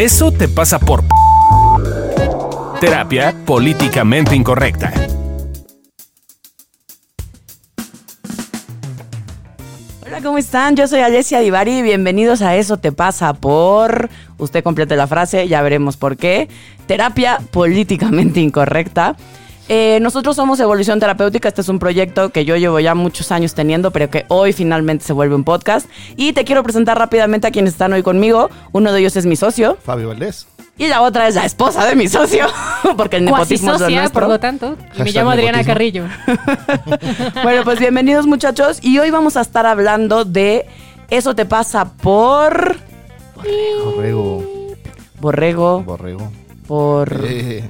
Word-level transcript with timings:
Eso 0.00 0.32
te 0.32 0.48
pasa 0.48 0.78
por... 0.78 1.04
Terapia 2.80 3.34
políticamente 3.44 4.34
incorrecta. 4.34 4.90
Hola, 10.06 10.22
¿cómo 10.22 10.38
están? 10.38 10.74
Yo 10.74 10.88
soy 10.88 11.00
Alessia 11.00 11.40
Divari 11.40 11.82
bienvenidos 11.82 12.40
a 12.40 12.56
Eso 12.56 12.78
te 12.78 12.92
pasa 12.92 13.34
por... 13.34 14.08
Usted 14.38 14.64
complete 14.64 14.96
la 14.96 15.06
frase, 15.06 15.46
ya 15.48 15.60
veremos 15.60 15.98
por 15.98 16.16
qué. 16.16 16.48
Terapia 16.86 17.38
políticamente 17.50 18.40
incorrecta. 18.40 19.16
Eh, 19.72 20.00
nosotros 20.00 20.34
somos 20.34 20.58
Evolución 20.58 20.98
Terapéutica, 20.98 21.46
este 21.46 21.60
es 21.60 21.68
un 21.68 21.78
proyecto 21.78 22.30
que 22.30 22.44
yo 22.44 22.56
llevo 22.56 22.80
ya 22.80 22.96
muchos 22.96 23.30
años 23.30 23.54
teniendo, 23.54 23.92
pero 23.92 24.10
que 24.10 24.24
hoy 24.26 24.52
finalmente 24.52 25.04
se 25.04 25.12
vuelve 25.12 25.36
un 25.36 25.44
podcast. 25.44 25.88
Y 26.16 26.32
te 26.32 26.44
quiero 26.44 26.64
presentar 26.64 26.98
rápidamente 26.98 27.46
a 27.46 27.52
quienes 27.52 27.74
están 27.74 27.92
hoy 27.92 28.02
conmigo. 28.02 28.50
Uno 28.72 28.92
de 28.92 28.98
ellos 28.98 29.14
es 29.14 29.26
mi 29.26 29.36
socio 29.36 29.78
Fabio 29.80 30.08
Valdés. 30.08 30.48
y 30.76 30.88
la 30.88 31.02
otra 31.02 31.28
es 31.28 31.36
la 31.36 31.44
esposa 31.44 31.86
de 31.86 31.94
mi 31.94 32.08
socio, 32.08 32.46
porque 32.96 33.18
el 33.18 33.26
nepotismo 33.26 33.68
es 33.74 33.78
lo 33.78 33.86
socia, 33.86 34.00
nuestro. 34.00 34.22
por 34.22 34.28
lo 34.28 34.40
tanto. 34.40 34.76
Y 34.98 35.02
me 35.04 35.12
llamo 35.12 35.30
Adriana 35.30 35.58
nepotismo. 35.62 35.72
Carrillo. 35.72 36.04
Bueno, 37.44 37.62
pues 37.62 37.78
bienvenidos 37.78 38.26
muchachos 38.26 38.80
y 38.82 38.98
hoy 38.98 39.12
vamos 39.12 39.36
a 39.36 39.40
estar 39.42 39.66
hablando 39.66 40.24
de 40.24 40.66
Eso 41.10 41.36
te 41.36 41.46
pasa 41.46 41.92
por... 41.92 42.76
Borrego. 43.84 44.42
Borrego, 45.20 45.82
Borrego. 45.84 46.32
por... 46.66 47.20
Eh, 47.24 47.62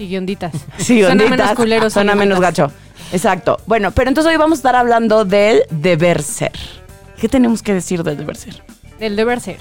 Y 0.00 0.08
guionditas. 0.08 0.52
Sí, 0.78 1.00
Suena 1.00 1.10
onditas, 1.24 1.30
menos 1.30 1.54
culero. 1.54 1.90
Suena 1.90 2.14
menos 2.14 2.40
gacho. 2.40 2.70
Exacto. 3.12 3.58
Bueno, 3.66 3.90
pero 3.90 4.08
entonces 4.08 4.30
hoy 4.32 4.38
vamos 4.38 4.58
a 4.58 4.60
estar 4.60 4.76
hablando 4.76 5.24
del 5.24 5.62
deber 5.70 6.22
ser. 6.22 6.52
¿Qué 7.20 7.28
tenemos 7.28 7.62
que 7.62 7.74
decir 7.74 8.02
del 8.02 8.16
deber 8.16 8.36
ser? 8.36 8.62
Del 8.98 9.16
deber 9.16 9.40
ser. 9.40 9.58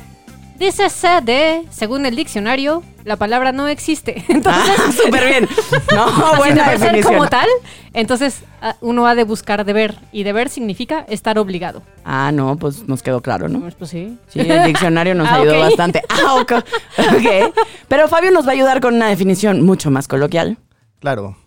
Dice 0.60 0.88
de, 1.24 1.64
según 1.72 2.06
el 2.06 2.18
diccionario, 2.18 2.84
la 3.06 3.16
palabra 3.16 3.54
no 3.54 3.68
existe. 3.70 4.24
Entonces, 4.28 4.76
Ah, 4.78 4.92
súper 4.92 5.26
bien. 5.28 5.48
No, 5.96 6.36
buena 6.38 6.64
deber 6.64 6.80
ser 6.80 6.88
definición. 6.92 7.14
como 7.16 7.30
tal, 7.30 7.48
entonces 7.94 8.42
ah, 8.62 8.76
uno 8.82 9.08
ha 9.08 9.16
de 9.16 9.24
buscar 9.24 9.64
deber. 9.66 9.98
Y 10.12 10.24
deber 10.24 10.50
significa 10.50 11.06
estar 11.08 11.40
obligado. 11.40 11.82
Ah, 12.04 12.32
no, 12.34 12.58
pues 12.58 12.88
nos 12.88 13.02
quedó 13.02 13.22
claro, 13.22 13.48
¿no? 13.48 13.62
Pues, 13.62 13.76
pues 13.76 13.90
sí. 13.90 14.18
Sí, 14.28 14.42
el 14.42 14.66
diccionario 14.66 15.16
nos 15.16 15.28
Ah, 15.32 15.36
ayudó 15.36 15.60
bastante. 15.60 16.02
Ah, 16.10 16.36
ok. 16.36 16.52
Ok. 16.98 17.56
Pero 17.88 18.08
Fabio 18.10 18.32
nos 18.32 18.46
va 18.46 18.50
a 18.50 18.54
ayudar 18.54 18.82
con 18.82 18.96
una 18.96 19.08
definición 19.08 19.62
mucho 19.66 19.90
más 19.92 20.08
coloquial. 20.08 20.58
claro. 21.00 21.38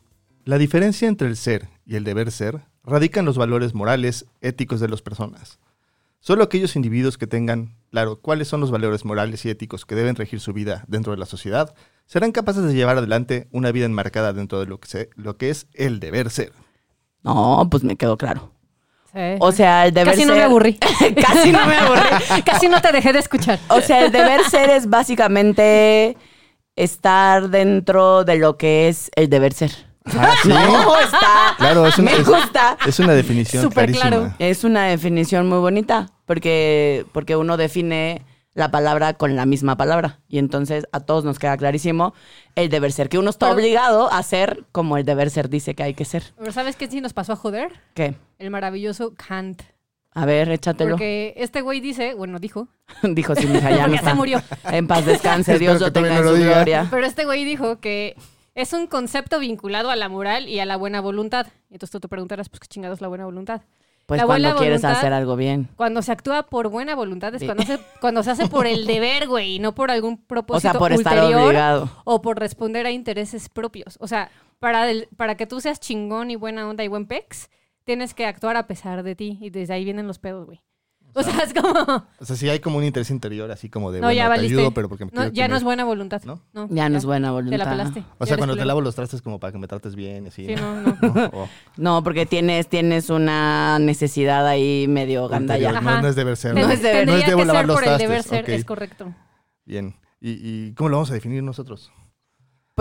La 0.44 0.59
diferencia 0.59 1.06
entre 1.06 1.28
el 1.28 1.37
ser 1.37 1.69
y 1.87 1.94
el 1.94 2.03
deber 2.03 2.33
ser 2.33 2.62
radica 2.83 3.20
en 3.20 3.27
los 3.27 3.39
valores 3.39 3.75
morales, 3.75 4.27
éticos 4.41 4.81
de 4.81 4.89
las 4.89 5.00
personas. 5.00 5.61
Solo 6.25 6.45
aquellos 6.45 6.77
individuos 6.77 7.19
que 7.19 7.27
tengan 7.27 7.75
claro 7.91 8.20
cuáles 8.20 8.47
son 8.47 8.61
los 8.61 8.70
valores 8.70 9.05
morales 9.05 9.45
y 9.45 9.51
éticos 9.51 9.84
que 9.84 9.97
deben 9.97 10.15
regir 10.15 10.39
su 10.39 10.53
vida 10.53 10.84
dentro 10.87 11.11
de 11.12 11.19
la 11.19 11.27
sociedad 11.27 11.75
serán 12.06 12.31
capaces 12.31 12.62
de 12.65 12.75
llevar 12.75 12.97
adelante 12.97 13.48
una 13.51 13.73
vida 13.73 13.87
enmarcada 13.87 14.33
dentro 14.33 14.61
de 14.61 14.67
lo 14.67 14.78
que, 14.78 14.87
se- 14.89 15.11
lo 15.17 15.37
que 15.37 15.50
es 15.50 15.67
el 15.75 15.98
deber 15.98 16.31
ser. 16.31 16.53
No, 17.25 17.67
pues 17.69 17.83
me 17.83 17.97
quedó 17.97 18.17
claro. 18.17 18.53
Sí. 19.12 19.19
O 19.41 19.50
sea, 19.50 19.84
el 19.87 19.93
deber 19.93 20.12
Casi 20.15 20.20
ser... 20.23 20.28
no 20.31 20.37
me 20.37 20.43
aburrí. 20.45 20.75
Casi 20.78 21.50
no 21.50 21.67
me 21.67 21.77
aburrí. 21.77 22.43
Casi 22.47 22.69
no 22.69 22.81
te 22.81 22.93
dejé 22.93 23.12
de 23.12 23.19
escuchar. 23.19 23.59
O 23.69 23.81
sea, 23.81 24.05
el 24.06 24.12
deber 24.12 24.45
ser 24.45 24.70
es 24.70 24.89
básicamente 24.89 26.17
estar 26.77 27.50
dentro 27.50 28.23
de 28.25 28.39
lo 28.39 28.56
que 28.56 28.89
es 28.89 29.11
el 29.17 29.28
deber 29.28 29.53
ser. 29.55 29.73
Ah, 30.06 30.34
¿sí? 30.42 30.48
No, 30.48 30.98
está. 31.00 31.55
Claro, 31.58 31.86
es 31.86 31.98
una, 31.98 32.11
me 32.11 32.17
es- 32.19 32.27
gusta. 32.27 32.77
es 32.86 32.98
una 32.98 33.12
definición 33.14 33.62
Súper 33.62 33.92
clarísima. 33.92 34.09
claro. 34.09 34.34
Es 34.39 34.64
una 34.64 34.84
definición 34.86 35.48
muy 35.48 35.59
bonita 35.59 36.11
porque, 36.27 37.06
porque 37.12 37.36
uno 37.36 37.56
define 37.56 38.22
la 38.55 38.70
palabra 38.70 39.14
con 39.14 39.34
la 39.36 39.47
misma 39.47 39.77
palabra. 39.77 40.20
Y 40.28 40.39
entonces 40.39 40.86
a 40.92 41.00
todos 41.00 41.25
nos 41.25 41.39
queda 41.39 41.56
clarísimo 41.56 42.12
el 42.55 42.69
deber 42.69 42.92
ser, 42.92 43.09
que 43.09 43.19
uno 43.19 43.31
está 43.31 43.47
Pero- 43.47 43.56
obligado 43.59 44.12
a 44.12 44.22
ser 44.22 44.64
como 44.72 44.97
el 44.98 45.05
deber 45.05 45.31
ser 45.31 45.48
dice 45.48 45.75
que 45.75 45.83
hay 45.84 45.94
que 45.94 46.05
ser. 46.05 46.22
Pero 46.39 46.53
¿sabes 46.53 46.77
qué 46.77 46.89
sí 46.91 47.00
nos 47.00 47.12
pasó 47.14 47.32
a 47.32 47.37
joder? 47.37 47.72
¿Qué? 47.94 48.15
El 48.38 48.50
maravilloso 48.50 49.15
Kant. 49.16 49.62
A 50.15 50.27
ver, 50.27 50.50
échatelo. 50.50 50.91
Porque 50.91 51.32
este 51.38 51.62
güey 51.62 51.81
dice, 51.81 52.12
bueno, 52.12 52.38
dijo, 52.38 52.69
Dijo 53.03 53.34
sí, 53.34 53.47
mija, 53.47 53.71
ya 53.71 53.77
no 53.77 53.82
porque 53.84 53.97
está. 53.97 54.10
se 54.10 54.15
murió. 54.16 54.43
En 54.65 54.87
paz 54.87 55.06
descanse, 55.06 55.59
Dios 55.59 55.77
Espero 55.77 55.87
lo 55.87 55.87
que 55.87 56.00
tenga 56.00 56.09
todavía 56.09 56.19
en 56.19 56.25
no 56.25 56.31
su 56.31 56.37
lo 56.37 56.43
diga. 56.44 56.54
gloria. 56.56 56.88
Pero 56.91 57.06
este 57.06 57.25
güey 57.25 57.44
dijo 57.47 57.81
que 57.81 58.15
es 58.55 58.73
un 58.73 58.87
concepto 58.87 59.39
vinculado 59.39 59.91
a 59.91 59.97
la 59.97 60.09
moral 60.09 60.49
y 60.49 60.59
a 60.61 60.67
la 60.67 60.77
buena 60.77 61.01
voluntad. 61.01 61.47
Entonces 61.71 61.91
tú 61.91 62.01
te 62.01 62.09
preguntarás, 62.09 62.49
pues 62.49 62.61
qué 62.61 62.67
chingados 62.69 62.99
es 62.99 63.03
la 63.03 63.09
buena 63.09 63.25
voluntad. 63.25 63.63
Pues 64.07 64.21
La 64.21 64.27
cuando 64.27 64.57
quieres 64.57 64.83
voluntad- 64.83 64.99
hacer 64.99 65.13
algo 65.13 65.37
bien. 65.37 65.69
Cuando 65.77 66.03
se 66.03 66.11
actúa 66.13 66.43
por 66.45 66.69
buena 66.69 66.95
voluntad 66.97 67.33
es 67.35 67.41
Sí. 67.41 67.47
cuando 67.47 67.63
se, 67.63 67.79
cuando 68.01 68.23
se 68.25 68.33
hace 68.33 68.49
por 68.49 68.67
el 68.67 68.85
deber, 68.87 69.29
güey, 69.29 69.55
y 69.55 69.59
no 69.61 69.75
por 69.75 69.91
algún 69.91 70.15
O 70.15 70.27
propósito 70.27 70.73
sea, 70.73 70.79
por 70.79 70.93
estar 70.93 71.17
ulterior 71.19 71.45
obligado. 71.47 71.91
o 72.05 72.21
por 72.21 72.39
responder 72.39 72.85
a 72.85 72.91
intereses 72.91 73.49
propios. 73.49 73.97
O 74.01 74.09
sea, 74.09 74.31
para, 74.59 74.91
el- 74.91 75.09
para 75.17 75.37
que 75.37 75.47
tú 75.47 75.61
seas 75.61 75.79
chingón 75.81 76.31
y 76.31 76.37
buena 76.37 76.69
onda 76.69 76.83
y 76.84 76.89
buen 76.89 77.07
pex, 77.07 77.49
tienes 77.84 78.13
que 78.13 78.27
actuar 78.27 78.57
a 78.57 78.67
pesar 78.67 79.03
de 79.05 79.15
ti. 79.15 79.39
Y 79.41 79.51
desde 79.51 79.75
ahí 79.75 79.84
vienen 79.84 80.07
los 80.09 80.19
pedos, 80.19 80.47
güey. 80.47 80.63
O 81.15 81.23
sea, 81.23 81.41
es 81.41 81.53
como... 81.53 82.06
O 82.19 82.25
sea, 82.25 82.37
sí 82.37 82.49
hay 82.49 82.61
como 82.61 82.78
un 82.78 82.84
interés 82.84 83.11
interior, 83.11 83.50
así 83.50 83.69
como 83.69 83.93
de, 83.93 84.00
No, 84.00 84.06
bueno, 84.06 84.17
ya 84.17 84.25
te 84.25 84.28
valiste. 84.31 84.56
ayudo, 84.59 84.71
pero 84.73 84.89
porque 84.89 85.06
No, 85.12 85.28
ya 85.28 85.47
no 85.49 85.56
es 85.56 85.62
buena 85.65 85.84
voluntad. 85.84 86.23
¿No? 86.25 86.41
No, 86.53 86.69
Ya 86.71 86.89
no 86.89 86.97
es 86.99 87.05
buena 87.05 87.31
voluntad. 87.33 87.59
Te 87.59 87.65
la 87.65 87.71
pelaste. 87.71 88.05
O 88.19 88.27
sea, 88.27 88.37
cuando 88.37 88.56
te 88.56 88.65
lavo 88.65 88.81
los 88.81 88.95
trastes 88.95 89.21
como 89.22 89.39
para 89.39 89.53
que 89.53 89.59
me 89.59 89.67
trates 89.69 89.95
bien, 89.95 90.27
así. 90.27 90.47
Sí, 90.47 90.55
¿no? 90.55 90.81
no, 90.81 90.97
no. 91.03 91.15
¿No? 91.15 91.25
O- 91.34 91.49
No, 91.77 92.03
porque 92.03 92.25
tienes, 92.27 92.69
tienes 92.69 93.11
una 93.11 93.78
necesidad 93.78 94.47
ahí 94.47 94.87
medio 94.89 95.28
gandalla. 95.28 95.72
No, 95.81 96.01
no 96.03 96.09
es 96.09 96.17
deber 96.17 96.37
ser. 96.37 96.55
No 96.55 96.61
Tendría 96.67 96.75
es 96.75 96.83
deber- 96.83 97.06
no 97.06 97.17
es 97.17 97.27
debo 97.27 97.39
que 97.41 97.45
lavar 97.47 97.61
ser 97.62 97.67
los 97.67 97.75
por 97.77 97.83
el 97.84 97.89
trastes, 97.91 98.09
deber 98.09 98.22
ser, 98.22 98.43
ok. 98.45 98.49
es 98.49 98.65
correcto. 98.65 99.15
Bien. 99.65 99.95
¿Y, 100.21 100.31
¿Y 100.69 100.72
cómo 100.75 100.89
lo 100.89 100.97
vamos 100.97 101.11
a 101.11 101.15
definir 101.15 101.43
nosotros? 101.43 101.93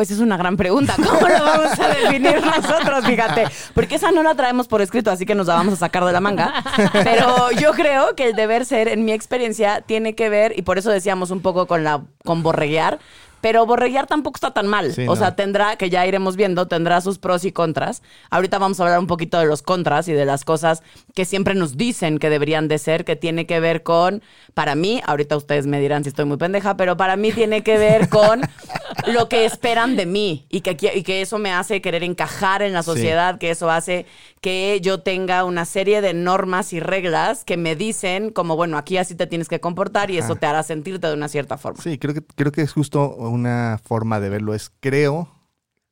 Pues 0.01 0.09
es 0.09 0.17
una 0.19 0.35
gran 0.35 0.57
pregunta. 0.57 0.95
¿Cómo 0.95 1.27
lo 1.27 1.43
vamos 1.43 1.79
a 1.79 1.87
definir 1.89 2.41
nosotros? 2.43 3.05
Fíjate. 3.05 3.45
Porque 3.75 3.93
esa 3.93 4.11
no 4.11 4.23
la 4.23 4.33
traemos 4.33 4.67
por 4.67 4.81
escrito, 4.81 5.11
así 5.11 5.27
que 5.27 5.35
nos 5.35 5.45
la 5.45 5.53
vamos 5.53 5.75
a 5.75 5.77
sacar 5.77 6.03
de 6.05 6.11
la 6.11 6.19
manga. 6.19 6.51
Pero 6.91 7.51
yo 7.51 7.73
creo 7.73 8.15
que 8.15 8.29
el 8.29 8.35
deber 8.35 8.65
ser, 8.65 8.87
en 8.87 9.05
mi 9.05 9.11
experiencia, 9.11 9.81
tiene 9.81 10.15
que 10.15 10.27
ver, 10.29 10.57
y 10.57 10.63
por 10.63 10.79
eso 10.79 10.89
decíamos 10.89 11.29
un 11.29 11.43
poco 11.43 11.67
con 11.67 11.83
la 11.83 12.01
con 12.25 12.41
borreguear, 12.41 12.97
pero 13.41 13.67
borreguear 13.67 14.07
tampoco 14.07 14.37
está 14.37 14.51
tan 14.55 14.65
mal. 14.65 14.91
Sí, 14.91 15.03
o 15.03 15.05
no. 15.11 15.15
sea, 15.15 15.35
tendrá, 15.35 15.75
que 15.75 15.91
ya 15.91 16.03
iremos 16.07 16.35
viendo, 16.35 16.67
tendrá 16.67 16.99
sus 17.01 17.19
pros 17.19 17.45
y 17.45 17.51
contras. 17.51 18.01
Ahorita 18.31 18.57
vamos 18.57 18.79
a 18.79 18.83
hablar 18.83 18.97
un 18.97 19.07
poquito 19.07 19.37
de 19.37 19.45
los 19.45 19.61
contras 19.61 20.07
y 20.07 20.13
de 20.13 20.25
las 20.25 20.43
cosas 20.45 20.81
que 21.13 21.25
siempre 21.25 21.55
nos 21.55 21.77
dicen 21.77 22.17
que 22.19 22.29
deberían 22.29 22.67
de 22.67 22.77
ser, 22.77 23.05
que 23.05 23.15
tiene 23.15 23.45
que 23.45 23.59
ver 23.59 23.83
con, 23.83 24.21
para 24.53 24.75
mí, 24.75 25.01
ahorita 25.05 25.35
ustedes 25.37 25.67
me 25.67 25.79
dirán 25.79 26.03
si 26.03 26.09
estoy 26.09 26.25
muy 26.25 26.37
pendeja, 26.37 26.77
pero 26.77 26.97
para 26.97 27.15
mí 27.17 27.31
tiene 27.31 27.63
que 27.63 27.77
ver 27.77 28.09
con 28.09 28.41
lo 29.07 29.27
que 29.29 29.45
esperan 29.45 29.95
de 29.95 30.05
mí 30.05 30.45
y 30.49 30.61
que, 30.61 30.77
y 30.95 31.03
que 31.03 31.21
eso 31.21 31.37
me 31.39 31.51
hace 31.51 31.81
querer 31.81 32.03
encajar 32.03 32.61
en 32.61 32.73
la 32.73 32.81
Sí. 32.83 32.91
sociedad, 32.91 33.37
que 33.39 33.51
eso 33.51 33.69
hace 33.69 34.05
que 34.41 34.79
yo 34.81 35.01
tenga 35.01 35.43
una 35.43 35.65
serie 35.65 36.01
de 36.01 36.13
normas 36.13 36.73
y 36.73 36.79
reglas 36.79 37.43
que 37.45 37.57
me 37.57 37.75
dicen 37.75 38.31
como, 38.31 38.55
bueno, 38.55 38.77
aquí 38.77 38.97
así 38.97 39.15
te 39.15 39.27
tienes 39.27 39.47
que 39.47 39.59
comportar 39.59 40.11
y 40.11 40.17
eso 40.17 40.33
Ajá. 40.33 40.39
te 40.39 40.45
hará 40.47 40.63
sentirte 40.63 41.07
de 41.07 41.13
una 41.13 41.27
cierta 41.27 41.57
forma. 41.57 41.81
Sí, 41.81 41.97
creo 41.97 42.13
que, 42.13 42.21
creo 42.23 42.51
que 42.51 42.61
es 42.61 42.73
justo 42.73 43.15
una 43.15 43.79
forma 43.83 44.19
de 44.19 44.29
verlo. 44.29 44.53
Es 44.53 44.71
creo 44.79 45.29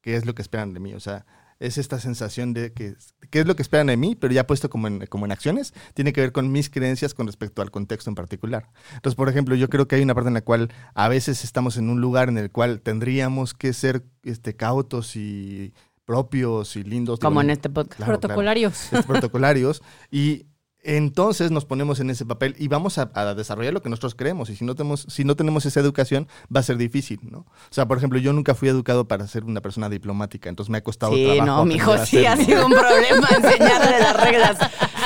que 0.01 0.15
es 0.15 0.25
lo 0.25 0.33
que 0.33 0.41
esperan 0.41 0.73
de 0.73 0.79
mí. 0.79 0.93
O 0.93 0.99
sea, 0.99 1.25
es 1.59 1.77
esta 1.77 1.99
sensación 1.99 2.53
de 2.53 2.73
que, 2.73 2.93
que 3.29 3.39
es 3.39 3.45
lo 3.45 3.55
que 3.55 3.61
esperan 3.61 3.87
de 3.87 3.97
mí, 3.97 4.15
pero 4.15 4.33
ya 4.33 4.47
puesto 4.47 4.69
como 4.69 4.87
en, 4.87 5.05
como 5.07 5.25
en 5.25 5.31
acciones, 5.31 5.73
tiene 5.93 6.13
que 6.13 6.21
ver 6.21 6.31
con 6.31 6.51
mis 6.51 6.69
creencias 6.69 7.13
con 7.13 7.27
respecto 7.27 7.61
al 7.61 7.71
contexto 7.71 8.09
en 8.09 8.15
particular. 8.15 8.69
Entonces, 8.95 9.15
por 9.15 9.29
ejemplo, 9.29 9.55
yo 9.55 9.69
creo 9.69 9.87
que 9.87 9.95
hay 9.95 10.01
una 10.01 10.15
parte 10.15 10.29
en 10.29 10.33
la 10.33 10.41
cual 10.41 10.71
a 10.93 11.07
veces 11.07 11.43
estamos 11.43 11.77
en 11.77 11.89
un 11.89 12.01
lugar 12.01 12.29
en 12.29 12.37
el 12.37 12.51
cual 12.51 12.81
tendríamos 12.81 13.53
que 13.53 13.73
ser 13.73 14.03
este, 14.23 14.55
cautos 14.55 15.15
y 15.15 15.73
propios 16.05 16.75
y 16.75 16.83
lindos. 16.83 17.19
Como 17.19 17.39
en 17.39 17.51
este 17.51 17.69
podcast. 17.69 17.97
Claro, 17.97 18.19
Protocolarios. 18.19 18.91
este, 18.91 19.03
protocolarios 19.03 19.83
y 20.11 20.47
entonces 20.81 21.51
nos 21.51 21.65
ponemos 21.65 21.99
en 21.99 22.09
ese 22.09 22.25
papel 22.25 22.55
y 22.57 22.67
vamos 22.69 22.97
a, 22.97 23.11
a 23.13 23.33
desarrollar 23.35 23.73
lo 23.73 23.81
que 23.81 23.89
nosotros 23.89 24.15
creemos 24.15 24.49
y 24.49 24.55
si 24.55 24.63
no 24.63 24.75
tenemos 24.75 25.05
si 25.09 25.23
no 25.25 25.35
tenemos 25.35 25.65
esa 25.65 25.79
educación 25.81 26.27
va 26.55 26.61
a 26.61 26.63
ser 26.63 26.77
difícil 26.77 27.19
no 27.23 27.39
o 27.39 27.45
sea 27.69 27.85
por 27.87 27.97
ejemplo 27.97 28.17
yo 28.19 28.31
nunca 28.31 28.55
fui 28.55 28.69
educado 28.69 29.07
para 29.07 29.27
ser 29.27 29.43
una 29.43 29.59
persona 29.61 29.89
diplomática 29.89 30.47
entonces 30.49 30.69
me 30.69 30.77
ha 30.77 30.83
costado 30.83 31.13
Sí, 31.13 31.25
trabajo 31.25 31.65
no, 31.65 31.91
a 31.93 32.05
sí 32.05 32.25
ha 32.25 32.37
sido 32.37 32.65
un 32.65 32.71
problema 32.71 33.27
enseñarle 33.35 33.99
las 33.99 34.23
reglas. 34.23 34.57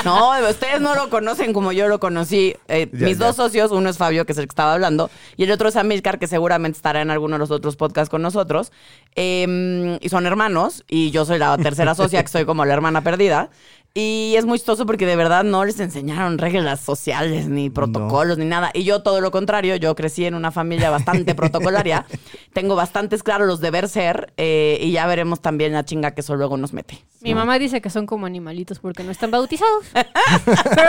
No, 0.04 0.32
ustedes 0.50 0.80
no 0.80 0.94
lo 0.94 1.08
conocen 1.08 1.52
como 1.52 1.72
yo 1.72 1.88
lo 1.88 1.98
conocí. 1.98 2.54
Eh, 2.68 2.88
Ya, 2.92 3.06
mis 3.06 3.18
ya. 3.18 3.26
dos 3.26 3.36
socios, 3.36 3.70
uno 3.72 3.88
es 3.88 3.96
Fabio, 3.96 4.26
que 4.26 4.32
es 4.32 4.38
el 4.38 4.44
que 4.46 4.50
estaba 4.50 4.74
hablando, 4.74 5.10
y 5.36 5.44
el 5.44 5.50
otro 5.50 5.68
es 5.70 5.76
Amilcar, 5.76 6.18
que 6.18 6.26
seguramente 6.26 6.76
estará 6.76 7.00
en 7.00 7.10
alguno 7.10 7.36
de 7.36 7.38
los 7.38 7.50
otros 7.50 7.76
podcasts 7.76 8.10
con 8.10 8.20
nosotros. 8.20 8.70
Eh, 9.16 9.98
y 10.00 10.08
son 10.10 10.26
hermanos, 10.26 10.84
y 10.88 11.10
yo 11.10 11.24
soy 11.24 11.38
la 11.38 11.56
tercera 11.56 11.94
socia, 11.94 12.22
que 12.22 12.28
soy 12.28 12.44
como 12.44 12.64
la 12.66 12.74
hermana 12.74 13.02
perdida. 13.02 13.50
Y 13.96 14.34
es 14.36 14.44
muy 14.44 14.58
chistoso 14.58 14.86
porque 14.86 15.06
de 15.06 15.14
verdad 15.14 15.44
no 15.44 15.64
les 15.64 15.78
enseñaron 15.78 16.38
reglas 16.38 16.80
sociales, 16.80 17.46
ni 17.46 17.70
protocolos, 17.70 18.36
ni 18.38 18.44
nada. 18.44 18.72
Y 18.74 18.82
yo 18.82 19.04
todo 19.04 19.20
lo 19.20 19.30
contrario, 19.30 19.76
yo 19.76 19.94
crecí 19.94 20.24
en 20.26 20.34
una 20.34 20.50
familia 20.50 20.90
bastante 20.90 21.32
protocolaria. 21.36 22.04
Tengo 22.52 22.74
bastantes 22.74 23.22
claros 23.22 23.46
los 23.46 23.60
deber 23.60 23.88
ser 23.88 24.32
eh, 24.36 24.78
y 24.80 24.90
ya 24.90 25.06
veremos 25.06 25.40
también 25.40 25.72
la 25.72 25.84
chinga 25.84 26.10
que 26.10 26.22
eso 26.22 26.34
luego 26.34 26.56
nos 26.56 26.72
mete. 26.72 27.04
Mi 27.20 27.36
mamá 27.36 27.56
dice 27.60 27.80
que 27.80 27.88
son 27.88 28.04
como 28.06 28.26
animalitos 28.26 28.80
porque 28.80 29.04
no 29.04 29.12
están 29.12 29.30
bautizados. 29.30 29.86
Pero 29.94 30.08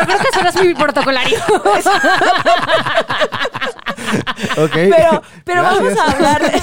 creo 0.06 0.18
que 0.18 0.28
eso 0.32 0.42
no 0.42 0.50
es 0.50 0.56
muy 0.56 0.74
protocolario. 0.74 1.38
Ok. 4.58 4.74
Pero, 4.74 5.22
pero 5.44 5.64
vamos 5.64 5.98
a 5.98 6.12
hablar 6.12 6.52
de... 6.52 6.60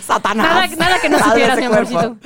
Satanás. 0.00 0.70
Nada, 0.70 0.76
nada 0.76 1.00
que 1.00 1.08
no 1.08 1.18
supieras, 1.18 1.58
mi 1.58 1.66
cuerpo. 1.66 1.98
amorcito. 1.98 2.16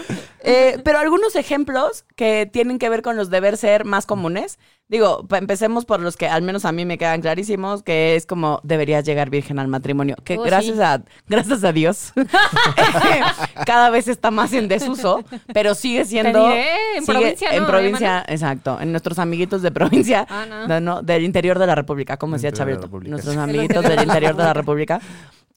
Eh, 0.43 0.79
pero 0.85 0.99
algunos 0.99 1.37
ejemplos 1.37 2.05
que 2.17 2.49
tienen 2.51 2.79
que 2.79 2.89
ver 2.89 3.03
con 3.03 3.17
los 3.17 3.31
deber 3.31 3.57
ser 3.57 3.85
más 3.85 4.07
comunes. 4.07 4.59
Digo, 4.89 5.25
empecemos 5.31 5.85
por 5.85 6.01
los 6.01 6.17
que 6.17 6.27
al 6.27 6.43
menos 6.43 6.65
a 6.65 6.73
mí 6.73 6.85
me 6.85 6.99
quedan 6.99 7.21
clarísimos, 7.21 7.83
que 7.85 8.17
es 8.17 8.27
como 8.27 8.59
deberías 8.65 9.05
llegar 9.05 9.31
virgen 9.31 9.59
al 9.61 9.69
matrimonio. 9.69 10.17
Que 10.25 10.37
Oh, 10.39 10.43
gracias 10.43 10.77
sí. 10.77 10.83
a 10.83 11.03
gracias 11.29 11.63
a 11.63 11.73
Dios 11.73 12.13
cada 13.67 13.91
vez 13.91 14.09
está 14.09 14.31
más 14.31 14.53
en 14.53 14.67
desuso, 14.69 15.23
pero 15.53 15.75
sigue 15.75 16.05
siendo 16.05 16.49
diré, 16.49 16.97
en 16.97 17.05
sigue- 17.05 17.13
provincia, 17.21 17.55
en 17.55 17.63
¿no, 17.63 17.69
provincia, 17.69 18.25
exacto, 18.29 18.79
en 18.81 18.91
nuestros 18.93 19.19
amiguitos 19.19 19.63
de 19.63 19.71
provincia, 19.71 20.27
Ah, 20.29 20.47
no. 20.49 20.67
no, 20.67 20.81
no, 20.81 21.03
del 21.03 21.25
interior 21.25 21.59
de 21.59 21.67
la 21.67 21.75
República, 21.75 22.17
como 22.17 22.35
decía 22.37 22.51
República, 22.51 23.11
nuestros 23.11 23.37
amiguitos 23.37 23.83
del 23.85 24.03
interior 24.03 24.35
de 24.37 24.43
la 24.45 24.55
República. 24.55 25.01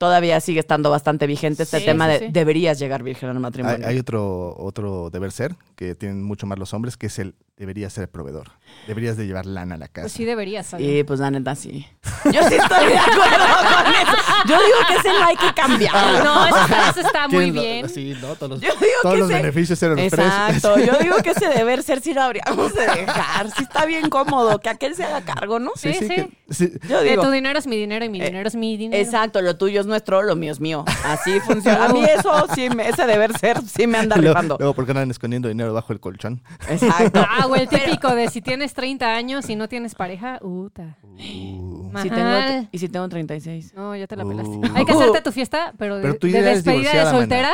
Todavía 0.04 0.40
sigue 0.42 0.60
estando 0.60 0.90
bastante 0.90 1.28
vigente 1.28 1.64
este 1.64 1.80
Sí, 1.80 1.86
tema 1.86 2.08
sí, 2.08 2.12
de 2.12 2.20
sí. 2.20 2.26
deberías 2.32 2.78
llegar 2.78 3.04
virgen 3.04 3.30
al 3.30 3.38
Hay, 3.38 3.42
matrimonio. 3.42 3.88
hay 3.88 3.98
otro, 4.00 4.54
otro 4.58 5.10
deber 5.10 5.32
ser 5.32 5.56
que 5.78 5.96
tienen 5.96 6.22
mucho 6.24 6.46
más 6.46 6.60
los 6.60 6.74
hombres, 6.74 6.98
que 6.98 7.08
es 7.08 7.20
el 7.20 7.36
deberías 7.58 7.94
ser 7.94 8.04
el 8.04 8.10
proveedor. 8.10 8.52
Deberías 8.88 9.16
de 9.16 9.26
llevar 9.28 9.46
lana 9.46 9.76
a 9.76 9.78
la 9.78 9.88
casa. 9.88 10.06
Pues 10.06 10.14
sí 10.14 10.26
deberías, 10.26 10.66
¿sabes? 10.66 10.86
Sí, 10.86 11.04
pues 11.04 11.20
la 11.20 11.30
neta 11.32 11.56
sí. 11.56 11.86
Yo 12.26 12.42
sí 12.48 12.56
estoy 12.56 12.88
de 12.88 12.98
acuerdo 12.98 13.46
con 13.84 13.94
eso. 13.94 14.18
Yo 14.48 14.56
digo 14.56 14.78
que 14.88 14.96
ese 14.96 15.10
no 15.20 15.26
hay 15.26 15.36
que 15.38 15.54
cambiar. 15.54 16.24
No, 16.24 16.46
eso, 16.48 16.58
está- 16.58 16.90
eso 16.90 17.00
está 17.02 17.28
muy 17.28 17.52
¿Quieren 17.52 17.56
lo- 17.56 17.62
bien. 17.62 17.90
Sí, 17.90 18.18
¿no? 18.20 18.36
Todos 18.36 18.50
los, 18.52 18.62
Yo 18.62 18.70
digo 18.80 18.92
todos 19.04 19.14
que 19.16 19.20
los 19.22 19.30
ese- 19.30 19.40
beneficios 19.42 19.84
eran 19.84 19.96
los 19.98 20.06
Exacto, 20.06 20.74
precios. 20.74 20.98
yo 20.98 21.04
digo 21.04 21.16
que 21.18 21.30
ese 21.32 21.48
deber 21.50 21.84
ser 21.84 22.02
sí 22.02 22.14
lo 22.14 22.24
habríamos 22.24 22.74
de 22.74 22.82
dejar. 22.88 23.52
Sí 23.52 23.64
está 23.64 23.86
bien 23.86 24.10
cómodo, 24.10 24.60
que 24.60 24.70
aquel 24.70 24.96
se 24.96 25.04
haga 25.06 25.22
cargo, 25.22 25.60
¿no? 25.60 25.72
Sí, 25.76 25.94
sí. 25.94 26.08
que- 26.08 26.30
sí. 26.50 26.72
Yo 26.90 27.02
Eh, 27.02 27.16
tu 27.22 27.30
dinero 27.30 27.60
es 27.60 27.68
mi 27.68 27.78
dinero 27.78 28.04
y 28.04 28.10
mi 28.10 28.20
Eh, 28.22 28.26
dinero 28.26 28.48
es 28.48 28.56
mi 28.56 28.76
dinero. 28.78 29.02
Exacto, 29.02 29.42
lo 29.42 29.56
tuyo 29.58 29.80
es 29.80 29.86
nuestro, 29.86 30.24
lo 30.24 30.36
mío 30.36 30.52
es 30.52 30.60
mío. 30.60 30.84
Así 31.06 31.40
funciona. 31.42 31.86
A 31.86 31.90
mí 31.90 32.04
eso 32.04 32.48
sí, 32.56 32.70
me- 32.72 32.90
ese 32.90 33.06
deber 33.06 33.38
ser 33.38 33.62
sí 33.68 33.86
me 33.86 34.00
anda 34.00 34.16
Luego, 34.18 34.34
rifando. 34.34 34.58
luego, 34.60 34.74
¿por 34.74 34.86
qué 34.86 34.92
andan 34.92 35.12
escondiendo 35.12 35.48
dinero 35.50 35.72
bajo 35.74 35.94
el 35.94 36.00
colchón? 36.00 36.42
Exacto. 36.68 37.24
Ah, 37.44 37.48
güey, 37.48 37.62
el 37.62 37.68
típico 37.70 38.14
de 38.16 38.30
si 38.30 38.42
tienes 38.42 38.74
30 38.74 39.14
años 39.16 39.50
y 39.50 39.56
no 39.56 39.68
tienes 39.68 39.96
pareja, 39.96 40.40
uta. 40.42 40.98
Uh, 41.04 41.92
Si 42.02 42.10
tengo, 42.10 42.68
y 42.72 42.78
si 42.80 42.90
tengo 42.90 43.08
36. 43.10 43.74
No, 43.76 43.96
ya 43.96 44.08
te 44.08 44.16
la 44.16 44.24
pelaste. 44.26 44.50
Uh. 44.50 44.62
Hay 44.76 44.86
que 44.86 44.92
hacerte 44.94 45.22
tu 45.22 45.32
fiesta, 45.32 45.74
pero 45.78 45.98
de, 45.98 46.02
Pero 46.02 46.16
tú 46.18 46.28
ya 46.28 46.42
de 46.42 46.50
eres 46.52 46.64
despedida 46.64 47.06
de 47.06 47.12
soltera. 47.12 47.52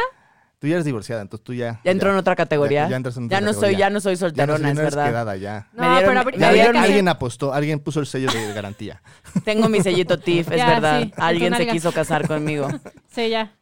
Tú 0.60 0.68
ya 0.68 0.74
eres 0.74 0.84
divorciada, 0.86 1.22
entonces 1.22 1.44
tú 1.46 1.54
ya... 1.54 1.80
Ya 1.86 1.92
entro 1.92 2.12
en 2.12 2.18
otra 2.18 2.36
categoría. 2.36 2.84
Ya, 2.84 2.90
ya 2.90 2.96
entras 2.98 3.16
en 3.16 3.26
otra 3.26 3.40
Ya 3.40 3.46
no 3.46 3.54
soy, 3.54 3.78
ya 3.78 3.90
no 3.90 4.02
soy 4.02 4.16
Ya 4.16 4.20
no, 4.20 4.28
solterona, 4.28 4.58
ya 4.60 4.64
no 4.66 4.72
es 4.74 4.78
eres 4.80 4.96
verdad. 4.96 5.10
quedada 5.10 5.36
ya. 5.38 5.68
No, 5.72 5.82
Me 5.84 5.88
dieron- 5.88 6.00
pero 6.00 6.14
me 6.14 6.20
habría 6.46 6.52
dieron- 6.52 6.72
que 6.74 6.78
hacer- 6.80 6.90
Alguien 6.90 7.08
apostó, 7.08 7.54
alguien 7.54 7.80
puso 7.80 8.02
el 8.02 8.08
sello 8.08 8.30
de 8.32 8.54
garantía. 8.54 9.02
Tengo 9.46 9.70
mi 9.70 9.82
sellito 9.82 10.20
TIF, 10.20 10.52
es 10.52 10.58
Ya, 10.58 10.68
verdad. 10.68 11.02
sí, 11.04 11.14
Alguien 11.16 11.56
se 11.56 11.66
quiso 11.68 11.94
casar 11.94 12.28
conmigo. 12.28 12.68
Sí, 13.10 13.30
ya. 13.30 13.54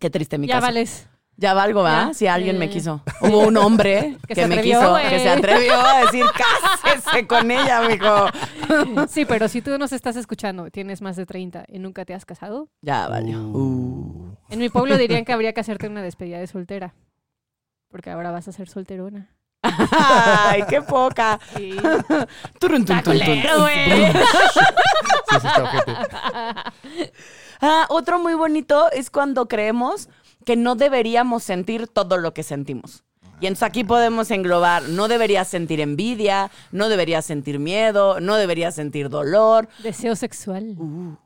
Qué 0.00 0.08
triste 0.08 0.38
mi 0.38 0.46
ya 0.46 0.54
caso. 0.54 0.66
vales. 0.66 1.06
Ya 1.36 1.52
valgo, 1.52 1.82
¿verdad? 1.82 2.08
Ya. 2.08 2.14
Si 2.14 2.26
alguien 2.26 2.58
me 2.58 2.68
ya. 2.68 2.72
quiso. 2.72 3.02
Hubo 3.20 3.40
un 3.40 3.56
hombre 3.56 4.16
que, 4.28 4.34
Que 4.34 4.42
se 4.42 4.46
me 4.46 4.54
atrevió, 4.54 4.78
quiso, 4.80 5.10
que 5.10 5.18
se 5.18 5.28
atrevió 5.30 5.74
a 5.74 5.98
decir, 6.00 6.24
cásese 6.82 7.26
con 7.26 7.50
ella, 7.50 7.80
mijo. 7.88 9.06
Sí, 9.08 9.24
pero 9.24 9.48
si 9.48 9.60
tú 9.60 9.76
nos 9.78 9.92
estás 9.92 10.16
escuchando, 10.16 10.70
tienes 10.70 11.02
más 11.02 11.16
de 11.16 11.26
30 11.26 11.64
y 11.68 11.78
nunca 11.80 12.04
te 12.04 12.14
has 12.14 12.24
casado, 12.24 12.68
Ya 12.82 13.08
valió. 13.08 13.40
Uh. 13.40 14.36
en 14.50 14.58
mi 14.58 14.68
pueblo 14.68 14.96
dirían 14.96 15.24
que 15.24 15.32
habría 15.32 15.52
que 15.52 15.60
hacerte 15.60 15.88
una 15.88 16.02
despedida 16.02 16.38
de 16.38 16.46
soltera. 16.46 16.94
Porque 17.90 18.10
ahora 18.10 18.30
vas 18.30 18.48
a 18.48 18.52
ser 18.52 18.68
solterona. 18.68 19.34
Ay, 19.62 20.62
qué 20.68 20.82
poca. 20.82 21.38
Sí. 21.56 21.76
Turun, 22.60 22.84
tun, 22.84 23.02
tun, 23.02 23.18
tun. 23.18 23.42
Ah, 27.60 27.86
otro 27.88 28.18
muy 28.18 28.34
bonito 28.34 28.90
es 28.92 29.10
cuando 29.10 29.48
creemos 29.48 30.08
que 30.44 30.56
no 30.56 30.74
deberíamos 30.76 31.42
sentir 31.42 31.88
todo 31.88 32.16
lo 32.18 32.32
que 32.34 32.42
sentimos. 32.42 33.04
Y 33.40 33.46
entonces 33.46 33.64
aquí 33.64 33.82
podemos 33.84 34.30
englobar, 34.30 34.88
no 34.88 35.08
deberías 35.08 35.48
sentir 35.48 35.80
envidia, 35.80 36.50
no 36.70 36.88
deberías 36.88 37.24
sentir 37.26 37.58
miedo, 37.58 38.20
no 38.20 38.36
deberías 38.36 38.74
sentir 38.76 39.08
dolor, 39.08 39.68
Deseo 39.82 40.14
sexual. 40.16 40.76
uh, 40.78 41.16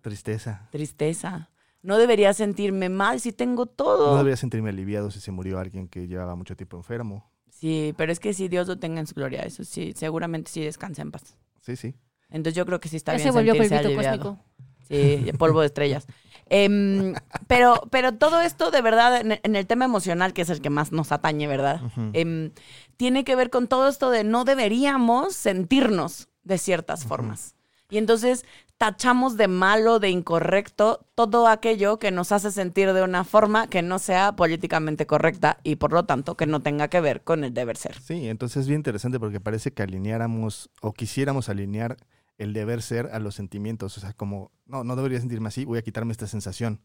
Tristeza. 0.00 0.68
tristeza. 0.70 1.50
No 1.82 1.96
debería 1.98 2.32
sentirme 2.32 2.88
mal 2.88 3.20
si 3.20 3.32
tengo 3.32 3.66
todo. 3.66 4.12
No 4.12 4.16
debería 4.18 4.36
sentirme 4.36 4.70
aliviado 4.70 5.10
si 5.10 5.20
se 5.20 5.30
murió 5.30 5.58
alguien 5.58 5.88
que 5.88 6.06
llevaba 6.06 6.34
mucho 6.36 6.56
tiempo 6.56 6.76
enfermo. 6.76 7.30
Sí, 7.50 7.92
pero 7.96 8.12
es 8.12 8.20
que 8.20 8.32
si 8.34 8.48
Dios 8.48 8.66
lo 8.68 8.78
tenga 8.78 9.00
en 9.00 9.06
su 9.06 9.14
gloria, 9.14 9.42
eso 9.42 9.64
sí, 9.64 9.92
seguramente 9.96 10.50
sí 10.50 10.60
descansa 10.60 11.02
en 11.02 11.10
paz. 11.10 11.36
Sí, 11.60 11.76
sí. 11.76 11.94
Entonces 12.30 12.54
yo 12.54 12.64
creo 12.66 12.78
que 12.80 12.88
sí 12.88 12.96
está 12.96 13.12
Ya 13.12 13.16
bien 13.16 13.28
se 13.28 13.30
volvió 13.32 13.52
sentirse 13.54 13.74
polvito 13.76 13.88
aliviado. 14.00 14.18
cósmico. 14.36 14.44
Sí, 14.88 15.32
polvo 15.38 15.60
de 15.60 15.66
estrellas. 15.66 16.06
Em, 16.50 17.14
pero, 17.46 17.82
pero 17.90 18.12
todo 18.12 18.40
esto, 18.40 18.70
de 18.70 18.82
verdad, 18.82 19.20
en, 19.20 19.40
en 19.42 19.56
el 19.56 19.66
tema 19.66 19.84
emocional, 19.84 20.32
que 20.32 20.42
es 20.42 20.50
el 20.50 20.60
que 20.60 20.70
más 20.70 20.92
nos 20.92 21.12
atañe, 21.12 21.46
¿verdad? 21.46 21.80
Em, 22.12 22.52
tiene 22.96 23.24
que 23.24 23.36
ver 23.36 23.50
con 23.50 23.68
todo 23.68 23.88
esto 23.88 24.10
de 24.10 24.24
no 24.24 24.44
deberíamos 24.44 25.34
sentirnos 25.34 26.28
de 26.44 26.58
ciertas 26.58 27.04
formas. 27.04 27.54
Y 27.90 27.98
entonces 27.98 28.44
tachamos 28.76 29.36
de 29.36 29.48
malo, 29.48 29.98
de 29.98 30.10
incorrecto, 30.10 31.04
todo 31.14 31.48
aquello 31.48 31.98
que 31.98 32.10
nos 32.10 32.32
hace 32.32 32.52
sentir 32.52 32.92
de 32.92 33.02
una 33.02 33.24
forma 33.24 33.66
que 33.66 33.82
no 33.82 33.98
sea 33.98 34.36
políticamente 34.36 35.06
correcta 35.06 35.58
y 35.64 35.76
por 35.76 35.92
lo 35.92 36.04
tanto 36.04 36.36
que 36.36 36.46
no 36.46 36.60
tenga 36.60 36.88
que 36.88 37.00
ver 37.00 37.22
con 37.22 37.44
el 37.44 37.52
deber 37.52 37.76
ser. 37.76 38.00
Sí, 38.00 38.28
entonces 38.28 38.62
es 38.62 38.68
bien 38.68 38.80
interesante 38.80 39.18
porque 39.18 39.40
parece 39.40 39.72
que 39.72 39.82
alineáramos 39.82 40.70
o 40.80 40.92
quisiéramos 40.92 41.48
alinear 41.48 41.96
el 42.38 42.52
deber 42.52 42.80
ser 42.82 43.10
a 43.12 43.18
los 43.18 43.34
sentimientos. 43.34 43.96
O 43.98 44.00
sea, 44.00 44.12
como, 44.14 44.50
no, 44.66 44.84
no 44.84 44.96
debería 44.96 45.18
sentirme 45.20 45.48
así, 45.48 45.64
voy 45.64 45.78
a 45.78 45.82
quitarme 45.82 46.12
esta 46.12 46.26
sensación. 46.26 46.80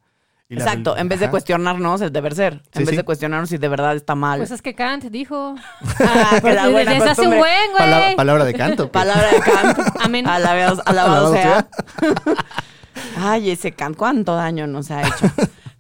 Y 0.50 0.56
Exacto, 0.56 0.98
en 0.98 1.08
vez 1.08 1.20
de 1.20 1.26
Ajá. 1.28 1.32
cuestionarnos 1.32 2.02
el 2.02 2.12
deber 2.12 2.36
ser, 2.36 2.62
Sí, 2.74 2.80
en 2.80 2.86
vez 2.86 2.90
sí. 2.90 2.96
de 2.98 3.04
cuestionarnos 3.04 3.50
si 3.50 3.58
de 3.58 3.68
verdad 3.70 3.96
está 3.96 4.14
mal. 4.14 4.40
Pues 4.40 4.52
es 4.52 4.62
que 4.62 4.76
Kant 4.76 5.06
dijo. 5.06 5.56
Ah, 6.00 6.40
que 6.42 6.54
la 6.54 6.68
buena 6.70 6.92
Desde 6.92 7.10
hace 7.12 7.22
un 7.22 7.38
buen, 7.38 7.72
Pala- 7.78 8.00
güey. 8.00 8.16
palabra 8.18 8.44
de 8.44 8.54
canto. 8.54 8.92
pues. 8.92 9.06
Palabra 9.06 9.32
de 9.32 9.40
Kant. 9.40 9.80
Amén. 10.02 10.28
Alabado, 10.28 10.82
Alabado 10.86 11.28
alabado 11.28 11.34
sea. 11.34 11.68
Ay, 13.18 13.52
ese 13.52 13.72
Kant, 13.72 13.96
cuánto 13.96 14.36
daño 14.36 14.68
nos 14.68 14.92
ha 14.92 15.02
hecho. 15.02 15.28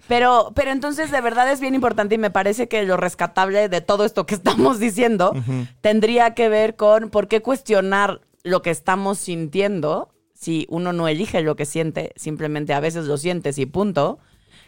Pero, 0.07 0.51
pero 0.55 0.71
entonces 0.71 1.11
de 1.11 1.21
verdad 1.21 1.49
es 1.51 1.59
bien 1.61 1.75
importante 1.75 2.15
y 2.15 2.17
me 2.17 2.29
parece 2.31 2.67
que 2.67 2.83
lo 2.83 2.97
rescatable 2.97 3.69
de 3.69 3.81
todo 3.81 4.05
esto 4.05 4.25
que 4.25 4.35
estamos 4.35 4.79
diciendo 4.79 5.33
tendría 5.81 6.33
que 6.33 6.49
ver 6.49 6.75
con 6.75 7.09
por 7.09 7.27
qué 7.27 7.41
cuestionar 7.41 8.21
lo 8.43 8.61
que 8.61 8.69
estamos 8.69 9.17
sintiendo 9.17 10.09
si 10.33 10.67
uno 10.69 10.91
no 10.91 11.07
elige 11.07 11.41
lo 11.41 11.55
que 11.55 11.65
siente, 11.65 12.11
simplemente 12.17 12.73
a 12.73 12.79
veces 12.81 13.05
lo 13.05 13.17
sientes 13.17 13.57
y 13.57 13.65
punto. 13.65 14.19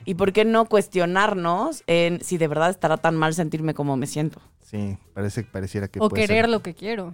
Y 0.05 0.15
por 0.15 0.31
qué 0.31 0.45
no 0.45 0.65
cuestionarnos 0.65 1.83
en 1.88 2.23
si 2.23 2.38
de 2.38 2.47
verdad 2.47 2.69
estará 2.69 2.97
tan 2.97 3.15
mal 3.15 3.33
sentirme 3.33 3.73
como 3.73 3.97
me 3.97 4.07
siento. 4.07 4.39
Sí, 4.61 4.97
parece, 5.13 5.43
pareciera 5.43 5.88
que 5.88 6.00
O 6.00 6.09
puede 6.09 6.23
querer 6.23 6.45
ser. 6.45 6.50
lo 6.50 6.61
que 6.61 6.73
quiero. 6.73 7.13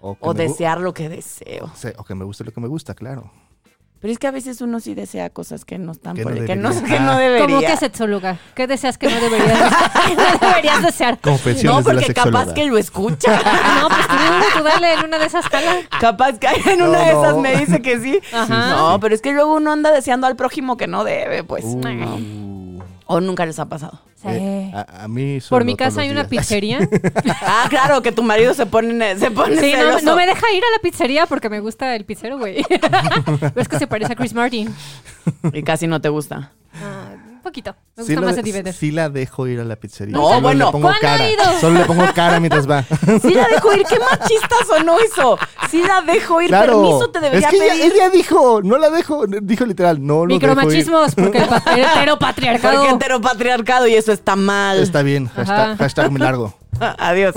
O, 0.00 0.14
que 0.14 0.20
O 0.20 0.34
desear 0.34 0.80
lo 0.80 0.94
que 0.94 1.08
deseo. 1.08 1.70
O 1.98 2.04
que 2.04 2.14
me 2.14 2.24
guste 2.24 2.44
lo 2.44 2.52
que 2.52 2.60
me 2.60 2.68
gusta, 2.68 2.94
claro. 2.94 3.32
Pero 4.00 4.12
es 4.12 4.18
que 4.18 4.26
a 4.26 4.30
veces 4.30 4.60
uno 4.60 4.78
sí 4.78 4.94
desea 4.94 5.30
cosas 5.30 5.64
que 5.64 5.78
no 5.78 5.92
están 5.92 6.14
Que 6.16 6.22
por 6.22 6.32
no 6.38 6.46
que 6.46 6.54
no, 6.54 6.70
que 6.84 7.00
no 7.00 7.12
Ah. 7.12 7.18
debería. 7.18 7.46
¿Cómo 7.46 7.60
que 7.60 7.76
sexóloga? 7.76 8.38
¿Qué 8.54 8.66
deseas 8.66 8.98
que 8.98 9.08
no 9.08 9.18
deberías, 9.18 9.70
no 10.42 10.48
deberías 10.48 10.82
desear? 10.82 11.18
Confesiones 11.18 11.64
No, 11.64 11.82
de 11.82 11.94
la 11.94 12.00
porque 12.00 12.14
capaz 12.14 12.52
que 12.52 12.66
lo 12.66 12.76
escucha. 12.78 13.40
No, 13.80 13.88
pues 13.88 14.06
tú, 14.06 14.14
tú 14.58 14.64
dale 14.64 14.94
en 14.94 15.04
una 15.06 15.18
de 15.18 15.26
esas 15.26 15.46
jala. 15.46 15.76
capaz 16.00 16.38
que 16.38 16.46
en 16.70 16.78
No, 16.78 16.90
una 16.90 16.98
de 17.00 17.10
esas 17.10 17.34
no. 17.36 17.40
me 17.40 17.56
dice 17.56 17.80
que 17.82 17.98
sí. 18.00 18.20
Ajá. 18.32 18.70
No, 18.76 19.00
pero 19.00 19.14
es 19.14 19.22
que 19.22 19.32
luego 19.32 19.54
uno 19.56 19.72
anda 19.72 19.90
deseando 19.90 20.26
al 20.26 20.36
prójimo 20.36 20.76
que 20.76 20.86
no 20.86 21.02
debe, 21.04 21.42
pues. 21.44 21.64
Uh, 21.64 22.78
O 23.06 23.20
nunca 23.20 23.46
les 23.46 23.58
ha 23.58 23.66
pasado. 23.66 24.00
Sí. 24.16 24.28
eh, 24.28 24.55
a, 24.80 25.04
a 25.04 25.08
mí 25.08 25.38
Por 25.48 25.64
mi 25.64 25.76
casa 25.76 26.00
hay 26.02 26.10
una 26.10 26.26
pizzería. 26.28 26.78
Ah, 27.42 27.66
claro, 27.68 28.02
que 28.02 28.12
tu 28.12 28.22
marido 28.22 28.54
se 28.54 28.66
pone, 28.66 29.18
se 29.18 29.30
pone 29.30 29.56
Sí, 29.60 29.74
no, 29.78 30.00
no 30.00 30.16
me 30.16 30.26
deja 30.26 30.50
ir 30.52 30.62
a 30.62 30.70
la 30.76 30.78
pizzería 30.82 31.26
porque 31.26 31.48
me 31.48 31.60
gusta 31.60 31.94
el 31.96 32.04
pizzero, 32.04 32.38
güey. 32.38 32.64
Es 33.56 33.68
que 33.68 33.78
se 33.78 33.86
parece 33.86 34.12
a 34.12 34.16
Chris 34.16 34.34
Martin. 34.34 34.74
Y 35.52 35.62
casi 35.62 35.86
no 35.86 36.00
te 36.00 36.08
gusta. 36.08 36.52
Ah, 36.74 37.08
un 37.28 37.42
poquito. 37.42 37.74
Me 37.96 38.04
Sí 38.04 38.14
gusta 38.14 38.20
la, 38.20 38.26
más 38.26 38.38
Eddie 38.38 38.72
sí 38.72 38.90
la 38.90 39.08
dejo 39.08 39.46
ir 39.46 39.60
a 39.60 39.64
la 39.64 39.76
pizzería. 39.76 40.16
No, 40.16 40.28
Solo 40.28 40.40
bueno, 40.40 40.66
le 40.66 40.72
pongo 40.72 40.88
¿cuándo 40.88 40.98
ha 41.08 41.10
cara. 41.10 41.30
ido? 41.30 41.60
Solo 41.60 41.78
le 41.78 41.84
pongo 41.84 42.04
cara 42.14 42.40
mientras 42.40 42.68
va. 42.68 42.82
Sí 43.22 43.34
la 43.34 43.46
dejo 43.48 43.72
ir. 43.72 43.84
¿Qué 43.88 43.98
machista 43.98 44.56
sonó 44.66 44.96
eso? 44.98 45.38
Sí 45.70 45.82
la 45.82 46.00
dejo 46.02 46.40
ir. 46.42 46.48
Claro. 46.48 46.82
Permiso 46.82 47.10
te 47.10 47.20
debería 47.20 47.48
es 47.48 47.54
que 47.54 47.64
ella, 47.64 47.72
pedir. 47.74 47.92
ella 47.92 48.10
dijo, 48.10 48.60
no 48.62 48.78
la 48.78 48.90
dejo. 48.90 49.24
Dijo 49.26 49.64
literal, 49.66 50.04
no 50.04 50.26
lo 50.26 50.34
dejo 50.38 50.46
ir. 50.46 50.50
Micromachismos, 50.56 51.14
porque 51.14 51.38
el, 51.38 51.48
pa- 51.48 51.62
el 51.74 51.80
heteropatriarcado. 51.80 52.78
Porque 52.82 52.94
heteropatriarcado 52.94 53.86
y 53.88 53.94
eso 53.94 54.12
está 54.12 54.36
mal. 54.36 54.78
Está 54.78 55.02
bien, 55.02 55.28
hashtag, 55.28 55.76
hashtag 55.78 56.12
me 56.12 56.18
largo. 56.20 56.54
Adiós. 56.98 57.34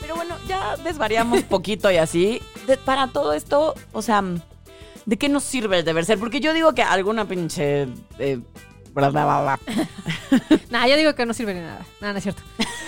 Pero 0.00 0.14
bueno, 0.16 0.36
ya 0.48 0.76
desvariamos 0.76 1.42
poquito 1.42 1.90
y 1.90 1.96
así. 1.96 2.40
De- 2.66 2.76
para 2.76 3.08
todo 3.08 3.32
esto, 3.32 3.74
o 3.92 4.02
sea, 4.02 4.22
¿de 5.06 5.16
qué 5.16 5.28
nos 5.28 5.44
sirve 5.44 5.78
el 5.78 5.84
deber 5.84 6.04
ser? 6.04 6.18
Porque 6.18 6.40
yo 6.40 6.52
digo 6.52 6.74
que 6.74 6.82
alguna 6.82 7.26
pinche 7.26 7.88
eh, 8.18 8.40
Bla, 8.96 9.10
bla, 9.10 9.24
bla, 9.26 9.42
bla. 9.42 10.58
Nah, 10.70 10.86
yo 10.86 10.96
digo 10.96 11.14
que 11.14 11.26
no 11.26 11.34
sirve 11.34 11.52
de 11.52 11.60
nada. 11.60 11.84
Nada, 12.00 12.14
no 12.14 12.18
es 12.18 12.22
cierto. 12.22 12.42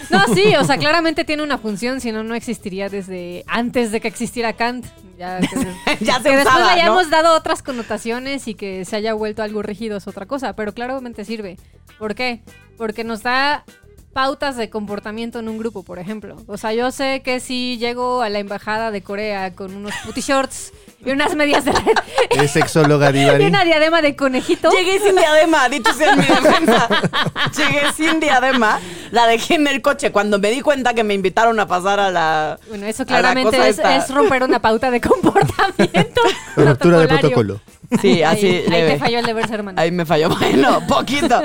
No, 0.08 0.24
sí, 0.34 0.56
o 0.56 0.64
sea, 0.64 0.78
claramente 0.78 1.22
tiene 1.26 1.42
una 1.42 1.58
función, 1.58 2.00
si 2.00 2.12
no, 2.12 2.24
no 2.24 2.34
existiría 2.34 2.88
desde 2.88 3.44
antes 3.46 3.92
de 3.92 4.00
que 4.00 4.08
existiera 4.08 4.54
Kant. 4.54 4.86
Ya, 5.18 5.38
que, 5.38 5.46
Ya 6.00 6.16
se 6.16 6.30
que 6.30 6.36
después 6.36 6.46
usaba, 6.46 6.60
le 6.60 6.64
¿no? 6.64 6.68
hayamos 6.70 7.10
dado 7.10 7.36
otras 7.36 7.62
connotaciones 7.62 8.48
y 8.48 8.54
que 8.54 8.86
se 8.86 8.96
haya 8.96 9.12
vuelto 9.12 9.42
algo 9.42 9.60
rígido 9.60 9.98
es 9.98 10.08
otra 10.08 10.24
cosa, 10.24 10.56
pero 10.56 10.72
claramente 10.72 11.26
sirve. 11.26 11.58
¿Por 11.98 12.14
qué? 12.14 12.40
Porque 12.78 13.04
nos 13.04 13.22
da 13.22 13.66
pautas 14.14 14.56
de 14.56 14.70
comportamiento 14.70 15.40
en 15.40 15.48
un 15.50 15.58
grupo, 15.58 15.82
por 15.82 15.98
ejemplo. 15.98 16.38
O 16.46 16.56
sea, 16.56 16.72
yo 16.72 16.90
sé 16.90 17.20
que 17.22 17.38
si 17.38 17.76
llego 17.76 18.22
a 18.22 18.30
la 18.30 18.38
embajada 18.38 18.90
de 18.90 19.02
Corea 19.02 19.54
con 19.54 19.74
unos 19.74 19.92
puti 20.06 20.22
shorts 20.22 20.72
y 21.04 21.10
unas 21.10 21.34
medias 21.36 21.64
de 21.64 21.72
red 21.72 21.94
Es 22.30 22.50
sexóloga 22.50 23.10
y 23.10 23.12
Divari. 23.14 23.46
una 23.46 23.64
diadema 23.64 24.02
de 24.02 24.16
conejito. 24.16 24.70
Llegué 24.70 24.98
sin 24.98 25.14
diadema, 25.16 25.68
dicho 25.68 25.92
sea 25.94 26.12
en 26.12 26.18
mi 26.18 26.26
defensa. 26.26 26.88
Llegué 27.56 27.92
sin 27.96 28.20
diadema. 28.20 28.80
La 29.10 29.26
dejé 29.26 29.54
en 29.54 29.66
el 29.66 29.80
coche 29.80 30.12
cuando 30.12 30.38
me 30.38 30.50
di 30.50 30.60
cuenta 30.60 30.94
que 30.94 31.04
me 31.04 31.14
invitaron 31.14 31.58
a 31.60 31.66
pasar 31.66 32.00
a 32.00 32.10
la. 32.10 32.58
Bueno, 32.68 32.86
eso 32.86 33.06
claramente 33.06 33.68
es, 33.68 34.10
romper 34.10 34.42
una 34.42 34.60
pauta 34.60 34.90
de 34.90 35.00
comportamiento. 35.00 36.20
Ruptura 36.56 36.98
de 36.98 37.08
protocolo. 37.08 37.60
Sí, 38.02 38.22
así. 38.22 38.46
Ahí, 38.46 38.74
ahí 38.74 38.92
te 38.92 38.98
falló 38.98 39.18
el 39.20 39.26
deber 39.26 39.46
ser 39.46 39.54
hermano. 39.60 39.80
Ahí 39.80 39.90
me 39.90 40.04
falló. 40.04 40.28
Bueno, 40.28 40.82
poquito. 40.86 41.40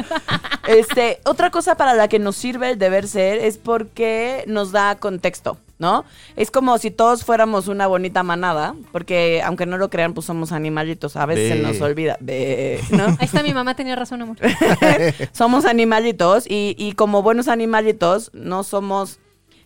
Este, 0.67 1.19
otra 1.23 1.51
cosa 1.51 1.75
para 1.75 1.93
la 1.93 2.07
que 2.07 2.19
nos 2.19 2.35
sirve 2.35 2.71
el 2.71 2.79
deber 2.79 3.07
ser 3.07 3.37
es 3.37 3.57
porque 3.57 4.43
nos 4.47 4.71
da 4.71 4.95
contexto, 4.95 5.57
¿no? 5.79 6.05
Es 6.35 6.51
como 6.51 6.77
si 6.77 6.91
todos 6.91 7.23
fuéramos 7.25 7.67
una 7.67 7.87
bonita 7.87 8.23
manada, 8.23 8.75
porque 8.91 9.41
aunque 9.43 9.65
no 9.65 9.77
lo 9.77 9.89
crean, 9.89 10.13
pues 10.13 10.25
somos 10.25 10.51
animalitos. 10.51 11.15
A 11.15 11.25
veces 11.25 11.49
Ve. 11.51 11.57
se 11.57 11.61
nos 11.63 11.81
olvida. 11.81 12.17
¿no? 12.91 13.05
Ahí 13.05 13.25
está 13.25 13.43
mi 13.43 13.53
mamá, 13.53 13.75
tenía 13.75 13.95
razón, 13.95 14.21
amor. 14.21 14.37
somos 15.31 15.65
animalitos 15.65 16.45
y, 16.47 16.75
y 16.77 16.93
como 16.93 17.21
buenos 17.21 17.47
animalitos 17.47 18.31
no 18.33 18.63
somos 18.63 19.19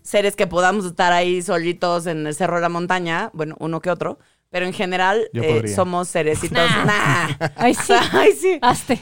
seres 0.08 0.38
que 0.38 0.48
podamos 0.48 0.86
estar 0.86 1.12
ahí 1.12 1.42
solitos 1.42 2.08
en 2.08 2.26
el 2.28 2.34
cerro 2.34 2.56
de 2.56 2.62
la 2.62 2.70
montaña, 2.70 3.30
bueno, 3.34 3.58
uno 3.60 3.82
que 3.82 3.90
otro, 3.90 4.20
pero 4.50 4.66
en 4.66 4.72
general 4.72 5.30
eh, 5.34 5.68
somos 5.68 6.10
cerecitos. 6.10 6.58
Nah. 6.58 6.86
Nah. 6.86 7.50
Ay, 7.58 7.74
sí. 7.74 7.94
Ay, 8.14 8.32
sí. 8.32 8.58
Hazte. 8.62 9.00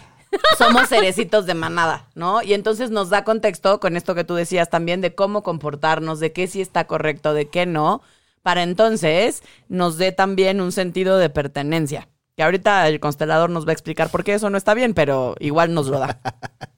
Somos 0.58 0.90
cerecitos 0.90 1.46
de 1.46 1.54
manada, 1.54 2.08
¿no? 2.16 2.42
Y 2.42 2.54
entonces 2.54 2.90
nos 2.92 3.10
da 3.10 3.24
contexto 3.24 3.80
con 3.80 3.96
esto 3.98 4.16
que 4.16 4.24
tú 4.24 4.36
decías 4.36 4.70
también 4.70 5.02
de 5.02 5.16
cómo 5.16 5.44
comportarnos, 5.44 6.20
de 6.20 6.32
qué 6.32 6.48
sí 6.48 6.62
está 6.62 6.88
correcto, 6.88 7.34
de 7.34 7.50
qué 7.50 7.66
no, 7.66 8.02
para 8.42 8.64
entonces 8.64 9.44
nos 9.70 9.98
dé 9.98 10.12
también 10.12 10.62
un 10.62 10.72
sentido 10.72 11.18
de 11.18 11.30
pertenencia. 11.30 12.10
Que 12.36 12.44
ahorita 12.44 12.88
el 12.88 13.00
constelador 13.00 13.50
nos 13.50 13.66
va 13.66 13.70
a 13.70 13.74
explicar 13.74 14.10
por 14.10 14.24
qué 14.24 14.34
eso 14.34 14.50
no 14.50 14.58
está 14.58 14.74
bien, 14.74 14.94
pero 14.94 15.36
igual 15.40 15.74
nos 15.74 15.88
lo 15.88 16.00
da. 16.00 16.20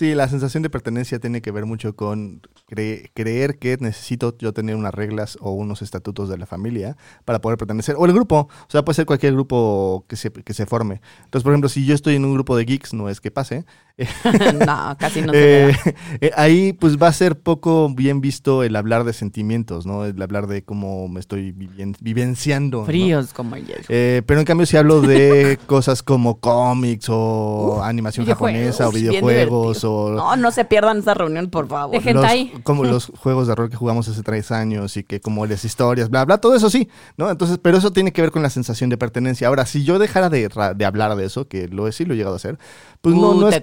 Sí, 0.00 0.14
la 0.14 0.28
sensación 0.28 0.62
de 0.62 0.70
pertenencia 0.70 1.18
tiene 1.18 1.42
que 1.42 1.50
ver 1.52 1.66
mucho 1.66 1.94
con 1.94 2.40
cre- 2.70 3.10
creer 3.12 3.58
que 3.58 3.76
necesito 3.80 4.34
yo 4.38 4.54
tener 4.54 4.74
unas 4.74 4.94
reglas 4.94 5.36
o 5.42 5.50
unos 5.50 5.82
estatutos 5.82 6.30
de 6.30 6.38
la 6.38 6.46
familia 6.46 6.96
para 7.26 7.42
poder 7.42 7.58
pertenecer. 7.58 7.96
O 7.98 8.06
el 8.06 8.14
grupo, 8.14 8.48
o 8.48 8.70
sea, 8.70 8.82
puede 8.82 8.94
ser 8.96 9.04
cualquier 9.04 9.34
grupo 9.34 10.06
que 10.08 10.16
se, 10.16 10.32
que 10.32 10.54
se 10.54 10.64
forme. 10.64 11.02
Entonces, 11.24 11.42
por 11.44 11.52
ejemplo, 11.52 11.68
si 11.68 11.84
yo 11.84 11.94
estoy 11.94 12.14
en 12.16 12.24
un 12.24 12.32
grupo 12.32 12.56
de 12.56 12.64
geeks, 12.64 12.94
no 12.94 13.10
es 13.10 13.20
que 13.20 13.30
pase, 13.30 13.66
no, 14.66 14.96
casi 14.98 15.22
no 15.22 15.32
se 15.32 15.70
eh, 15.70 15.76
eh, 16.20 16.30
ahí 16.36 16.72
pues 16.72 16.96
va 16.96 17.08
a 17.08 17.12
ser 17.12 17.38
poco 17.38 17.88
bien 17.94 18.20
visto 18.20 18.62
el 18.62 18.76
hablar 18.76 19.04
de 19.04 19.12
sentimientos, 19.12 19.86
¿no? 19.86 20.04
El 20.04 20.20
hablar 20.22 20.46
de 20.46 20.62
cómo 20.62 21.08
me 21.08 21.20
estoy 21.20 21.52
vivien- 21.52 21.96
vivenciando. 22.00 22.80
¿no? 22.80 22.84
Fríos 22.86 23.32
como 23.32 23.56
el 23.56 23.66
hielo. 23.66 23.82
Eh, 23.88 24.22
pero 24.26 24.40
en 24.40 24.46
cambio 24.46 24.66
si 24.66 24.76
hablo 24.76 25.00
de 25.00 25.58
cosas 25.66 26.02
como 26.02 26.38
cómics 26.40 27.06
o 27.08 27.82
animación 27.82 28.24
videojuegos. 28.24 28.56
japonesa 28.76 28.88
o 28.88 28.92
videojuegos 28.92 29.84
o 29.84 30.10
No, 30.10 30.36
no 30.36 30.50
se 30.50 30.64
pierdan 30.64 30.98
esta 30.98 31.14
reunión, 31.14 31.50
por 31.50 31.68
favor. 31.68 31.94
Los, 31.96 32.06
hentai. 32.06 32.52
como 32.62 32.84
los 32.84 33.06
juegos 33.18 33.46
de 33.48 33.54
rol 33.54 33.70
que 33.70 33.76
jugamos 33.76 34.08
hace 34.08 34.22
tres 34.22 34.50
años 34.50 34.96
y 34.96 35.02
que 35.04 35.20
como 35.20 35.46
las 35.46 35.64
historias, 35.64 36.08
bla, 36.10 36.24
bla, 36.24 36.38
todo 36.38 36.54
eso 36.54 36.70
sí, 36.70 36.88
¿no? 37.16 37.30
Entonces, 37.30 37.58
pero 37.62 37.78
eso 37.78 37.92
tiene 37.92 38.12
que 38.12 38.22
ver 38.22 38.30
con 38.30 38.42
la 38.42 38.50
sensación 38.50 38.90
de 38.90 38.96
pertenencia. 38.96 39.48
Ahora, 39.48 39.66
si 39.66 39.84
yo 39.84 39.98
dejara 39.98 40.28
de, 40.30 40.48
ra- 40.48 40.74
de 40.74 40.84
hablar 40.84 41.16
de 41.16 41.24
eso, 41.26 41.48
que 41.48 41.68
lo 41.68 41.86
he, 41.88 41.92
sí 41.92 42.04
lo 42.04 42.14
he 42.14 42.16
llegado 42.16 42.34
a 42.34 42.36
hacer, 42.36 42.58
pues 43.00 43.14
no, 43.14 43.30
Uh, 43.30 43.40
no 43.40 43.48
te 43.48 43.56
es, 43.56 43.62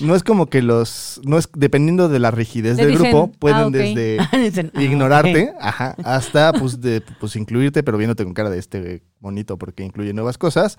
no 0.00 0.14
es 0.14 0.22
como 0.22 0.46
que 0.46 0.62
los, 0.62 1.20
no 1.24 1.38
es, 1.38 1.48
dependiendo 1.54 2.08
de 2.08 2.18
la 2.18 2.30
rigidez 2.30 2.76
del 2.76 2.90
dicen, 2.90 3.10
grupo, 3.10 3.32
pueden 3.38 3.56
"Ah, 3.58 3.66
ok". 3.66 3.72
desde 3.72 4.18
Dicen, 4.38 4.72
ah, 4.74 4.82
ignorarte, 4.82 5.52
ajá, 5.60 5.96
hasta 6.04 6.52
pues, 6.52 6.80
de, 6.80 7.02
pues 7.20 7.36
incluirte, 7.36 7.82
pero 7.82 7.98
viéndote 7.98 8.24
con 8.24 8.34
cara 8.34 8.50
de 8.50 8.58
este 8.58 9.02
bonito 9.20 9.56
porque 9.58 9.84
incluye 9.84 10.12
nuevas 10.12 10.38
cosas. 10.38 10.76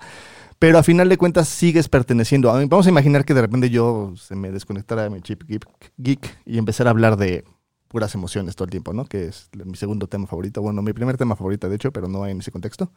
Pero 0.58 0.78
a 0.78 0.82
final 0.82 1.08
de 1.08 1.16
cuentas 1.16 1.48
sigues 1.48 1.88
perteneciendo. 1.88 2.50
A 2.50 2.58
mí, 2.58 2.66
Vamos 2.66 2.86
a 2.86 2.90
imaginar 2.90 3.24
que 3.24 3.32
de 3.32 3.40
repente 3.40 3.70
yo 3.70 4.12
se 4.16 4.36
me 4.36 4.50
desconectara 4.50 5.04
de 5.04 5.10
mi 5.10 5.22
chip 5.22 5.42
geek, 5.48 5.64
geek 5.96 6.38
y 6.44 6.58
empezara 6.58 6.90
a 6.90 6.92
hablar 6.92 7.16
de 7.16 7.44
puras 7.88 8.14
emociones 8.14 8.54
todo 8.56 8.66
el 8.66 8.70
tiempo, 8.70 8.92
¿no? 8.92 9.04
Que 9.06 9.26
es 9.26 9.48
mi 9.64 9.76
segundo 9.76 10.06
tema 10.06 10.26
favorito. 10.26 10.60
Bueno, 10.62 10.82
mi 10.82 10.92
primer 10.92 11.16
tema 11.16 11.34
favorito, 11.34 11.68
de 11.68 11.76
hecho, 11.76 11.92
pero 11.92 12.08
no 12.08 12.26
en 12.26 12.40
ese 12.40 12.52
contexto. 12.52 12.92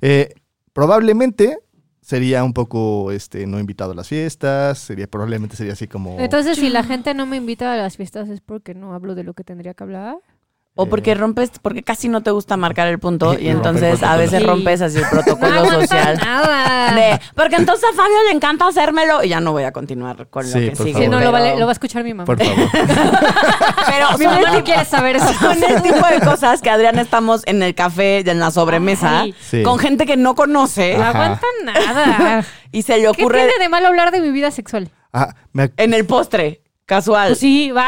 Eh, 0.00 0.34
probablemente 0.72 1.58
sería 2.02 2.44
un 2.44 2.52
poco 2.52 3.12
este 3.12 3.46
no 3.46 3.58
invitado 3.58 3.92
a 3.92 3.94
las 3.94 4.08
fiestas, 4.08 4.78
sería 4.78 5.06
probablemente 5.06 5.56
sería 5.56 5.72
así 5.72 5.86
como 5.86 6.20
Entonces, 6.20 6.58
si 6.58 6.68
la 6.68 6.82
gente 6.82 7.14
no 7.14 7.24
me 7.24 7.36
invita 7.36 7.72
a 7.72 7.76
las 7.76 7.96
fiestas 7.96 8.28
es 8.28 8.40
porque 8.40 8.74
no 8.74 8.92
hablo 8.92 9.14
de 9.14 9.24
lo 9.24 9.32
que 9.32 9.44
tendría 9.44 9.72
que 9.72 9.84
hablar. 9.84 10.16
O 10.74 10.86
porque 10.86 11.14
rompes, 11.14 11.50
porque 11.60 11.82
casi 11.82 12.08
no 12.08 12.22
te 12.22 12.30
gusta 12.30 12.56
marcar 12.56 12.88
el 12.88 12.98
punto 12.98 13.38
y 13.38 13.48
entonces 13.48 14.02
a 14.02 14.16
veces 14.16 14.42
rompes 14.46 14.80
así 14.80 14.98
el 14.98 15.04
protocolo 15.10 15.66
social. 15.66 16.16
nada. 16.16 16.94
De, 16.94 17.20
porque 17.36 17.56
entonces 17.56 17.84
a 17.92 17.94
Fabio 17.94 18.16
le 18.28 18.34
encanta 18.34 18.66
hacérmelo 18.66 19.22
y 19.22 19.28
ya 19.28 19.40
no 19.40 19.52
voy 19.52 19.64
a 19.64 19.72
continuar 19.72 20.28
con 20.28 20.44
lo 20.44 20.50
Sí, 20.52 20.70
que 20.70 20.76
por 20.76 20.86
sigue. 20.86 21.00
Sí, 21.02 21.08
no, 21.08 21.16
lo, 21.18 21.30
pero- 21.30 21.32
vale- 21.32 21.58
lo 21.58 21.66
va 21.66 21.72
a 21.72 21.74
escuchar 21.74 22.02
mi 22.04 22.14
mamá. 22.14 22.24
por 22.24 22.38
favor. 22.42 22.56
Pero 23.86 24.18
Mi 24.18 24.26
mamá 24.26 24.50
no 24.52 24.64
quiere 24.64 24.84
saber 24.84 25.16
eso. 25.16 25.32
son 25.34 25.62
el 25.62 25.82
tipo 25.82 26.06
de 26.06 26.20
cosas 26.20 26.62
que 26.62 26.70
Adrián 26.70 26.98
estamos 26.98 27.42
en 27.46 27.62
el 27.62 27.74
café 27.74 28.22
y 28.24 28.30
en 28.30 28.38
la 28.40 28.50
sobremesa 28.50 29.20
Ay. 29.22 29.34
Sí. 29.40 29.62
con 29.62 29.78
gente 29.78 30.06
que 30.06 30.16
no 30.16 30.34
conoce 30.34 30.96
No 30.96 31.02
Ajá. 31.02 31.10
aguanta 31.10 31.46
nada. 31.64 32.44
y 32.70 32.82
se 32.82 32.96
le 32.96 33.02
¿Qué 33.02 33.08
ocurre 33.08 33.38
tiene 33.46 33.58
de 33.62 33.68
malo 33.68 33.88
hablar 33.88 34.10
de 34.10 34.20
mi 34.20 34.30
vida 34.30 34.50
sexual? 34.50 34.90
Ah, 35.12 35.34
me 35.52 35.64
ac- 35.64 35.72
en 35.76 35.92
el 35.94 36.06
postre, 36.06 36.62
casual. 36.86 37.28
Pues 37.28 37.38
sí, 37.40 37.70
va, 37.70 37.86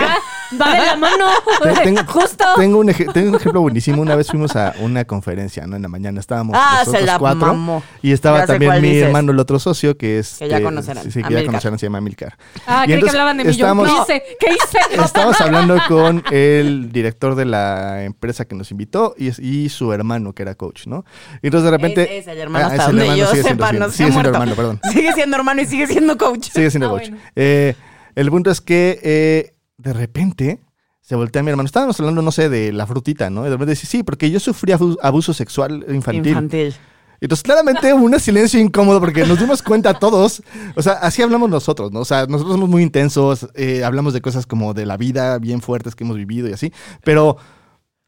va 0.61 0.75
de 0.75 0.87
la 0.87 0.97
mano. 0.97 1.27
Te- 1.63 1.83
tengo, 1.83 2.01
Justo. 2.07 2.45
Tengo 2.57 2.79
un, 2.79 2.87
tengo 3.13 3.29
un 3.31 3.35
ejemplo 3.37 3.61
buenísimo. 3.61 4.03
Una 4.03 4.15
vez 4.17 4.29
fuimos 4.31 4.55
a 4.57 4.75
una 4.81 5.05
conferencia, 5.05 5.67
¿no? 5.67 5.77
En 5.77 5.83
la 5.83 5.89
mañana 5.89 6.21
estábamos 6.21 6.57
Ah, 6.59 6.77
nosotros 6.81 7.01
se 7.01 7.07
la 7.07 7.19
cuatro. 7.19 7.47
mamó. 7.47 7.83
Y 8.03 8.13
estaba 8.13 8.41
Ya 8.41 8.47
también 8.47 8.73
mi 8.81 8.89
dices. 8.89 9.05
hermano, 9.05 9.33
el 9.33 9.39
otro 9.39 9.59
socio, 9.59 9.97
que 9.97 10.19
es... 10.19 10.37
Que 10.39 10.49
ya 10.49 10.59
que- 10.59 10.63
conocerán, 10.65 11.11
Sí, 11.11 11.23
que 11.23 11.33
ya 11.35 11.45
conocerán, 11.45 11.79
se 11.79 11.87
llama 11.87 12.01
Milcar. 12.01 12.37
Ah, 12.67 12.85
Y 12.85 12.89
creí 12.93 13.03
que 13.03 13.09
hablaban 13.11 13.37
de 13.39 13.45
mí. 13.45 13.49
Yo, 13.53 13.67
estábamos- 13.67 13.89
¿Qué 14.07 14.15
hice? 14.15 14.23
¿Qué 14.41 14.47
hice? 14.53 15.03
Estábamos 15.05 15.41
hablando 15.41 15.79
con 15.89 16.23
el 16.31 16.91
director 16.93 17.35
de 17.35 17.45
la 17.45 18.05
empresa 18.05 18.45
que 18.45 18.55
nos 18.55 18.71
invitó 18.71 19.15
y, 19.19 19.29
y 19.45 19.69
su 19.69 19.93
hermano, 19.93 20.33
que 20.33 20.43
era 20.43 20.55
coach, 20.55 20.87
¿no? 20.87 21.05
Y 21.43 21.47
entonces 21.49 21.65
de 21.65 21.71
repente... 21.71 22.19
Es, 22.19 22.27
es 22.27 22.33
el 22.33 22.39
hermano 22.39 22.65
Ah, 22.67 22.69
hasta 22.69 22.83
es 22.85 22.89
el 22.91 22.97
donde 22.97 23.03
hermano, 23.05 23.19
yo 23.19 23.31
sigue 23.31 23.43
siendo, 23.43 23.65
sepa, 23.65 23.69
siendo- 23.71 23.87
no 23.87 23.93
sigue 23.93 24.11
siendo 24.13 24.29
hermano, 24.31 24.55
perdón. 24.55 24.81
Sigue 24.93 25.13
siendo 25.13 25.37
hermano 25.37 25.61
y 25.63 25.67
sigue 25.67 25.87
siendo 25.87 26.17
coach. 26.19 26.49
Sigue 26.53 26.71
siendo 26.71 26.87
Ah, 26.89 26.91
coach. 26.91 27.11
Eh, 27.37 27.75
el 28.15 28.31
punto 28.31 28.51
es 28.51 28.61
que 28.61 29.01
eh, 29.03 29.54
de 29.85 29.93
repente 29.93 30.61
se 31.01 31.15
voltea 31.15 31.43
mi 31.43 31.51
hermano. 31.51 31.67
Estábamos 31.67 31.99
hablando, 32.01 32.23
no 32.23 32.33
sé, 32.33 32.49
de 32.49 32.73
la 32.73 32.87
frutita, 32.87 33.29
¿no? 33.31 33.43
Y 33.43 33.45
de 33.45 33.51
repente 33.51 33.71
dice, 33.73 33.87
sí, 33.87 34.03
porque 34.03 34.31
yo 34.31 34.41
sufrí 34.41 34.73
abu- 34.73 34.97
abuso 35.03 35.35
sexual 35.35 35.85
infantil. 35.91 36.29
Infantil. 36.29 36.75
Entonces, 37.21 37.43
claramente 37.43 37.93
hubo 37.95 38.05
un 38.07 38.19
silencio 38.19 38.59
incómodo 38.61 39.01
porque 39.01 39.25
nos 39.27 39.39
dimos 39.39 39.63
cuenta 39.63 39.95
todos. 39.95 40.43
O 40.75 40.83
sea, 40.83 40.95
así 40.95 41.23
hablamos 41.23 41.49
nosotros, 41.51 41.93
¿no? 41.93 42.01
O 42.01 42.05
sea, 42.05 42.27
nosotros 42.27 42.55
somos 42.55 42.69
muy 42.69 42.83
intensos, 42.83 43.49
eh, 43.55 43.85
hablamos 43.85 44.13
de 44.15 44.21
cosas 44.23 44.47
como 44.47 44.75
de 44.75 44.87
la 44.87 44.97
vida 44.97 45.39
bien 45.39 45.61
fuertes 45.61 45.95
que 45.95 46.05
hemos 46.05 46.17
vivido 46.17 46.49
y 46.49 46.53
así. 46.53 46.73
Pero. 47.03 47.37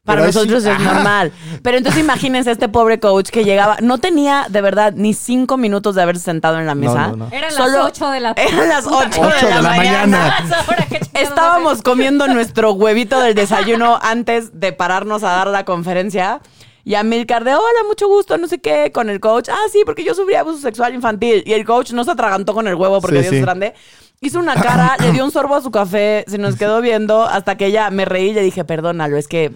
Para 0.07 0.21
pero 0.21 0.25
ahí 0.25 0.31
sí- 0.33 0.37
nosotros 0.39 0.63
es 0.65 0.69
Ajá. 0.71 0.93
normal. 0.93 1.31
Pero 1.61 1.77
entonces 1.77 2.01
imagínense 2.01 2.49
a 2.49 2.53
este 2.53 2.69
pobre 2.69 2.99
coach 2.99 3.29
que 3.29 3.43
llegaba, 3.43 3.77
no 3.81 3.99
tenía 3.99 4.47
de 4.49 4.61
verdad 4.61 4.93
ni 4.95 5.13
cinco 5.13 5.57
minutos 5.57 5.93
de 5.95 6.01
haberse 6.01 6.23
sentado 6.23 6.57
en 6.59 6.65
la 6.65 6.73
No, 6.73 6.81
mesa. 6.81 7.07
no, 7.09 7.15
no. 7.17 7.27
Eran 7.31 7.51
Solo- 7.51 7.77
las 7.79 7.85
8 7.87 8.09
de 8.09 8.19
la 8.21 8.31
Eran 8.37 8.69
las 8.69 8.85
puta 8.85 8.97
8 9.09 9.21
Ocho 9.21 9.45
de, 9.47 9.53
la, 9.53 9.61
mañana. 9.61 10.37
Ahora, 10.37 10.85
¿qué 10.89 10.99
chingados 11.01 11.29
Estábamos 11.29 11.81
comiendo 11.83 12.25
nuestro 12.33 12.71
huevito 12.71 13.19
del 13.19 13.35
desayuno 13.35 13.99
antes 14.01 14.59
de 14.59 14.71
pararnos 14.73 15.23
a 15.23 15.31
dar 15.31 15.47
la 15.47 15.65
conferencia. 15.65 16.39
Y 16.85 16.95
a 16.95 17.03
Milcar 17.03 17.43
de, 17.43 17.53
hola, 17.53 17.83
mucho 17.85 18.07
gusto, 18.07 18.37
no 18.37 18.47
sé 18.47 18.59
qué, 18.59 18.93
con 18.93 19.09
el 19.09 19.19
coach. 19.19 19.49
Ah, 19.51 19.57
sí, 19.69 19.81
porque 19.85 20.05
yo 20.05 20.15
sufrí 20.15 20.35
abuso 20.35 20.57
sexual 20.59 20.93
infantil. 20.93 21.43
Y 21.45 21.51
el 21.51 21.65
coach 21.65 21.91
no 21.91 22.05
se 22.05 22.11
atragantó 22.11 22.53
con 22.53 22.65
el 22.65 22.75
huevo 22.75 23.01
porque 23.01 23.17
Sí, 23.17 23.21
Dios 23.23 23.31
sí. 23.31 23.35
es 23.39 23.41
grande. 23.41 23.73
Hizo 24.21 24.39
una 24.39 24.55
cara, 24.55 24.95
le 25.01 25.11
dio 25.11 25.25
un 25.25 25.31
sorbo 25.31 25.55
a 25.55 25.61
su 25.61 25.69
café, 25.69 26.23
se 26.29 26.37
nos 26.37 26.55
quedó 26.55 26.79
viendo 26.81 27.23
hasta 27.25 27.57
que 27.57 27.71
ya 27.71 27.89
me 27.91 28.05
reí 28.05 28.29
y 28.29 28.33
le 28.33 28.41
dije, 28.41 28.63
perdónalo, 28.63 29.17
es 29.17 29.27
que 29.27 29.51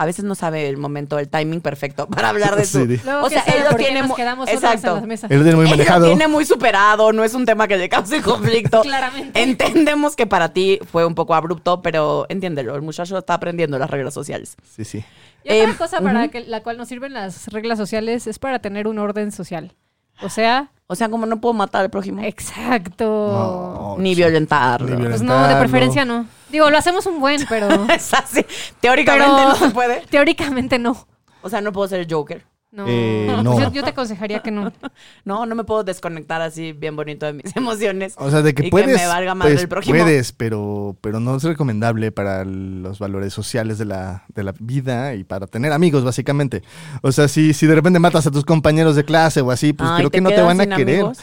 a 0.00 0.06
veces 0.06 0.24
no 0.24 0.34
sabe 0.34 0.68
el 0.68 0.76
momento, 0.78 1.18
el 1.18 1.28
timing 1.28 1.60
perfecto 1.60 2.06
para 2.06 2.30
hablar 2.30 2.56
de 2.56 2.64
su... 2.66 2.86
Sí, 2.86 3.00
O 3.20 3.28
¿qué 3.28 3.34
sea, 3.34 3.42
él 3.54 3.64
lo 3.68 3.76
tiene 3.76 4.00
nos 4.02 4.14
quedamos 4.16 4.48
Exacto. 4.48 4.88
en 4.90 4.94
las 4.94 5.06
mesas? 5.06 5.30
Él 5.30 5.38
lo 5.38 5.42
tiene 5.44 5.56
muy 5.56 5.64
Él 5.66 5.70
manejado. 5.72 6.00
lo 6.06 6.06
tiene 6.06 6.28
muy 6.28 6.44
superado, 6.44 7.12
no 7.12 7.24
es 7.24 7.34
un 7.34 7.44
tema 7.44 7.66
que 7.68 7.76
le 7.76 7.88
cause 7.88 8.22
conflicto. 8.22 8.80
Claramente. 8.82 9.42
Entendemos 9.42 10.14
que 10.16 10.26
para 10.26 10.52
ti 10.52 10.78
fue 10.90 11.04
un 11.04 11.14
poco 11.14 11.34
abrupto, 11.34 11.82
pero 11.82 12.26
entiéndelo, 12.28 12.74
el 12.76 12.82
muchacho 12.82 13.18
está 13.18 13.34
aprendiendo 13.34 13.78
las 13.78 13.90
reglas 13.90 14.14
sociales. 14.14 14.56
Sí, 14.74 14.84
sí. 14.84 15.04
Y 15.44 15.50
otra 15.60 15.70
Em, 15.72 15.76
cosa 15.76 16.00
para 16.00 16.20
ujú. 16.22 16.30
que, 16.30 16.40
la 16.42 16.62
cual 16.62 16.78
nos 16.78 16.88
sirven 16.88 17.12
las 17.12 17.48
reglas 17.48 17.76
sociales 17.76 18.26
es 18.26 18.38
para 18.38 18.60
tener 18.60 18.86
un 18.86 18.98
orden 18.98 19.32
social. 19.32 19.74
O 20.22 20.28
sea, 20.28 20.70
O 20.90 20.94
sea, 20.94 21.10
como 21.10 21.26
no 21.26 21.38
puedo 21.38 21.52
matar 21.52 21.82
al 21.82 21.90
prójimo. 21.90 22.22
Exacto. 22.22 23.04
No, 23.04 24.02
ni 24.02 24.14
violentarlo. 24.14 24.96
Ni 24.96 25.06
Pues 25.06 25.20
no, 25.22 25.46
de 25.46 25.56
preferencia 25.56 26.04
no. 26.06 26.26
Digo, 26.50 26.70
lo 26.70 26.78
hacemos 26.78 27.04
un 27.06 27.20
buen, 27.20 27.44
pero 27.46 27.68
Es 27.94 28.12
así. 28.14 28.44
Teóricamente 28.80 29.30
Pero- 29.36 29.48
no 29.50 29.54
se 29.54 29.68
puede. 29.70 30.00
teóricamente 30.08 30.78
no. 30.78 31.06
O 31.42 31.50
sea, 31.50 31.60
no 31.60 31.72
puedo 31.72 31.86
ser 31.88 32.00
el 32.00 32.06
Joker. 32.12 32.44
No, 32.70 32.84
Eh, 32.86 33.26
Pues 33.32 33.42
no. 33.44 33.58
Yo, 33.60 33.72
yo 33.72 33.82
te 33.82 33.90
aconsejaría 33.90 34.40
que 34.40 34.50
no. 34.50 34.72
No, 35.24 35.46
no 35.46 35.54
me 35.54 35.64
puedo 35.64 35.84
desconectar 35.84 36.40
así 36.42 36.72
bien 36.72 36.96
bonito 36.96 37.24
de 37.26 37.32
mis 37.32 37.54
emociones. 37.56 38.14
O 38.18 38.30
sea, 38.30 38.42
de 38.42 38.54
que 38.54 38.62
Y 38.62 38.64
que 38.66 38.70
puedes, 38.70 38.96
me 39.00 39.06
valga 39.06 39.34
madre 39.34 39.52
pues, 39.54 39.62
el 39.62 39.68
prójimo. 39.68 39.98
puedes, 39.98 40.32
pero, 40.32 40.96
pero 41.00 41.18
no 41.20 41.36
es 41.36 41.42
recomendable 41.44 42.12
para 42.12 42.44
los 42.44 42.98
valores 42.98 43.32
sociales 43.32 43.78
de 43.78 43.84
la, 43.86 44.24
de 44.28 44.42
la 44.42 44.54
vida 44.60 45.14
y 45.14 45.24
para 45.24 45.46
tener 45.46 45.72
amigos, 45.72 46.04
básicamente. 46.04 46.62
O 47.02 47.10
sea, 47.12 47.26
si, 47.28 47.52
si 47.54 47.66
de 47.66 47.74
repente 47.74 47.98
matas 47.98 48.26
a 48.26 48.30
tus 48.30 48.44
compañeros 48.44 48.96
de 48.96 49.04
clase 49.04 49.40
o 49.40 49.50
así, 49.50 49.72
pues 49.72 49.88
Ay, 49.90 49.98
creo 49.98 50.10
¿te 50.10 50.18
que 50.18 50.22
no 50.22 50.28
te 50.30 50.40
van 50.42 50.60
a 50.60 50.66
querer. 50.66 50.96
amigos? 51.00 51.18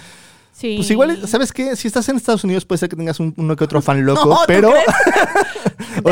Sí. 0.51 0.75
Pues 0.77 0.89
igual, 0.89 1.27
¿sabes 1.27 1.51
qué? 1.51 1.75
Si 1.75 1.87
estás 1.89 2.07
en 2.07 2.15
Estados 2.15 2.43
Unidos 2.45 2.63
puede 2.63 2.79
ser 2.79 2.87
que 2.87 2.95
tengas 2.95 3.19
un- 3.19 3.33
uno 3.35 3.57
que 3.57 3.65
otro 3.65 3.81
fan 3.81 4.05
loco, 4.05 4.25
No, 4.29 4.35
¿tú 4.37 4.41
pero... 4.47 4.71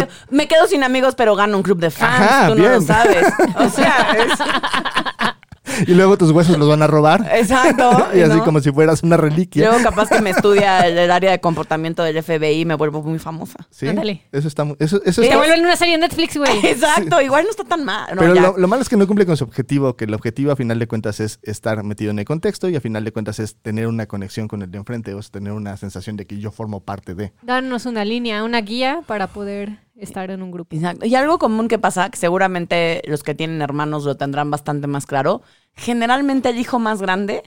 Te- 0.01 0.09
Me 0.29 0.47
quedo 0.47 0.67
sin 0.67 0.83
amigos, 0.83 1.15
pero 1.15 1.35
gano 1.35 1.57
un 1.57 1.63
club 1.63 1.79
de 1.79 1.91
fans. 1.91 2.21
Ajá, 2.31 2.47
tú 2.47 2.55
no 2.55 2.67
lo 2.69 2.81
sabes. 2.81 3.25
O 3.57 3.69
sea, 3.69 4.15
es- 4.17 5.32
y 5.87 5.93
luego 5.93 6.17
tus 6.17 6.31
huesos 6.31 6.57
los 6.57 6.67
van 6.67 6.81
a 6.81 6.87
robar. 6.87 7.29
exacto. 7.33 8.07
y 8.15 8.21
así 8.21 8.37
¿no? 8.37 8.43
como 8.43 8.59
si 8.59 8.71
fueras 8.71 9.03
una 9.03 9.17
reliquia. 9.17 9.69
Luego 9.69 9.83
capaz 9.83 10.09
que 10.09 10.21
me 10.21 10.29
estudia 10.31 10.79
el, 10.87 10.97
el 10.97 11.11
área 11.11 11.31
de 11.31 11.39
comportamiento 11.39 12.03
del 12.03 12.21
FBI 12.21 12.61
y 12.61 12.65
me 12.65 12.75
vuelvo 12.75 13.01
muy 13.03 13.19
famosa. 13.19 13.67
¿Sí? 13.69 13.87
Ándale. 13.87 14.23
Eso 14.31 14.47
está... 14.47 14.63
Eso, 14.79 15.01
eso 15.05 15.21
Te 15.21 15.27
está- 15.27 15.37
vuelven 15.37 15.61
una 15.61 15.75
serie 15.75 15.95
en 15.95 16.01
Netflix, 16.01 16.37
güey. 16.37 16.65
Exacto, 16.65 17.21
igual 17.21 17.43
no 17.45 17.49
está 17.49 17.63
tan 17.63 17.83
mal. 17.83 18.15
No, 18.15 18.21
Pero 18.21 18.33
lo, 18.35 18.57
lo 18.57 18.67
malo 18.67 18.81
es 18.81 18.89
que 18.89 18.97
no 18.97 19.07
cumple 19.07 19.25
con 19.25 19.37
su 19.37 19.43
objetivo, 19.43 19.95
que 19.95 20.05
el 20.05 20.13
objetivo 20.13 20.51
a 20.51 20.55
final 20.55 20.79
de 20.79 20.87
cuentas 20.87 21.19
es 21.19 21.39
estar 21.43 21.83
metido 21.83 22.11
en 22.11 22.19
el 22.19 22.25
contexto 22.25 22.69
y 22.69 22.75
a 22.75 22.81
final 22.81 23.03
de 23.03 23.11
cuentas 23.11 23.39
es 23.39 23.55
tener 23.61 23.87
una 23.87 24.05
conexión 24.05 24.47
con 24.47 24.61
el 24.61 24.71
de 24.71 24.77
enfrente, 24.77 25.13
o 25.13 25.19
es 25.19 25.31
tener 25.31 25.53
una 25.53 25.77
sensación 25.77 26.17
de 26.17 26.25
que 26.25 26.39
yo 26.39 26.51
formo 26.51 26.81
parte 26.81 27.15
de. 27.15 27.33
Darnos 27.41 27.85
una 27.85 28.05
línea, 28.05 28.43
una 28.43 28.61
guía 28.61 29.01
para 29.05 29.27
poder 29.27 29.79
estar 29.97 30.31
en 30.31 30.41
un 30.41 30.51
grupo. 30.51 30.75
Exacto. 30.75 31.05
Y 31.05 31.15
algo 31.15 31.37
común 31.39 31.67
que 31.67 31.79
pasa, 31.79 32.09
que 32.09 32.17
seguramente 32.17 33.01
los 33.05 33.23
que 33.23 33.35
tienen 33.35 33.61
hermanos 33.61 34.03
lo 34.05 34.15
tendrán 34.17 34.49
bastante 34.51 34.87
más 34.87 35.05
claro, 35.05 35.41
generalmente 35.75 36.49
el 36.49 36.57
hijo 36.59 36.79
más 36.79 37.01
grande 37.01 37.43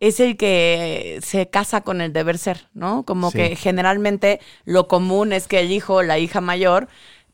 es 0.00 0.18
el 0.18 0.36
que 0.36 1.20
se 1.22 1.48
casa 1.48 1.82
con 1.82 2.00
el 2.00 2.12
deber 2.12 2.36
ser, 2.38 2.68
¿no? 2.74 3.04
Como 3.04 3.30
Sí. 3.30 3.38
que 3.38 3.56
generalmente 3.56 4.40
lo 4.64 4.88
común 4.88 5.32
es 5.32 5.46
que 5.46 5.60
el 5.60 5.70
hijo 5.70 5.94
o 5.96 6.02
la 6.02 6.18
hija 6.18 6.40
mayor 6.40 6.88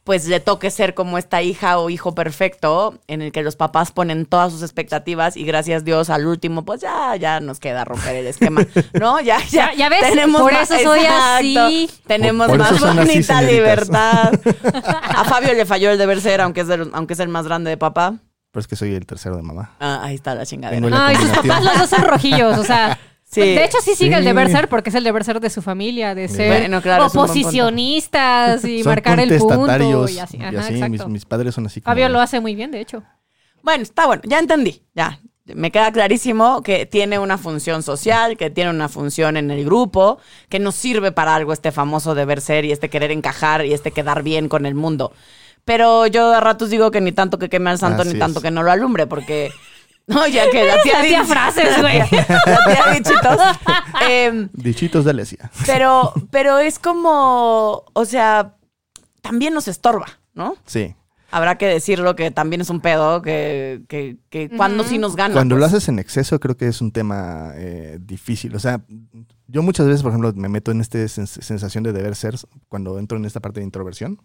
pues 0.09 0.27
le 0.27 0.41
toque 0.41 0.71
ser 0.71 0.95
como 0.95 1.19
esta 1.19 1.43
hija 1.43 1.77
o 1.79 1.91
hijo 1.91 2.15
perfecto 2.15 2.99
en 3.09 3.21
el 3.21 3.31
que 3.31 3.43
los 3.43 3.57
papás 3.57 3.93
ponen 3.93 4.25
todas 4.25 4.51
sus 4.51 4.63
expectativas 4.63 5.37
y 5.37 5.45
gracias 5.45 5.85
Dios 5.85 6.09
al 6.09 6.27
último 6.27 6.65
pues 6.65 6.81
ya 6.81 7.15
ya 7.17 7.41
nos 7.41 7.61
queda 7.61 7.85
romper 7.85 8.17
el 8.17 8.27
esquema, 8.27 8.63
¿no? 8.99 9.21
Ya 9.21 9.37
ya 9.51 9.75
Ya- 9.75 9.91
ves, 9.91 10.01
por 10.33 10.51
eso 10.51 10.79
soy 10.83 11.01
así. 11.07 11.91
Tenemos 12.07 12.47
Por- 12.49 12.57
por 12.57 12.71
más 12.81 12.97
bonita 12.97 13.43
libertad. 13.43 14.33
A 15.15 15.25
Fabio 15.25 15.53
le 15.53 15.67
falló 15.67 15.91
el 15.91 15.99
deber 15.99 16.23
ser, 16.23 16.41
aunque 16.41 16.63
es, 16.63 16.71
el, 16.71 16.89
aunque 16.95 17.13
es 17.13 17.21
el 17.21 17.29
más 17.29 17.45
grande 17.47 17.69
de 17.69 17.77
papá. 17.77 18.15
Pero 18.51 18.61
es 18.63 18.67
que 18.67 18.77
soy 18.77 18.95
el 18.95 19.05
tercero 19.05 19.37
de 19.37 19.43
mamá. 19.43 19.73
Ah, 19.79 20.01
ahí 20.05 20.15
está 20.15 20.35
la 20.35 20.47
chingadera. 20.47 20.89
La 20.89 20.99
No, 20.99 21.13
y 21.13 21.17
sus 21.17 21.29
papás 21.29 21.63
los 21.63 21.79
dos 21.81 21.91
son 21.91 22.01
rojillos, 22.05 22.57
o 22.57 22.65
sea. 22.65 22.99
Sí. 23.31 23.43
De 23.43 23.63
hecho, 23.63 23.77
sí 23.83 23.95
sigue 23.95 24.17
el 24.17 24.25
deber 24.25 24.51
ser, 24.51 24.71
porque 24.71 24.89
es 24.89 24.97
el 24.97 25.05
deber 25.05 25.23
ser 25.23 25.39
de 25.39 25.51
su 25.51 25.61
familia, 25.61 26.15
de 26.15 26.29
ser 26.29 26.61
Bueno, 26.61 26.81
claro, 26.81 27.07
oposicionistas 27.07 28.65
y 28.65 28.83
Son 28.83 28.91
marcar 28.91 29.21
el 29.21 29.29
punto. 29.29 29.49
contestatarios 29.49 30.13
Y 30.13 30.19
así, 30.19 30.39
y 30.39 30.43
así, 30.43 30.73
mis, 30.73 30.83
exacto. 30.83 31.09
mis 31.09 31.25
padres 31.27 31.55
son 31.55 31.67
así 31.67 31.83
como 31.83 31.93
Fabio 31.93 32.09
lo 32.09 32.21
hace 32.21 32.41
muy 32.41 32.55
bien, 32.55 32.71
de 32.71 32.81
hecho. 32.81 33.03
Bueno, 33.63 33.83
está 33.83 34.07
bueno, 34.07 34.23
ya 34.25 34.39
entendí, 34.39 34.83
ya. 34.95 35.21
Me 35.45 35.71
queda 35.71 35.93
clarísimo 35.93 36.63
que 36.63 36.87
tiene 36.87 37.19
una 37.19 37.37
función 37.37 37.83
social, 37.83 38.39
que 38.39 38.49
tiene 38.49 38.71
una 38.71 38.89
función 38.89 39.37
en 39.37 39.51
el 39.51 39.63
grupo, 39.65 40.19
que 40.49 40.59
nos 40.59 40.75
sirve 40.75 41.13
para 41.13 41.35
algo 41.35 41.53
este 41.53 41.71
famoso 41.71 42.15
deber 42.15 42.41
ser 42.41 42.65
y 42.65 42.73
este 42.73 42.89
querer 42.89 43.11
encajar 43.11 43.65
y 43.67 43.75
este 43.75 43.91
quedar 43.91 44.23
bien 44.23 44.49
con 44.49 44.65
el 44.65 44.75
mundo. 44.75 45.13
Pero 45.67 46.07
yo 46.07 46.33
a 46.33 46.41
ratos 46.41 46.71
digo 46.71 46.91
que 46.91 47.03
ni 47.03 47.13
tanto 47.13 47.39
que 47.39 47.51
queme 47.51 47.69
al 47.69 47.79
santo, 47.79 48.03
Así 48.03 48.15
ni 48.15 48.19
tanto 48.19 48.39
es. 48.39 48.43
que 48.43 48.51
no 48.51 48.63
lo 48.63 48.71
alumbre, 48.71 49.07
porque... 49.07 49.51
No, 50.09 50.27
ya 50.27 50.51
que 50.51 50.65
la 50.65 50.83
tía, 50.83 51.25
frases, 51.27 51.81
güey. 51.81 51.99
La 51.99 52.07
tía 52.09 52.93
Dichitos. 52.95 53.39
Em, 54.09 54.49
Dichitos 54.53 55.05
de 55.05 55.11
Alesia. 55.11 55.51
Pero, 55.67 56.13
pero 56.31 56.59
es 56.59 56.79
como, 56.79 57.85
o 57.93 58.05
sea, 58.05 58.55
también 59.21 59.55
nos 59.55 59.69
estorba, 59.69 60.07
¿no? 60.35 60.57
Sí. 60.67 60.95
Habrá 61.31 61.59
que 61.59 61.67
decirlo 61.67 62.17
que 62.17 62.31
también 62.31 62.63
es 62.63 62.71
un 62.71 62.81
pedo, 62.81 63.21
que, 63.21 63.83
que, 63.87 64.17
que 64.31 64.49
cuando 64.49 64.83
sí 64.83 64.97
nos 64.97 65.15
gana. 65.15 65.35
Cuando 65.35 65.57
lo 65.57 65.61
pues. 65.61 65.75
haces 65.75 65.89
en 65.91 65.99
exceso 65.99 66.41
creo 66.41 66.57
que 66.57 66.69
es 66.69 66.81
un 66.81 66.91
tema 66.91 67.53
eh, 67.57 67.99
difícil. 68.01 68.55
O 68.57 68.59
sea, 68.59 68.81
yo 69.47 69.63
muchas 69.63 69.87
veces, 69.87 70.03
por 70.03 70.11
ejemplo, 70.13 70.33
me 70.35 70.49
meto 70.49 70.71
en 70.71 70.81
esta 70.81 70.97
sens- 71.01 71.43
sensación 71.43 71.85
de 71.85 71.93
deber 71.93 72.17
ser 72.17 72.37
cuando 72.69 72.99
entro 72.99 73.19
en 73.19 73.27
esta 73.27 73.41
parte 73.41 73.61
de 73.61 73.65
introversión. 73.65 74.23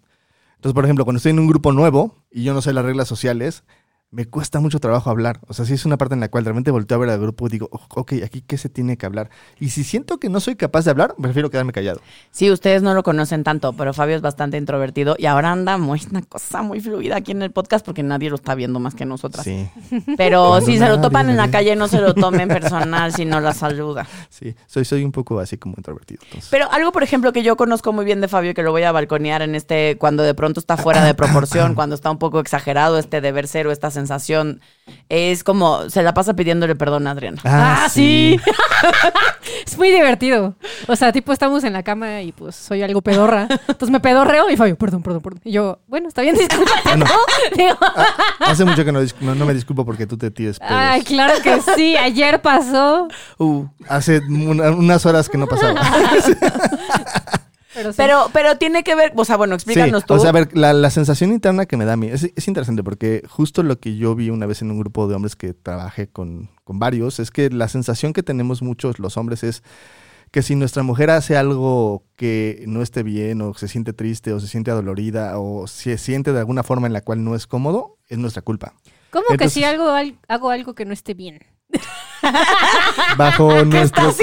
Entonces, 0.55 0.73
por 0.73 0.85
ejemplo, 0.85 1.03
cuando 1.03 1.17
estoy 1.17 1.31
en 1.31 1.39
un 1.39 1.47
grupo 1.47 1.73
nuevo 1.73 2.23
y 2.31 2.43
yo 2.43 2.53
no 2.53 2.61
sé 2.61 2.71
las 2.71 2.85
reglas 2.85 3.09
sociales, 3.09 3.65
me 4.13 4.25
cuesta 4.27 4.59
mucho 4.59 4.79
trabajo 4.79 5.09
hablar. 5.09 5.39
O 5.47 5.53
sea, 5.53 5.65
sí 5.65 5.73
es 5.73 5.85
una 5.85 5.97
parte 5.97 6.13
en 6.13 6.19
la 6.21 6.29
cual 6.29 6.45
realmente 6.45 6.69
volteo 6.71 6.95
a 6.97 6.99
ver 7.01 7.09
al 7.09 7.19
grupo 7.19 7.47
y 7.47 7.49
digo, 7.49 7.67
"Oh, 7.71 7.81
ok, 8.01 8.13
aquí 8.23 8.41
qué 8.45 8.57
se 8.57 8.69
tiene 8.69 8.95
que 8.95 9.05
hablar. 9.07 9.29
Y 9.59 9.69
si 9.71 9.83
siento 9.83 10.19
que 10.19 10.29
no 10.29 10.39
soy 10.39 10.55
capaz 10.55 10.85
de 10.85 10.91
hablar, 10.91 11.15
prefiero 11.19 11.49
quedarme 11.49 11.73
callado. 11.73 11.99
Sí, 12.31 12.51
ustedes 12.51 12.83
no 12.83 12.93
lo 12.93 13.01
conocen 13.01 13.43
tanto, 13.43 13.73
pero 13.73 13.91
Fabio 13.93 14.15
es 14.15 14.21
bastante 14.21 14.57
introvertido 14.57 15.15
y 15.17 15.25
ahora 15.25 15.51
anda 15.51 15.77
muy 15.79 15.99
una 16.11 16.21
cosa 16.21 16.61
muy 16.61 16.79
fluida 16.79 17.15
aquí 17.17 17.31
en 17.31 17.41
el 17.41 17.51
podcast 17.51 17.83
porque 17.83 18.03
nadie 18.03 18.29
lo 18.29 18.35
está 18.35 18.53
viendo 18.55 18.79
más 18.79 18.93
que 18.93 19.05
nosotras. 19.05 19.43
Sí, 19.43 19.67
Pero 20.15 20.49
Cuando 20.49 20.65
si 20.67 20.77
se 20.77 20.87
lo 20.87 21.01
topan 21.01 21.29
en 21.31 21.37
la 21.37 21.49
calle, 21.49 21.75
no 21.75 21.87
se 21.87 21.99
lo 21.99 22.13
tomen 22.13 22.47
personal 22.49 23.13
si 23.13 23.25
no 23.25 23.39
la 23.39 23.53
saluda. 23.53 24.05
sí. 24.29 24.53
Soy, 24.67 24.85
soy 24.85 25.03
un 25.03 25.11
poco 25.11 25.39
así 25.39 25.57
como 25.57 25.73
introvertido. 25.77 26.21
entonces. 26.25 26.49
Pero 26.51 26.71
algo, 26.71 26.91
por 26.91 27.01
ejemplo, 27.01 27.33
que 27.33 27.41
yo 27.41 27.55
conozco 27.55 27.91
muy 27.93 28.05
bien 28.05 28.21
de 28.21 28.27
Fabio, 28.27 28.53
que 28.53 28.61
lo 28.61 28.71
voy 28.71 28.83
a 28.83 28.91
balconear 28.91 29.41
en 29.41 29.55
este, 29.55 29.97
cuando 29.97 30.21
de 30.21 30.35
pronto 30.35 30.59
está 30.59 30.77
fuera 30.77 31.03
de 31.03 31.13
proporción, 31.15 31.73
cuando 31.73 31.95
está 31.95 32.11
un 32.11 32.19
poco 32.19 32.39
exagerado 32.39 32.99
este 32.99 33.19
deber 33.19 33.47
ser 33.47 33.65
o 33.65 33.71
esta 33.71 33.89
sensación, 33.89 34.02
es 35.09 35.43
como, 35.43 35.89
se 35.89 36.03
la 36.03 36.13
pasa 36.13 36.33
pidiéndole 36.35 36.75
perdón 36.75 37.07
a 37.07 37.11
Adriana. 37.11 37.41
Ah, 37.45 37.87
sí. 37.89 38.39
es 39.65 39.77
muy 39.77 39.89
divertido. 39.91 40.55
O 40.87 40.95
sea, 40.95 41.11
tipo, 41.11 41.31
estamos 41.31 41.63
en 41.63 41.73
la 41.73 41.83
cama 41.83 42.21
y 42.21 42.31
pues 42.31 42.55
soy 42.55 42.81
algo 42.83 43.01
pedorra. 43.01 43.47
Entonces 43.49 43.89
me 43.89 43.99
pedorreo 43.99 44.49
y 44.49 44.57
Fabio, 44.57 44.75
perdón, 44.77 45.03
perdón, 45.03 45.21
perdón. 45.21 45.41
Y 45.45 45.51
yo, 45.51 45.79
bueno, 45.87 46.07
está 46.07 46.21
bien, 46.21 46.35
discúlpate, 46.35 46.97
¿no? 46.97 47.05
Digo, 47.55 47.77
Hace 48.39 48.65
mucho 48.65 48.83
que 48.83 48.91
no, 48.91 48.99
no, 49.21 49.35
no 49.35 49.45
me 49.45 49.53
disculpo 49.53 49.85
porque 49.85 50.05
tú 50.07 50.17
te 50.17 50.31
tires 50.31 50.59
pedos. 50.59 50.73
Ay, 50.75 51.03
claro 51.03 51.35
que 51.41 51.61
sí. 51.75 51.95
Ayer 51.95 52.41
pasó. 52.41 53.07
Uh. 53.37 53.65
Hace 53.87 54.19
una- 54.19 54.71
unas 54.71 55.05
horas 55.05 55.29
que 55.29 55.37
no 55.37 55.47
pasaba. 55.47 55.81
Pero, 57.83 57.93
sí. 57.93 57.97
Pero, 57.97 58.29
pero 58.33 58.57
tiene 58.57 58.83
que 58.83 58.95
ver, 58.95 59.11
o 59.15 59.25
sea, 59.25 59.37
bueno, 59.37 59.55
explícanos 59.55 60.01
Sí, 60.01 60.07
tú. 60.07 60.13
O 60.15 60.19
sea, 60.19 60.29
a 60.29 60.33
ver, 60.33 60.55
la, 60.57 60.73
la 60.73 60.89
sensación 60.89 61.31
interna 61.31 61.65
que 61.65 61.77
me 61.77 61.85
da 61.85 61.93
a 61.93 61.97
mí 61.97 62.07
es, 62.07 62.23
es 62.35 62.47
interesante 62.47 62.83
porque 62.83 63.23
justo 63.29 63.63
lo 63.63 63.79
que 63.79 63.95
yo 63.95 64.15
vi 64.15 64.29
una 64.29 64.45
vez 64.45 64.61
en 64.61 64.71
un 64.71 64.79
grupo 64.79 65.07
de 65.07 65.15
hombres 65.15 65.35
que 65.35 65.53
trabajé 65.53 66.07
con, 66.07 66.49
con 66.63 66.79
varios 66.79 67.19
es 67.19 67.31
que 67.31 67.49
la 67.49 67.67
sensación 67.67 68.13
que 68.13 68.23
tenemos 68.23 68.61
muchos 68.61 68.99
los 68.99 69.17
hombres 69.17 69.43
es 69.43 69.63
que 70.31 70.41
si 70.41 70.55
nuestra 70.55 70.81
mujer 70.81 71.11
hace 71.11 71.37
algo 71.37 72.03
que 72.15 72.63
no 72.67 72.81
esté 72.81 73.03
bien 73.03 73.41
o 73.41 73.53
se 73.53 73.67
siente 73.67 73.93
triste 73.93 74.33
o 74.33 74.39
se 74.39 74.47
siente 74.47 74.71
adolorida 74.71 75.37
o 75.37 75.67
se 75.67 75.97
siente 75.99 76.33
de 76.33 76.39
alguna 76.39 76.63
forma 76.63 76.87
en 76.87 76.93
la 76.93 77.01
cual 77.01 77.23
no 77.23 77.35
es 77.35 77.45
cómodo, 77.45 77.97
es 78.09 78.17
nuestra 78.17 78.41
culpa. 78.41 78.73
¿Cómo 79.11 79.25
que 79.37 79.47
si 79.49 79.63
algo, 79.63 79.89
al- 79.91 80.17
hago 80.27 80.49
algo 80.49 80.73
que 80.73 80.85
no 80.85 80.93
esté 80.93 81.13
bien? 81.13 81.39
Bajo 83.17 83.65
nuestro 83.65 84.13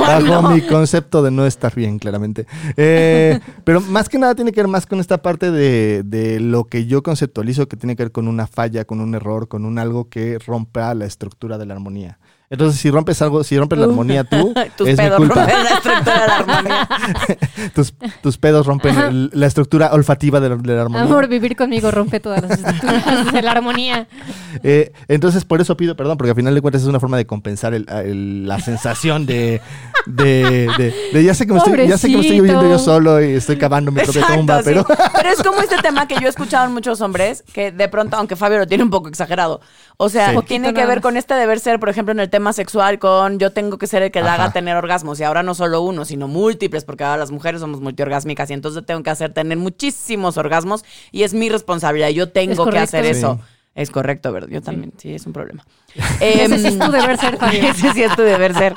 bajo 0.00 0.42
mi 0.50 0.60
concepto 0.62 1.22
de 1.22 1.30
no 1.30 1.46
estar 1.46 1.74
bien, 1.74 1.98
claramente. 1.98 2.46
Eh, 2.76 3.40
pero 3.64 3.80
más 3.80 4.08
que 4.08 4.18
nada 4.18 4.34
tiene 4.34 4.52
que 4.52 4.60
ver 4.60 4.68
más 4.68 4.86
con 4.86 5.00
esta 5.00 5.22
parte 5.22 5.50
de, 5.50 6.02
de 6.04 6.40
lo 6.40 6.64
que 6.64 6.86
yo 6.86 7.02
conceptualizo 7.02 7.66
que 7.66 7.76
tiene 7.76 7.96
que 7.96 8.04
ver 8.04 8.12
con 8.12 8.28
una 8.28 8.46
falla, 8.46 8.84
con 8.84 9.00
un 9.00 9.14
error, 9.14 9.48
con 9.48 9.64
un 9.64 9.78
algo 9.78 10.08
que 10.08 10.38
rompa 10.38 10.94
la 10.94 11.06
estructura 11.06 11.58
de 11.58 11.66
la 11.66 11.74
armonía. 11.74 12.18
Entonces, 12.50 12.80
si 12.80 12.90
rompes 12.90 13.20
algo, 13.20 13.44
si 13.44 13.58
rompes 13.58 13.78
la 13.78 13.84
armonía 13.84 14.24
tú, 14.24 14.54
Tus 14.76 14.88
es 14.88 14.96
mi 14.96 15.04
pedos 15.04 15.18
culpa. 15.18 15.34
rompen 15.44 15.64
la 15.64 15.70
estructura 15.70 16.20
de 16.20 16.26
la 16.26 16.36
armonía. 16.36 16.88
tus, 17.74 17.94
tus 18.22 18.38
pedos 18.38 18.66
rompen 18.66 18.98
el- 18.98 19.30
la 19.34 19.46
estructura 19.46 19.90
olfativa 19.92 20.40
de 20.40 20.48
la, 20.48 20.56
de 20.56 20.74
la 20.74 20.82
armonía. 20.82 21.02
Amor, 21.04 21.28
vivir 21.28 21.56
conmigo 21.56 21.90
rompe 21.90 22.20
todas 22.20 22.40
las 22.42 22.52
estructuras 22.52 23.32
de 23.32 23.42
la 23.42 23.50
armonía. 23.52 24.08
Eh, 24.64 24.92
entonces, 25.08 25.44
por 25.44 25.60
eso 25.60 25.76
pido 25.76 25.94
perdón, 25.94 26.16
porque 26.16 26.30
al 26.30 26.36
final 26.36 26.52
de 26.54 26.60
cuentas 26.60 26.82
es 26.82 26.88
una 26.88 26.98
forma 26.98 27.16
de 27.16 27.26
compensar 27.26 27.74
el- 27.74 27.86
el- 27.88 28.48
la 28.48 28.58
sensación 28.58 29.24
de, 29.26 29.60
de, 30.06 30.68
de- 30.78 30.94
de 31.12 31.24
ya 31.24 31.34
sé 31.34 31.46
que 31.46 31.52
me 31.52 31.58
estoy, 31.58 31.86
ya 31.86 31.98
sé 31.98 32.08
que 32.08 32.14
me 32.16 32.22
estoy 32.22 32.38
Pobrecito. 32.38 32.58
oyendo 32.58 32.76
yo 32.76 32.78
solo 32.82 33.22
y 33.22 33.34
estoy 33.34 33.56
cavando 33.56 33.92
mi 33.92 34.00
propia 34.02 34.26
tumba, 34.34 34.58
sí. 34.58 34.62
pero 34.64 34.84
Pero 35.14 35.28
es 35.28 35.42
como 35.42 35.60
este 35.60 35.76
tema 35.78 36.08
que 36.08 36.14
yo 36.16 36.22
he 36.26 36.28
escuchado 36.30 36.66
en 36.66 36.72
muchos 36.72 37.00
hombres, 37.02 37.44
que 37.52 37.70
de 37.70 37.88
pronto, 37.88 38.16
aunque 38.16 38.34
Fabio 38.36 38.58
lo 38.58 38.66
tiene 38.66 38.82
un 38.82 38.90
poco 38.90 39.08
exagerado, 39.08 39.60
o 39.96 40.08
sea, 40.08 40.30
Sí. 40.30 40.38
tiene 40.46 40.68
Poquito 40.68 40.74
que 40.74 40.80
nada 40.80 40.86
ver 40.86 40.96
más. 40.98 41.02
con 41.02 41.16
este 41.18 41.34
deber 41.34 41.60
ser, 41.60 41.78
por 41.78 41.88
ejemplo, 41.90 42.12
en 42.12 42.20
el 42.20 42.30
tema 42.30 42.37
sexual, 42.52 42.98
con 42.98 43.38
yo 43.38 43.52
tengo 43.52 43.78
que 43.78 43.86
ser 43.86 44.02
el 44.02 44.10
que 44.10 44.20
la 44.20 44.34
Ajá. 44.34 44.44
haga 44.44 44.52
tener 44.52 44.76
orgasmos, 44.76 45.20
y 45.20 45.24
ahora 45.24 45.42
no 45.42 45.54
solo 45.54 45.80
uno, 45.82 46.04
sino 46.04 46.28
múltiples, 46.28 46.84
porque 46.84 47.04
ahora 47.04 47.18
las 47.18 47.30
mujeres 47.30 47.60
somos 47.60 47.80
multiorgásmicas, 47.80 48.50
y 48.50 48.54
entonces 48.54 48.84
tengo 48.86 49.02
que 49.02 49.10
hacer 49.10 49.32
tener 49.32 49.58
muchísimos 49.58 50.36
orgasmos, 50.36 50.84
y 51.12 51.22
es 51.24 51.34
mi 51.34 51.48
responsabilidad, 51.48 52.08
yo 52.10 52.30
tengo 52.30 52.66
que 52.70 52.78
hacer 52.78 53.04
Sí. 53.04 53.10
eso. 53.10 53.38
Es 53.78 53.90
correcto, 53.90 54.32
¿verdad? 54.32 54.48
Yo 54.50 54.60
también, 54.60 54.92
sí, 54.96 55.14
es 55.14 55.24
un 55.26 55.32
problema. 55.32 55.64
Ese 56.20 56.44
Em, 56.54 56.58
sí 56.60 56.66
es 56.66 56.78
tu 56.78 56.90
deber 56.90 57.16
ser, 57.16 57.36
Fabio. 57.36 57.62
Ese 57.70 57.92
sí 57.92 58.02
es 58.02 58.16
tu 58.16 58.22
deber 58.22 58.52
ser. 58.54 58.74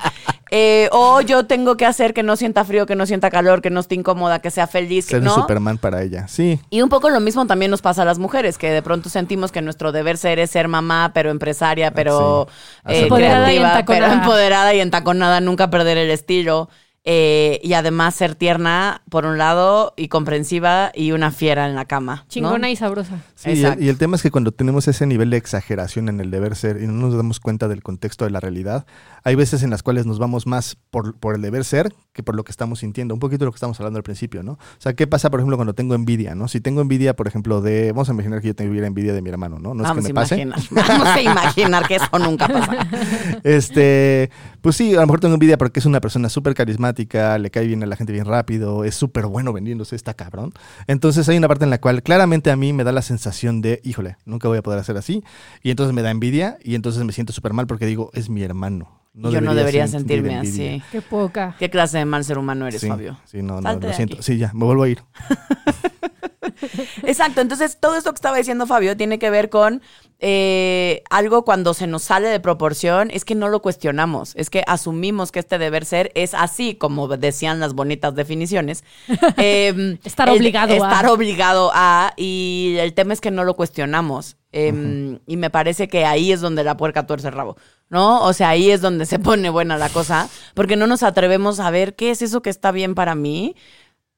Eh, 0.51 0.89
o 0.91 1.21
yo 1.21 1.45
tengo 1.45 1.75
que 1.77 1.85
hacer 1.85 2.13
que 2.13 2.23
no 2.23 2.35
sienta 2.35 2.63
frío, 2.65 2.85
que 2.85 2.95
no 2.95 3.05
sienta 3.05 3.31
calor, 3.31 3.61
que 3.61 3.69
no 3.69 3.79
esté 3.79 3.95
incómoda, 3.95 4.39
que 4.39 4.51
sea 4.51 4.67
feliz, 4.67 5.05
Ser 5.05 5.23
¿no? 5.23 5.33
un 5.33 5.41
Superman 5.41 5.77
para 5.77 6.03
ella. 6.03 6.27
Sí. 6.27 6.59
Y 6.69 6.81
un 6.81 6.89
poco 6.89 7.09
lo 7.09 7.19
mismo 7.19 7.47
también 7.47 7.71
nos 7.71 7.81
pasa 7.81 8.01
a 8.03 8.05
las 8.05 8.19
mujeres, 8.19 8.57
que 8.57 8.69
de 8.69 8.81
pronto 8.81 9.09
sentimos 9.09 9.51
que 9.51 9.61
nuestro 9.61 9.91
deber 9.91 10.17
ser 10.17 10.39
es 10.39 10.51
ser 10.51 10.67
mamá, 10.67 11.11
pero 11.13 11.31
empresaria, 11.31 11.91
pero 11.91 12.47
Sí. 12.85 12.93
eh, 12.93 13.01
Empoderada 13.03 13.53
y 13.53 13.59
pero 13.87 14.05
empoderada 14.07 14.73
y 14.75 14.81
entaconada, 14.81 15.39
nunca 15.41 15.69
perder 15.69 15.97
el 15.97 16.11
estilo. 16.11 16.69
Eh, 17.03 17.59
y 17.63 17.73
además 17.73 18.13
ser 18.15 18.35
tierna, 18.35 19.01
por 19.09 19.25
un 19.25 19.37
lado, 19.37 19.93
y 19.97 20.07
comprensiva 20.07 20.91
y 20.93 21.13
una 21.13 21.31
fiera 21.31 21.67
en 21.67 21.75
la 21.75 21.85
cama. 21.85 22.15
¿no? 22.17 22.27
Chingona 22.27 22.69
y 22.69 22.75
sabrosa. 22.75 23.19
Sí, 23.35 23.49
y 23.49 23.51
el, 23.53 23.57
Exacto. 23.59 23.83
y 23.83 23.89
el 23.89 23.97
tema 23.97 24.15
es 24.15 24.21
que 24.21 24.29
cuando 24.29 24.51
tenemos 24.51 24.87
ese 24.87 25.07
nivel 25.07 25.31
de 25.31 25.37
exageración 25.37 26.09
en 26.09 26.19
el 26.19 26.29
deber 26.29 26.55
ser 26.55 26.81
y 26.81 26.85
no 26.87 26.93
nos 26.93 27.15
damos 27.15 27.39
cuenta 27.39 27.67
del 27.67 27.81
contexto 27.81 28.25
de 28.25 28.31
la 28.31 28.39
realidad, 28.39 28.85
hay 29.23 29.35
veces 29.35 29.63
en 29.63 29.71
las 29.71 29.81
cuales 29.83 30.05
nos 30.05 30.19
vamos 30.19 30.45
más 30.45 30.77
por, 30.91 31.15
por 31.17 31.35
el 31.35 31.41
deber 31.41 31.63
ser 31.65 31.93
que 32.13 32.23
por 32.23 32.35
lo 32.35 32.43
que 32.43 32.51
estamos 32.51 32.79
sintiendo. 32.79 33.13
Un 33.13 33.19
poquito 33.19 33.45
lo 33.45 33.51
que 33.51 33.55
estamos 33.55 33.79
hablando 33.79 33.97
al 33.97 34.03
principio, 34.03 34.43
¿no? 34.43 34.53
O 34.53 34.57
sea, 34.79 34.93
¿qué 34.93 35.07
pasa, 35.07 35.29
por 35.29 35.39
ejemplo, 35.39 35.55
cuando 35.57 35.73
tengo 35.73 35.95
envidia, 35.95 36.35
¿no? 36.35 36.47
Si 36.47 36.61
tengo 36.61 36.81
envidia, 36.81 37.15
por 37.15 37.27
ejemplo, 37.27 37.61
de... 37.61 37.91
Vamos 37.93 38.09
a 38.09 38.13
imaginar 38.13 38.41
que 38.41 38.47
yo 38.49 38.55
tuviera 38.55 38.85
envidia 38.85 39.13
de 39.13 39.21
mi 39.21 39.29
hermano, 39.29 39.57
¿no? 39.59 39.73
No 39.73 39.83
es 39.83 39.89
Vamos 39.89 40.05
que 40.05 40.11
a 40.11 40.13
me 40.13 40.13
pase. 40.13 40.41
imaginar. 40.41 40.87
Vamos 40.89 41.07
a 41.07 41.21
imaginar 41.21 41.87
que 41.87 41.95
eso 41.95 42.19
nunca 42.19 42.47
pasa. 42.47 42.87
Este, 43.43 44.29
pues 44.61 44.75
sí, 44.75 44.93
a 44.93 45.01
lo 45.01 45.07
mejor 45.07 45.19
tengo 45.19 45.33
envidia 45.33 45.57
porque 45.57 45.79
es 45.79 45.85
una 45.85 45.99
persona 45.99 46.29
súper 46.29 46.53
carismática, 46.53 46.90
le 46.93 47.51
cae 47.51 47.65
bien 47.67 47.83
a 47.83 47.85
la 47.85 47.95
gente 47.95 48.13
bien 48.13 48.25
rápido, 48.25 48.83
es 48.83 48.95
súper 48.95 49.25
bueno 49.25 49.53
vendiéndose, 49.53 49.95
está 49.95 50.13
cabrón. 50.13 50.53
Entonces 50.87 51.27
hay 51.29 51.37
una 51.37 51.47
parte 51.47 51.63
en 51.65 51.69
la 51.69 51.79
cual 51.79 52.03
claramente 52.03 52.51
a 52.51 52.55
mí 52.55 52.73
me 52.73 52.83
da 52.83 52.91
la 52.91 53.01
sensación 53.01 53.61
de, 53.61 53.81
híjole, 53.83 54.17
nunca 54.25 54.47
voy 54.47 54.57
a 54.57 54.61
poder 54.61 54.79
hacer 54.79 54.97
así. 54.97 55.23
Y 55.63 55.71
entonces 55.71 55.93
me 55.93 56.01
da 56.01 56.11
envidia 56.11 56.57
y 56.63 56.75
entonces 56.75 57.03
me 57.03 57.13
siento 57.13 57.33
súper 57.33 57.53
mal 57.53 57.67
porque 57.67 57.85
digo, 57.85 58.11
es 58.13 58.29
mi 58.29 58.43
hermano. 58.43 58.99
Yo 59.13 59.41
no 59.41 59.53
debería 59.55 59.87
sentir 59.87 60.17
sentirme 60.19 60.35
envidia". 60.39 60.75
así. 60.75 60.83
Qué 60.91 61.01
poca. 61.01 61.55
¿Qué 61.59 61.69
clase 61.69 61.97
de 61.97 62.05
mal 62.05 62.23
ser 62.23 62.37
humano 62.37 62.65
eres, 62.67 62.79
Sí, 62.81 62.87
Fabio? 62.87 63.17
sí, 63.25 63.41
no, 63.43 63.55
no, 63.55 63.61
Salte 63.63 63.87
lo 63.87 63.93
siento. 63.93 64.13
aquí. 64.15 64.23
Sí, 64.23 64.37
ya, 64.37 64.53
me 64.53 64.63
vuelvo 64.65 64.83
a 64.83 64.89
ir. 64.89 64.99
Exacto, 67.03 67.41
entonces 67.41 67.77
todo 67.79 67.95
esto 67.95 68.11
que 68.11 68.15
estaba 68.15 68.37
diciendo 68.37 68.67
Fabio 68.67 68.95
tiene 68.97 69.19
que 69.19 69.29
ver 69.29 69.49
con 69.49 69.81
eh, 70.23 71.03
algo 71.09 71.43
cuando 71.43 71.73
se 71.73 71.87
nos 71.87 72.03
sale 72.03 72.27
de 72.29 72.39
proporción, 72.39 73.09
es 73.11 73.25
que 73.25 73.33
no 73.33 73.49
lo 73.49 73.61
cuestionamos, 73.61 74.33
es 74.35 74.49
que 74.51 74.63
asumimos 74.67 75.31
que 75.31 75.39
este 75.39 75.57
deber 75.57 75.83
ser 75.85 76.11
es 76.13 76.33
así, 76.35 76.75
como 76.75 77.07
decían 77.07 77.59
las 77.59 77.73
bonitas 77.73 78.13
definiciones. 78.15 78.83
Eh, 79.37 79.97
Estar 80.03 80.29
el- 80.29 80.35
obligado 80.35 80.73
a. 80.73 80.75
Estar 80.75 81.07
obligado 81.07 81.71
a, 81.73 82.13
y 82.17 82.75
el 82.79 82.93
tema 82.93 83.13
es 83.13 83.21
que 83.21 83.31
no 83.31 83.43
lo 83.43 83.55
cuestionamos. 83.55 84.37
Eh, 84.53 85.17
Y 85.27 85.37
me 85.37 85.49
parece 85.49 85.87
que 85.87 86.05
ahí 86.05 86.31
es 86.33 86.41
donde 86.41 86.63
la 86.65 86.75
puerca 86.77 87.07
tuerce 87.07 87.29
el 87.29 87.33
rabo, 87.33 87.55
¿no? 87.89 88.21
O 88.23 88.33
sea, 88.33 88.49
ahí 88.49 88.69
es 88.69 88.81
donde 88.81 89.05
se 89.05 89.17
pone 89.17 89.49
buena 89.49 89.77
la 89.77 89.87
cosa, 89.89 90.27
porque 90.53 90.75
no 90.75 90.87
nos 90.87 91.03
atrevemos 91.03 91.59
a 91.61 91.71
ver 91.71 91.95
qué 91.95 92.11
es 92.11 92.21
eso 92.21 92.41
que 92.41 92.49
está 92.49 92.71
bien 92.73 92.93
para 92.93 93.15
mí, 93.15 93.55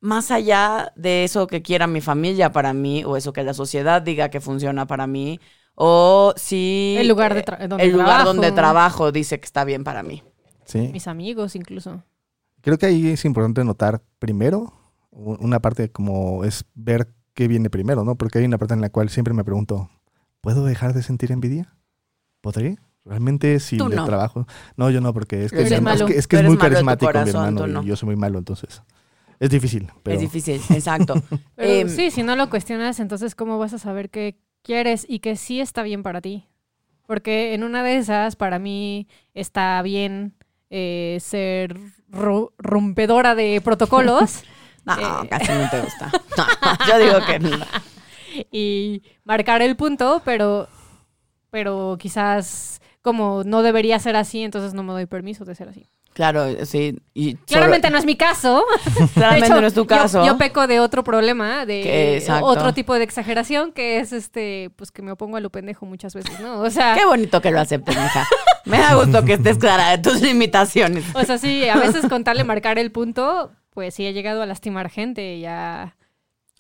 más 0.04 0.32
allá 0.32 0.92
de 0.96 1.24
eso 1.24 1.48
que 1.48 1.62
quiera 1.62 1.88
mi 1.88 2.02
familia 2.02 2.52
para 2.52 2.74
mí, 2.74 3.04
o 3.06 3.16
eso 3.18 3.32
que 3.34 3.44
la 3.44 3.54
sociedad 3.54 4.02
diga 4.02 4.30
que 4.30 4.42
funciona 4.42 4.86
para 4.86 5.08
mí, 5.08 5.40
o 5.76 6.34
si 6.36 6.96
El 7.00 7.08
lugar 7.08 7.34
de 7.34 7.40
eh, 7.40 7.46
tra- 7.46 7.68
donde 7.68 7.86
el 7.86 7.92
lugar 7.92 8.08
trabajo. 8.08 8.34
donde 8.34 8.52
trabajo 8.52 9.12
dice 9.12 9.40
que 9.40 9.46
está 9.46 9.64
bien 9.64 9.84
para 9.84 10.04
mí. 10.04 10.22
Sí. 10.66 10.90
Mis 10.92 11.08
amigos 11.08 11.56
incluso. 11.56 12.04
Creo 12.62 12.78
que 12.78 12.86
ahí 12.86 13.08
es 13.10 13.26
importante 13.26 13.64
notar 13.64 14.02
primero 14.20 14.74
una 15.12 15.60
parte 15.62 15.90
como 15.92 16.44
es 16.44 16.66
ver 16.76 17.08
qué 17.34 17.48
viene 17.48 17.70
primero, 17.70 18.04
¿no? 18.04 18.16
Porque 18.16 18.40
hay 18.40 18.46
una 18.46 18.58
parte 18.58 18.74
en 18.74 18.82
la 18.82 18.90
cual 18.90 19.10
siempre 19.10 19.34
me 19.34 19.44
pregunto, 19.44 19.90
¿puedo 20.42 20.66
dejar 20.66 20.94
de 20.94 21.04
sentir 21.04 21.32
envidia? 21.32 21.78
¿Podré? 22.42 22.78
Realmente 23.06 23.60
si 23.60 23.78
le 23.78 23.96
no. 23.96 24.06
trabajo. 24.06 24.48
No, 24.78 24.90
yo 24.90 25.02
no, 25.02 25.14
porque 25.14 25.46
es 25.46 25.52
que, 25.52 25.62
es, 25.62 25.82
malo. 25.82 26.06
que, 26.06 26.18
es, 26.18 26.28
que 26.28 26.38
es 26.38 26.44
muy 26.44 26.58
carismático 26.58 27.08
mi 27.10 27.14
corazón, 27.14 27.46
hermano 27.46 27.62
tú 27.62 27.68
no. 27.68 27.84
y 27.84 27.86
yo 27.88 27.96
soy 27.96 28.08
muy 28.08 28.16
malo, 28.16 28.38
entonces. 28.40 28.82
Es 29.44 29.50
difícil, 29.50 29.92
pero 30.04 30.16
Es 30.16 30.22
difícil, 30.22 30.62
exacto. 30.70 31.16
Pero 31.56 31.70
Em, 31.72 31.90
sí, 31.90 32.12
si 32.12 32.24
no 32.24 32.36
lo 32.38 32.50
cuestionas, 32.50 33.00
entonces 33.02 33.36
¿cómo 33.36 33.58
vas 33.60 33.74
a 33.74 33.78
saber 33.78 34.10
qué 34.10 34.38
quieres 34.62 35.06
y 35.10 35.20
que 35.20 35.36
sí 35.36 35.60
está 35.60 35.84
bien 35.84 36.02
para 36.02 36.22
ti? 36.22 36.48
Porque 37.08 37.54
en 37.54 37.64
una 37.66 37.84
de 37.84 37.98
esas, 37.98 38.38
para 38.38 38.58
mí, 38.60 39.08
está 39.34 39.82
bien 39.82 40.34
eh, 40.70 41.18
ser 41.20 41.76
ro- 42.10 42.54
rompedora 42.58 43.36
de 43.36 43.60
protocolos 43.62 44.44
No, 44.86 44.94
Eh. 45.24 45.28
casi 45.30 45.52
no 45.52 45.70
te 45.70 45.82
gusta. 45.82 46.10
No, 46.38 46.88
yo 46.88 47.00
digo 47.00 47.26
que 47.26 47.40
no. 47.40 47.50
y 48.52 49.02
marcar 49.26 49.62
el 49.62 49.76
punto, 49.76 50.22
pero, 50.24 50.68
pero 51.50 51.98
quizás 52.00 52.82
como 53.02 53.44
no 53.46 53.62
debería 53.62 54.00
ser 54.00 54.16
así, 54.16 54.42
entonces 54.42 54.74
no 54.74 54.84
me 54.84 54.94
doy 54.94 55.06
permiso 55.06 55.44
de 55.46 55.56
ser 55.56 55.68
así. 55.70 55.88
Claro, 56.14 56.66
sí. 56.66 57.00
Y 57.14 57.36
Claramente 57.36 57.90
no 57.90 57.98
es 57.98 58.06
mi 58.06 58.16
caso. 58.16 58.64
claramente 59.14 59.48
hecho, 59.48 59.62
no 59.62 59.68
es 59.68 59.74
tu 59.74 59.86
caso. 59.86 60.26
Yo, 60.26 60.38
peco 60.38 60.68
de 60.68 60.80
otro 60.80 61.04
problema, 61.04 61.66
de 61.66 62.18
exacto. 62.18 62.46
otro 62.46 62.74
tipo 62.74 62.94
de 62.94 63.04
exageración, 63.04 63.72
que 63.72 64.00
es 64.00 64.14
este, 64.14 64.72
pues 64.76 64.92
que 64.92 65.02
me 65.02 65.12
opongo 65.12 65.38
a 65.38 65.40
lo 65.40 65.50
pendejo 65.50 65.86
muchas 65.86 66.14
veces, 66.14 66.40
¿no? 66.40 66.62
O 66.62 66.70
sea, 66.70 66.96
Qué 66.96 67.06
bonito 67.06 67.42
que 67.42 67.52
lo 67.52 67.60
aceptes, 67.60 67.96
mija. 67.96 68.28
Me 68.66 68.78
da 68.78 68.96
gusto 68.96 69.26
que 69.26 69.34
estés 69.34 69.58
clara 69.58 69.90
de 69.90 69.98
tus 69.98 70.22
limitaciones. 70.22 71.04
o 71.14 71.24
sea, 71.24 71.38
sí, 71.38 71.68
a 71.68 71.76
veces 71.78 72.08
con 72.08 72.24
tal 72.24 72.38
de 72.38 72.44
marcar 72.44 72.78
el 72.78 72.92
punto, 72.92 73.52
pues 73.72 73.96
sí 73.96 74.06
he 74.06 74.14
llegado 74.14 74.42
a 74.42 74.46
lastimar 74.46 74.90
gente 74.90 75.36
y 75.36 75.46
a, 75.46 75.96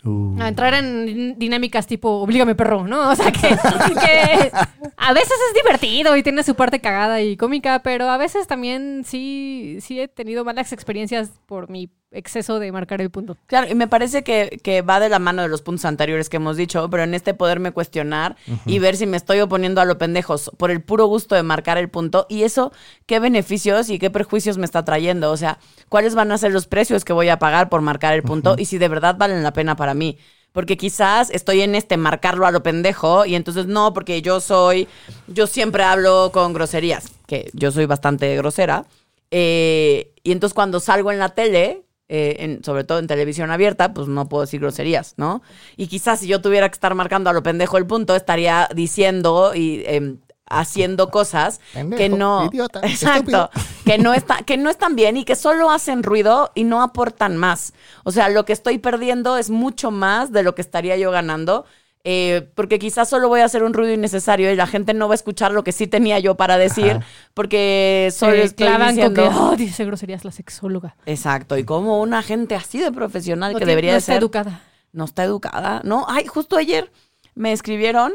Uh, 0.05 0.41
a 0.41 0.49
entrar 0.49 0.73
en 0.73 1.39
dinámicas 1.39 1.87
tipo, 1.87 2.09
oblígame 2.09 2.55
perro, 2.55 2.85
¿no? 2.85 3.09
O 3.11 3.15
sea, 3.15 3.31
que, 3.31 3.39
que 4.05 4.51
a 4.97 5.13
veces 5.13 5.37
es 5.49 5.63
divertido 5.63 6.17
y 6.17 6.23
tiene 6.23 6.43
su 6.43 6.55
parte 6.55 6.81
cagada 6.81 7.21
y 7.21 7.37
cómica, 7.37 7.81
pero 7.83 8.09
a 8.09 8.17
veces 8.17 8.45
también 8.45 9.03
sí, 9.05 9.77
sí 9.79 10.01
he 10.01 10.09
tenido 10.09 10.43
malas 10.43 10.73
experiencias 10.73 11.31
por 11.45 11.69
mi 11.69 11.89
exceso 12.13 12.59
de 12.59 12.71
marcar 12.71 13.01
el 13.01 13.09
punto. 13.09 13.37
Claro, 13.47 13.67
y 13.69 13.75
me 13.75 13.87
parece 13.87 14.23
que, 14.23 14.59
que 14.63 14.81
va 14.81 14.99
de 14.99 15.09
la 15.09 15.19
mano 15.19 15.41
de 15.41 15.47
los 15.47 15.61
puntos 15.61 15.85
anteriores 15.85 16.29
que 16.29 16.37
hemos 16.37 16.57
dicho, 16.57 16.89
pero 16.89 17.03
en 17.03 17.13
este 17.13 17.33
poderme 17.33 17.71
cuestionar 17.71 18.35
y 18.65 18.79
ver 18.79 18.95
si 18.95 19.05
me 19.05 19.17
estoy 19.17 19.39
oponiendo 19.39 19.81
a 19.81 19.85
lo 19.85 19.97
pendejos 19.97 20.51
por 20.57 20.71
el 20.71 20.81
puro 20.81 21.05
gusto 21.05 21.35
de 21.35 21.43
marcar 21.43 21.77
el 21.77 21.89
punto 21.89 22.25
y 22.29 22.43
eso, 22.43 22.71
qué 23.05 23.19
beneficios 23.19 23.89
y 23.89 23.99
qué 23.99 24.09
perjuicios 24.09 24.57
me 24.57 24.65
está 24.65 24.85
trayendo. 24.85 25.31
O 25.31 25.37
sea, 25.37 25.59
cuáles 25.89 26.15
van 26.15 26.31
a 26.31 26.37
ser 26.37 26.51
los 26.51 26.67
precios 26.67 27.03
que 27.05 27.13
voy 27.13 27.29
a 27.29 27.39
pagar 27.39 27.69
por 27.69 27.81
marcar 27.81 28.13
el 28.13 28.23
punto 28.23 28.55
y 28.57 28.65
si 28.65 28.77
de 28.77 28.87
verdad 28.87 29.15
valen 29.17 29.43
la 29.43 29.53
pena 29.53 29.75
para 29.75 29.93
mí. 29.93 30.17
Porque 30.51 30.77
quizás 30.77 31.31
estoy 31.31 31.61
en 31.61 31.73
este 31.73 31.97
marcarlo 31.97 32.45
a 32.45 32.51
lo 32.51 32.61
pendejo 32.61 33.25
y 33.25 33.33
entonces 33.33 33.65
no, 33.65 33.91
porque 33.91 34.21
yo 34.21 34.39
soy, 34.39 34.87
yo 35.27 35.47
siempre 35.47 35.83
hablo 35.83 36.29
con 36.31 36.53
groserías, 36.53 37.11
que 37.25 37.49
yo 37.53 37.71
soy 37.71 37.87
bastante 37.87 38.35
grosera. 38.37 38.85
Eh, 39.31 40.13
y 40.23 40.31
entonces 40.31 40.53
cuando 40.53 40.79
salgo 40.79 41.11
en 41.11 41.17
la 41.17 41.29
tele, 41.29 41.81
eh, 42.09 42.35
en- 42.39 42.63
sobre 42.63 42.83
todo 42.83 42.99
en 42.99 43.07
televisión 43.07 43.51
abierta, 43.51 43.93
pues 43.93 44.07
no 44.07 44.27
puedo 44.29 44.41
decir 44.41 44.59
groserías, 44.59 45.13
¿no? 45.17 45.41
Y 45.77 45.87
quizás 45.87 46.19
si 46.19 46.27
yo 46.27 46.41
tuviera 46.41 46.69
que 46.69 46.73
estar 46.73 46.93
marcando 46.95 47.29
a 47.29 47.33
lo 47.33 47.43
pendejo 47.43 47.77
el 47.77 47.87
punto, 47.87 48.15
estaría 48.15 48.69
diciendo 48.75 49.53
y 49.55 49.83
em, 49.85 50.19
haciendo 50.45 51.09
cosas 51.09 51.61
que 51.95 52.09
no... 52.09 52.45
idiota, 52.51 52.79
exacto. 52.83 53.49
Que 53.85 53.97
no, 53.97 54.13
está, 54.13 54.37
que 54.43 54.57
no 54.57 54.69
están 54.69 54.95
bien 54.95 55.17
y 55.17 55.23
que 55.25 55.35
solo 55.35 55.71
hacen 55.71 56.03
ruido 56.03 56.51
y 56.55 56.63
no 56.65 56.81
aportan 56.83 57.37
más. 57.37 57.73
O 58.03 58.11
sea, 58.11 58.29
lo 58.29 58.45
que 58.45 58.53
estoy 58.53 58.77
perdiendo 58.77 59.37
es 59.37 59.49
mucho 59.49 59.89
más 59.89 60.31
de 60.31 60.43
lo 60.43 60.53
que 60.55 60.61
estaría 60.61 60.97
yo 60.97 61.09
ganando. 61.11 61.65
Eh, 62.05 62.49
porque 62.55 62.79
quizás 62.79 63.07
solo 63.09 63.29
voy 63.29 63.39
a 63.41 63.45
hacer 63.45 63.63
un 63.63 63.73
ruido 63.73 63.93
innecesario 63.93 64.51
y 64.51 64.55
la 64.55 64.67
gente 64.67 64.93
no 64.93 65.07
va 65.07 65.13
a 65.13 65.15
escuchar 65.15 65.51
lo 65.53 65.63
que 65.63 65.71
sí 65.71 65.87
tenía 65.87 66.19
yo 66.19 66.35
para 66.35 66.57
decir, 66.57 66.91
Ajá. 66.91 67.05
porque 67.33 68.11
solo 68.13 68.33
Se 68.33 68.43
estoy 68.43 68.67
clavan 68.67 68.95
diciendo... 68.95 69.23
con 69.23 69.31
que, 69.31 69.39
oh, 69.39 69.55
dice 69.55 69.85
groserías 69.85 70.25
la 70.25 70.31
sexóloga. 70.31 70.95
Exacto, 71.05 71.57
y 71.57 71.63
como 71.63 72.01
una 72.01 72.21
gente 72.21 72.55
así 72.55 72.79
de 72.79 72.91
profesional 72.91 73.53
No 73.53 73.59
que 73.59 73.65
debería 73.65 73.91
no 73.91 73.95
de 73.95 73.99
está 73.99 74.13
ser, 74.13 74.21
educada. 74.21 74.61
no 74.91 75.05
está 75.05 75.23
educada, 75.23 75.81
¿no? 75.85 76.05
Ay, 76.09 76.25
justo 76.27 76.57
ayer 76.57 76.91
me 77.35 77.51
escribieron 77.53 78.13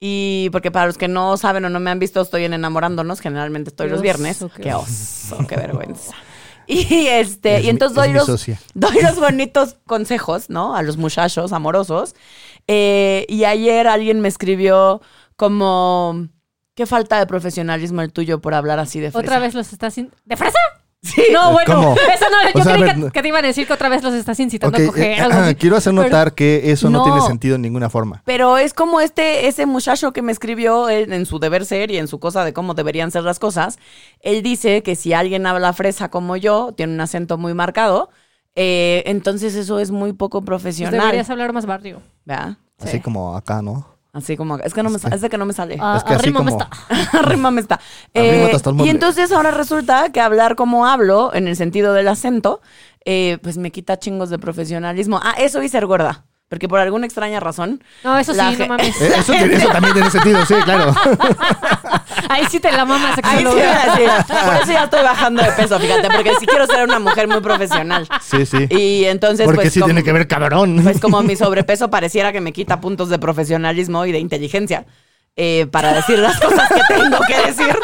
y 0.00 0.48
porque 0.52 0.70
para 0.70 0.86
los 0.86 0.98
que 0.98 1.08
no 1.08 1.36
saben 1.36 1.64
o 1.64 1.70
no 1.70 1.80
me 1.80 1.90
han 1.90 1.98
visto, 1.98 2.20
estoy 2.20 2.44
en 2.44 2.52
enamorándonos, 2.54 3.20
generalmente 3.20 3.70
estoy 3.70 3.86
Qué 3.86 3.90
los 3.90 3.98
oso, 3.98 4.02
viernes. 4.02 4.38
qué 4.56 4.62
Qué 4.62 4.74
oso, 4.74 5.38
qué 5.48 5.56
vergüenza. 5.56 6.14
Y 6.68 7.06
este, 7.06 7.58
Es 7.58 7.64
y 7.64 7.68
entonces 7.70 7.96
es 7.96 8.04
doy 8.04 8.12
los, 8.12 8.46
doy 8.74 9.02
los 9.02 9.20
bonitos 9.20 9.76
consejos, 9.86 10.50
¿no? 10.50 10.74
A 10.74 10.82
los 10.82 10.96
muchachos 10.96 11.52
amorosos. 11.52 12.14
Eh, 12.68 13.24
y 13.28 13.44
ayer 13.44 13.86
alguien 13.86 14.20
me 14.20 14.28
escribió 14.28 15.00
como, 15.36 16.28
qué 16.74 16.86
falta 16.86 17.18
de 17.18 17.26
profesionalismo 17.26 18.02
el 18.02 18.12
tuyo 18.12 18.40
por 18.40 18.54
hablar 18.54 18.78
así 18.78 19.00
de 19.00 19.10
fresa. 19.10 19.18
Otra 19.26 19.38
vez 19.38 19.54
los 19.54 19.72
estás... 19.72 19.96
in- 19.98 20.10
¿De 20.24 20.36
fresa? 20.36 20.58
Sí. 21.02 21.22
No, 21.32 21.52
bueno, 21.52 21.74
¿Cómo? 21.74 21.94
eso 22.14 22.24
no, 22.30 22.50
yo 22.52 22.60
O 22.60 22.64
sea, 22.64 22.72
a 22.74 22.76
creí 22.78 23.00
ver, 23.00 23.12
que, 23.12 23.22
te 23.22 23.28
iban 23.28 23.44
a 23.44 23.48
decir 23.48 23.64
que 23.66 23.72
otra 23.72 23.88
vez 23.88 24.02
los 24.02 24.12
estás 24.14 24.40
incitando 24.40 24.76
a 24.76 24.86
coger. 24.86 25.04
eh, 25.04 25.20
algo 25.20 25.38
así. 25.38 25.54
quiero 25.54 25.76
hacer 25.76 25.92
Pero- 25.92 26.02
notar 26.02 26.34
que 26.34 26.72
eso 26.72 26.90
no, 26.90 26.98
No. 26.98 27.04
tiene 27.04 27.20
sentido 27.20 27.54
en 27.54 27.62
ninguna 27.62 27.88
forma. 27.90 28.22
Pero 28.24 28.58
es 28.58 28.74
como 28.74 29.00
este, 29.00 29.46
ese 29.46 29.66
muchacho 29.66 30.12
que 30.12 30.22
me 30.22 30.32
escribió 30.32 30.88
en, 30.88 31.12
en 31.12 31.24
su 31.26 31.38
deber 31.38 31.64
ser 31.64 31.92
y 31.92 31.98
en 31.98 32.08
su 32.08 32.18
cosa 32.18 32.44
de 32.44 32.52
cómo 32.52 32.74
deberían 32.74 33.12
ser 33.12 33.22
las 33.22 33.38
cosas. 33.38 33.78
Él 34.20 34.42
dice 34.42 34.82
que 34.82 34.96
si 34.96 35.12
alguien 35.12 35.46
habla 35.46 35.72
fresa 35.74 36.08
como 36.10 36.36
yo, 36.36 36.72
tiene 36.76 36.94
un 36.94 37.00
acento 37.00 37.38
muy 37.38 37.54
marcado, 37.54 38.10
eh, 38.56 39.04
entonces 39.06 39.54
eso 39.54 39.78
es 39.78 39.90
muy 39.92 40.12
poco 40.12 40.40
Pues 40.40 40.46
profesional. 40.46 40.98
deberías 41.00 41.30
hablar 41.30 41.52
más 41.52 41.66
barrio. 41.66 42.02
¿verdad? 42.24 42.56
Así 42.80 43.00
como 43.00 43.36
acá, 43.36 43.62
¿no? 43.62 43.86
Así 44.12 44.34
como, 44.36 44.56
es 44.56 44.72
que 44.72 44.82
no 44.82 44.88
me, 44.88 44.98
sa- 44.98 45.10
es 45.10 45.20
de 45.20 45.28
que 45.28 45.36
no 45.36 45.44
me 45.44 45.52
sale. 45.52 45.76
Ah, 45.78 45.96
Es 45.98 46.04
que 46.04 46.14
así 46.14 46.22
arrímame 46.24 46.50
como- 46.52 46.64
esta. 46.64 47.18
Arrímame 47.18 47.60
está. 47.60 47.78
Eh, 48.14 48.50
el 48.50 48.86
y 48.86 48.88
entonces 48.88 49.30
ahora 49.30 49.50
resulta 49.50 50.10
que 50.10 50.20
hablar 50.22 50.56
como 50.56 50.86
hablo, 50.86 51.34
en 51.34 51.48
el 51.48 51.54
sentido 51.56 51.92
del 51.92 52.08
acento, 52.08 52.62
eh, 53.04 53.36
pues 53.42 53.58
me 53.58 53.70
quita 53.70 53.98
chingos 53.98 54.30
de 54.30 54.38
profesionalismo. 54.38 55.20
Ah, 55.22 55.34
eso 55.38 55.62
y 55.62 55.68
ser 55.68 55.84
gorda. 55.86 56.24
Porque 56.48 56.68
por 56.68 56.78
alguna 56.78 57.06
extraña 57.06 57.40
razón. 57.40 57.82
No, 58.04 58.16
eso 58.18 58.32
sí, 58.32 58.40
no 58.58 58.66
mames. 58.68 59.00
Eh, 59.00 59.12
Eso, 59.18 59.32
tiene- 59.32 59.56
eso 59.56 59.68
también 59.68 59.94
tiene 59.94 60.10
sentido, 60.10 60.46
sí, 60.46 60.54
claro. 60.64 60.94
Ahí 62.28 62.44
sí 62.48 62.60
te 62.60 62.70
la 62.70 62.84
mamas, 62.84 63.18
Ay, 63.22 63.38
sí. 63.38 63.44
Por 63.44 64.54
eso 64.62 64.72
ya 64.72 64.84
estoy 64.84 65.02
bajando 65.02 65.42
de 65.42 65.50
peso, 65.52 65.78
fíjate, 65.78 66.08
porque 66.08 66.32
sí 66.38 66.46
quiero 66.46 66.66
ser 66.66 66.84
una 66.84 66.98
mujer 67.00 67.26
muy 67.28 67.40
profesional. 67.40 68.08
Sí, 68.22 68.46
sí. 68.46 68.66
Y 68.70 69.04
entonces, 69.06 69.44
Porque 69.46 69.62
pues, 69.62 69.72
sí 69.72 69.80
como- 69.80 69.88
tiene 69.92 70.04
que 70.04 70.12
ver 70.12 70.28
cabrón. 70.28 70.80
Pues 70.84 71.00
como 71.00 71.20
mi 71.22 71.34
sobrepeso 71.36 71.90
pareciera 71.90 72.32
que 72.32 72.40
me 72.40 72.52
quita 72.52 72.80
puntos 72.80 73.08
de 73.08 73.18
profesionalismo 73.18 74.06
y 74.06 74.12
de 74.12 74.18
inteligencia 74.20 74.86
eh, 75.36 75.66
para 75.70 75.92
decir 75.92 76.18
las 76.18 76.38
cosas 76.40 76.68
que 76.68 76.94
tengo 76.94 77.18
que 77.26 77.46
decir. 77.48 77.76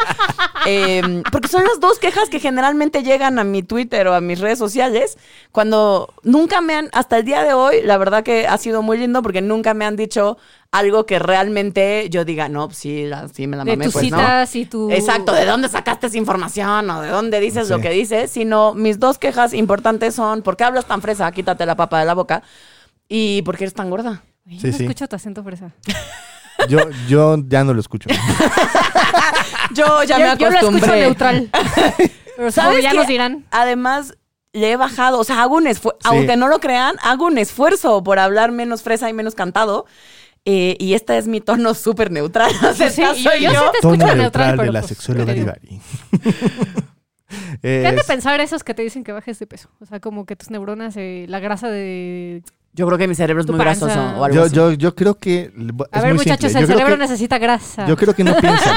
Eh, 0.65 1.23
porque 1.31 1.47
son 1.47 1.63
las 1.65 1.79
dos 1.79 1.99
quejas 1.99 2.29
que 2.29 2.39
generalmente 2.39 3.03
llegan 3.03 3.37
a 3.39 3.43
mi 3.43 3.63
Twitter 3.63 4.07
o 4.07 4.13
a 4.13 4.21
mis 4.21 4.39
redes 4.39 4.57
sociales 4.59 5.17
cuando 5.51 6.13
nunca 6.23 6.61
me 6.61 6.75
han, 6.75 6.89
hasta 6.93 7.17
el 7.17 7.25
día 7.25 7.43
de 7.43 7.53
hoy, 7.53 7.81
la 7.83 7.97
verdad 7.97 8.23
que 8.23 8.47
ha 8.47 8.57
sido 8.57 8.81
muy 8.81 8.97
lindo 8.97 9.21
porque 9.21 9.41
nunca 9.41 9.73
me 9.73 9.85
han 9.85 9.95
dicho 9.95 10.37
algo 10.71 11.05
que 11.05 11.19
realmente 11.19 12.07
yo 12.09 12.23
diga, 12.25 12.47
no, 12.49 12.67
pues 12.67 12.77
sí, 12.79 13.05
la- 13.05 13.27
sí 13.27 13.45
me 13.45 13.57
la 13.57 13.63
De 13.65 13.71
mamé, 13.73 13.85
tus 13.85 13.93
pues 13.93 14.09
no. 14.11 14.19
y 14.53 14.65
tu... 14.65 14.89
Exacto, 14.89 15.33
¿de 15.33 15.45
dónde 15.45 15.67
sacaste 15.69 16.07
esa 16.07 16.17
información 16.17 16.89
o 16.89 17.01
de 17.01 17.09
dónde 17.09 17.39
dices 17.39 17.69
lo 17.69 17.79
que 17.79 17.89
dices? 17.89 18.31
Sino 18.31 18.73
mis 18.73 18.99
dos 18.99 19.17
quejas 19.17 19.53
importantes 19.53 20.15
son 20.15 20.41
¿por 20.41 20.55
qué 20.57 20.63
hablas 20.63 20.85
tan 20.85 21.01
fresa? 21.01 21.31
Quítate 21.31 21.65
la 21.65 21.75
papa 21.75 21.99
de 21.99 22.05
la 22.05 22.13
boca. 22.13 22.41
¿Y 23.07 23.41
por 23.43 23.57
qué 23.57 23.65
eres 23.65 23.73
tan 23.73 23.89
gorda? 23.89 24.23
Sí, 24.47 24.55
no 24.71 24.77
sí. 24.77 24.83
escucho 24.85 25.07
tu 25.07 25.15
acento 25.15 25.43
fresa. 25.43 25.71
Yo, 26.69 26.79
yo 27.07 27.35
ya 27.47 27.63
no 27.63 27.73
lo 27.73 27.79
escucho. 27.81 28.09
Yo 29.73 30.03
ya 30.03 30.17
yo, 30.19 30.25
me 30.25 30.37
yo 30.37 30.49
lo 30.49 30.55
escucho 30.57 30.67
acostumbré. 30.67 31.01
neutral. 31.01 31.49
Pero 32.35 32.51
¿Sabes 32.51 32.53
¿Sabes 32.55 32.83
ya 32.83 32.91
qué? 32.91 32.97
nos 32.97 33.07
dirán. 33.07 33.45
Además, 33.51 34.15
le 34.53 34.71
he 34.71 34.75
bajado, 34.75 35.19
o 35.19 35.23
sea, 35.23 35.41
hago 35.43 35.55
un 35.55 35.67
esfuerzo, 35.67 35.99
Sí. 36.01 36.07
aunque 36.09 36.35
no 36.37 36.47
lo 36.47 36.59
crean, 36.59 36.95
hago 37.03 37.25
un 37.25 37.37
esfuerzo 37.37 38.03
por 38.03 38.19
hablar 38.19 38.51
menos 38.51 38.81
fresa 38.83 39.09
y 39.09 39.13
menos 39.13 39.35
cantado. 39.35 39.85
eh, 40.45 40.75
y 40.79 40.93
este 40.93 41.17
es 41.17 41.25
mi 41.27 41.39
tono 41.39 41.73
súper 41.73 42.11
neutral. 42.11 42.51
O 42.69 42.73
sea, 42.73 42.89
Sí, 42.89 43.01
yo- 43.01 43.13
soy 43.15 43.41
yo 43.43 43.51
yo. 43.53 43.59
sí 43.61 43.65
te 43.73 43.79
Tono 43.81 43.93
escucho 43.93 43.97
neutral 43.97 44.17
neutral, 44.17 44.51
de 44.51 44.57
pero 44.57 44.71
la 44.73 44.79
pues, 44.81 44.89
sexóloga. 44.89 45.33
Divari. 45.33 45.79
¿Qué 47.61 47.87
han 47.87 47.95
de 47.95 48.01
Es- 48.01 48.07
pensar 48.07 48.39
esos 48.41 48.63
que 48.63 48.73
te 48.73 48.81
dicen 48.81 49.03
que 49.03 49.11
bajes 49.11 49.39
de 49.39 49.47
peso? 49.47 49.69
O 49.79 49.85
sea, 49.85 49.99
como 49.99 50.25
que 50.25 50.35
tus 50.35 50.49
neuronas, 50.51 50.95
eh, 50.97 51.25
la 51.29 51.39
grasa 51.39 51.69
de... 51.69 52.43
Yo 52.75 52.87
creo 52.87 52.97
que 52.97 53.07
mi 53.07 53.13
cerebro 53.13 53.41
es 53.41 53.47
muy 53.47 53.57
panza. 53.59 53.85
grasoso 53.85 54.19
o 54.19 54.23
algo 54.23 54.35
yo, 54.35 54.43
así. 54.45 54.55
yo, 54.55 54.71
yo 54.71 54.95
creo 54.95 55.13
que. 55.19 55.51
A 55.91 55.97
es 55.97 56.03
ver, 56.03 56.13
muy 56.15 56.23
muchachos, 56.23 56.51
simple. 56.51 56.61
el 56.61 56.67
Yo 56.67 56.73
cerebro 56.73 56.95
que- 56.95 57.01
necesita 57.03 57.37
grasa. 57.37 57.85
Yo 57.85 57.95
creo 57.95 58.15
que 58.15 58.23
no 58.23 58.35
piensan. 58.35 58.75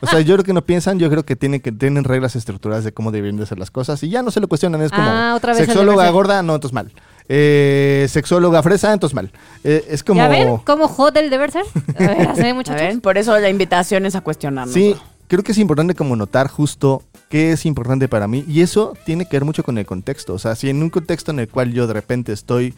O 0.00 0.06
sea, 0.06 0.20
yo 0.20 0.34
creo 0.36 0.44
que 0.44 0.52
no 0.52 0.62
piensan, 0.62 0.98
yo 1.00 1.10
creo 1.10 1.24
que 1.24 1.34
tienen 1.34 1.60
que 1.60 1.72
tienen 1.72 2.04
reglas 2.04 2.36
estructuradas 2.36 2.84
de 2.84 2.92
cómo 2.92 3.10
deberían 3.10 3.38
de 3.38 3.46
ser 3.46 3.58
las 3.58 3.70
cosas 3.72 4.00
y 4.04 4.10
ya 4.10 4.22
no 4.22 4.30
se 4.30 4.38
lo 4.40 4.46
cuestionan, 4.48 4.80
es 4.82 4.90
como 4.92 5.02
Ah, 5.08 5.34
otra 5.36 5.54
vez 5.54 5.66
sexóloga 5.66 6.08
gorda, 6.10 6.42
no, 6.42 6.54
entonces 6.54 6.72
mal. 6.74 6.92
Eh, 7.28 8.06
sexóloga 8.08 8.62
fresa, 8.62 8.92
entonces 8.92 9.14
mal. 9.14 9.30
Eh, 9.64 9.86
es 9.88 10.04
como 10.04 10.20
¿Ya 10.20 10.28
ven 10.28 10.58
cómo 10.58 10.86
hot 10.88 11.16
el 11.16 11.30
deber 11.30 11.50
ser? 11.50 11.64
A 11.96 11.98
ver, 11.98 12.28
así, 12.28 12.46
A 12.48 12.54
muchachos. 12.54 12.80
ver, 12.80 13.00
por 13.00 13.18
eso 13.18 13.36
la 13.38 13.48
invitación 13.48 14.06
es 14.06 14.14
a 14.14 14.20
cuestionarnos. 14.20 14.74
Sí, 14.74 14.94
creo 15.28 15.42
que 15.42 15.52
es 15.52 15.58
importante 15.58 15.94
como 15.94 16.14
notar 16.14 16.48
justo 16.48 17.02
qué 17.28 17.52
es 17.52 17.64
importante 17.66 18.06
para 18.08 18.28
mí 18.28 18.44
y 18.46 18.60
eso 18.60 18.94
tiene 19.04 19.24
que 19.26 19.36
ver 19.36 19.44
mucho 19.44 19.62
con 19.64 19.78
el 19.78 19.86
contexto. 19.86 20.34
O 20.34 20.38
sea, 20.38 20.54
si 20.54 20.68
en 20.68 20.82
un 20.82 20.90
contexto 20.90 21.30
en 21.30 21.40
el 21.40 21.48
cual 21.48 21.72
yo 21.72 21.86
de 21.86 21.94
repente 21.94 22.32
estoy, 22.32 22.74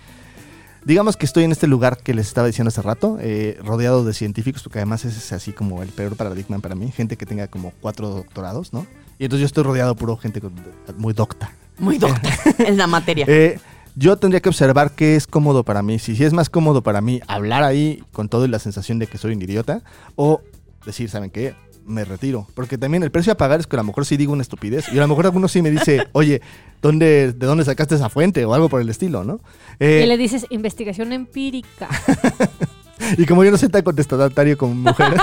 digamos 0.84 1.16
que 1.16 1.26
estoy 1.26 1.44
en 1.44 1.52
este 1.52 1.66
lugar 1.66 1.98
que 1.98 2.14
les 2.14 2.26
estaba 2.26 2.46
diciendo 2.46 2.68
hace 2.68 2.82
rato, 2.82 3.18
eh, 3.20 3.58
rodeado 3.64 4.04
de 4.04 4.12
científicos, 4.14 4.62
porque 4.62 4.78
además 4.78 5.04
ese 5.04 5.18
es 5.18 5.32
así 5.32 5.52
como 5.52 5.82
el 5.82 5.88
peor 5.90 6.16
paradigma 6.16 6.58
para 6.58 6.74
mí, 6.74 6.90
gente 6.92 7.16
que 7.16 7.26
tenga 7.26 7.46
como 7.48 7.72
cuatro 7.80 8.08
doctorados, 8.10 8.72
¿no? 8.72 8.86
Y 9.18 9.24
entonces 9.24 9.40
yo 9.42 9.46
estoy 9.46 9.64
rodeado 9.64 9.94
puro 9.94 10.16
gente 10.16 10.40
con- 10.40 10.54
muy 10.98 11.12
docta. 11.12 11.52
Muy 11.78 11.98
doctor 11.98 12.30
en 12.58 12.76
la 12.76 12.86
materia. 12.86 13.24
Eh, 13.28 13.58
yo 13.96 14.16
tendría 14.16 14.40
que 14.40 14.48
observar 14.48 14.90
qué 14.92 15.14
es 15.16 15.26
cómodo 15.26 15.64
para 15.64 15.82
mí. 15.82 15.98
Si, 15.98 16.16
si 16.16 16.24
es 16.24 16.32
más 16.32 16.50
cómodo 16.50 16.82
para 16.82 17.00
mí 17.00 17.20
hablar 17.28 17.62
ahí 17.62 18.02
con 18.12 18.28
toda 18.28 18.48
la 18.48 18.58
sensación 18.58 18.98
de 18.98 19.06
que 19.06 19.18
soy 19.18 19.34
un 19.34 19.42
idiota 19.42 19.82
o 20.16 20.40
decir, 20.84 21.08
¿saben 21.08 21.30
qué? 21.30 21.54
Me 21.86 22.04
retiro. 22.04 22.46
Porque 22.54 22.78
también 22.78 23.02
el 23.02 23.10
precio 23.10 23.32
a 23.32 23.36
pagar 23.36 23.60
es 23.60 23.66
que 23.66 23.76
a 23.76 23.78
lo 23.78 23.84
mejor 23.84 24.06
sí 24.06 24.16
digo 24.16 24.32
una 24.32 24.42
estupidez 24.42 24.86
y 24.92 24.98
a 24.98 25.02
lo 25.02 25.08
mejor 25.08 25.26
alguno 25.26 25.48
sí 25.48 25.60
me 25.62 25.70
dice, 25.70 26.06
oye, 26.12 26.40
¿dónde, 26.80 27.32
¿de 27.32 27.46
dónde 27.46 27.64
sacaste 27.64 27.94
esa 27.94 28.08
fuente? 28.08 28.44
O 28.44 28.54
algo 28.54 28.68
por 28.68 28.80
el 28.80 28.88
estilo, 28.88 29.22
¿no? 29.24 29.40
Eh, 29.80 30.02
Y 30.04 30.06
le 30.08 30.16
dices 30.16 30.46
investigación 30.50 31.12
empírica. 31.12 31.88
y 33.18 33.26
como 33.26 33.44
yo 33.44 33.50
no 33.50 33.58
soy 33.58 33.68
tan 33.68 33.82
contestatario 33.82 34.56
como 34.56 34.74
mujer, 34.74 35.14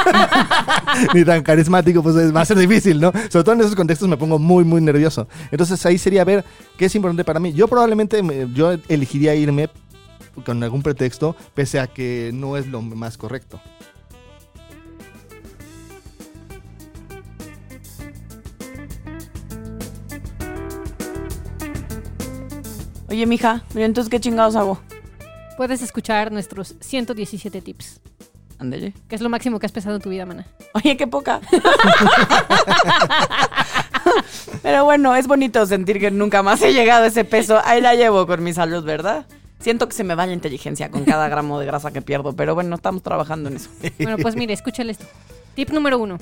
ni 1.13 1.23
tan 1.25 1.41
carismático, 1.41 2.03
pues 2.03 2.15
es- 2.17 2.35
va 2.35 2.41
a 2.41 2.45
ser 2.45 2.57
difícil, 2.57 2.99
¿no? 2.99 3.11
Sobre 3.29 3.43
todo 3.43 3.53
en 3.53 3.61
esos 3.61 3.75
contextos 3.75 4.07
me 4.07 4.17
pongo 4.17 4.37
muy, 4.39 4.63
muy 4.63 4.81
nervioso. 4.81 5.27
Entonces 5.51 5.83
ahí 5.85 5.97
sería 5.97 6.23
ver 6.23 6.45
qué 6.77 6.85
es 6.85 6.95
importante 6.95 7.23
para 7.23 7.39
mí. 7.39 7.53
Yo 7.53 7.67
probablemente, 7.67 8.21
me- 8.21 8.47
yo 8.53 8.73
elegiría 8.87 9.33
irme 9.35 9.69
con 10.45 10.61
algún 10.63 10.81
pretexto, 10.83 11.35
pese 11.53 11.79
a 11.79 11.87
que 11.87 12.31
no 12.33 12.55
es 12.55 12.67
lo 12.67 12.81
más 12.81 13.17
correcto. 13.17 13.59
Oye, 23.11 23.25
mija, 23.25 23.61
¿y 23.75 23.81
entonces 23.81 24.09
qué 24.09 24.21
chingados 24.21 24.55
hago? 24.55 24.79
Puedes 25.57 25.81
escuchar 25.81 26.31
nuestros 26.31 26.75
117 26.79 27.61
tips, 27.61 27.99
Ándale. 28.57 28.93
que 29.09 29.15
es 29.15 29.21
lo 29.21 29.27
máximo 29.27 29.59
que 29.59 29.65
has 29.65 29.73
pesado 29.73 29.97
en 29.97 30.01
tu 30.01 30.09
vida, 30.09 30.25
mana. 30.25 30.47
Oye, 30.73 30.95
qué 30.95 31.07
poca. 31.07 31.41
Pero 34.63 34.85
bueno, 34.85 35.13
es 35.13 35.27
bonito 35.27 35.65
sentir 35.65 35.99
que 35.99 36.09
nunca 36.09 36.41
más 36.41 36.61
he 36.61 36.71
llegado 36.71 37.03
a 37.03 37.07
ese 37.07 37.25
peso. 37.25 37.59
Ahí 37.65 37.81
la 37.81 37.95
llevo 37.95 38.25
con 38.25 38.41
mi 38.45 38.53
salud, 38.53 38.85
¿verdad? 38.85 39.25
Siento 39.59 39.89
que 39.89 39.93
se 39.93 40.05
me 40.05 40.15
va 40.15 40.25
la 40.25 40.31
inteligencia 40.31 40.89
con 40.89 41.03
cada 41.03 41.27
gramo 41.27 41.59
de 41.59 41.65
grasa 41.65 41.91
que 41.91 42.01
pierdo, 42.01 42.33
pero 42.33 42.55
bueno, 42.55 42.75
estamos 42.77 43.03
trabajando 43.03 43.49
en 43.49 43.57
eso. 43.57 43.69
Bueno, 43.99 44.19
pues 44.19 44.37
mire, 44.37 44.53
escúchale 44.53 44.93
esto. 44.93 45.05
Tip 45.53 45.71
número 45.71 45.99
uno. 45.99 46.17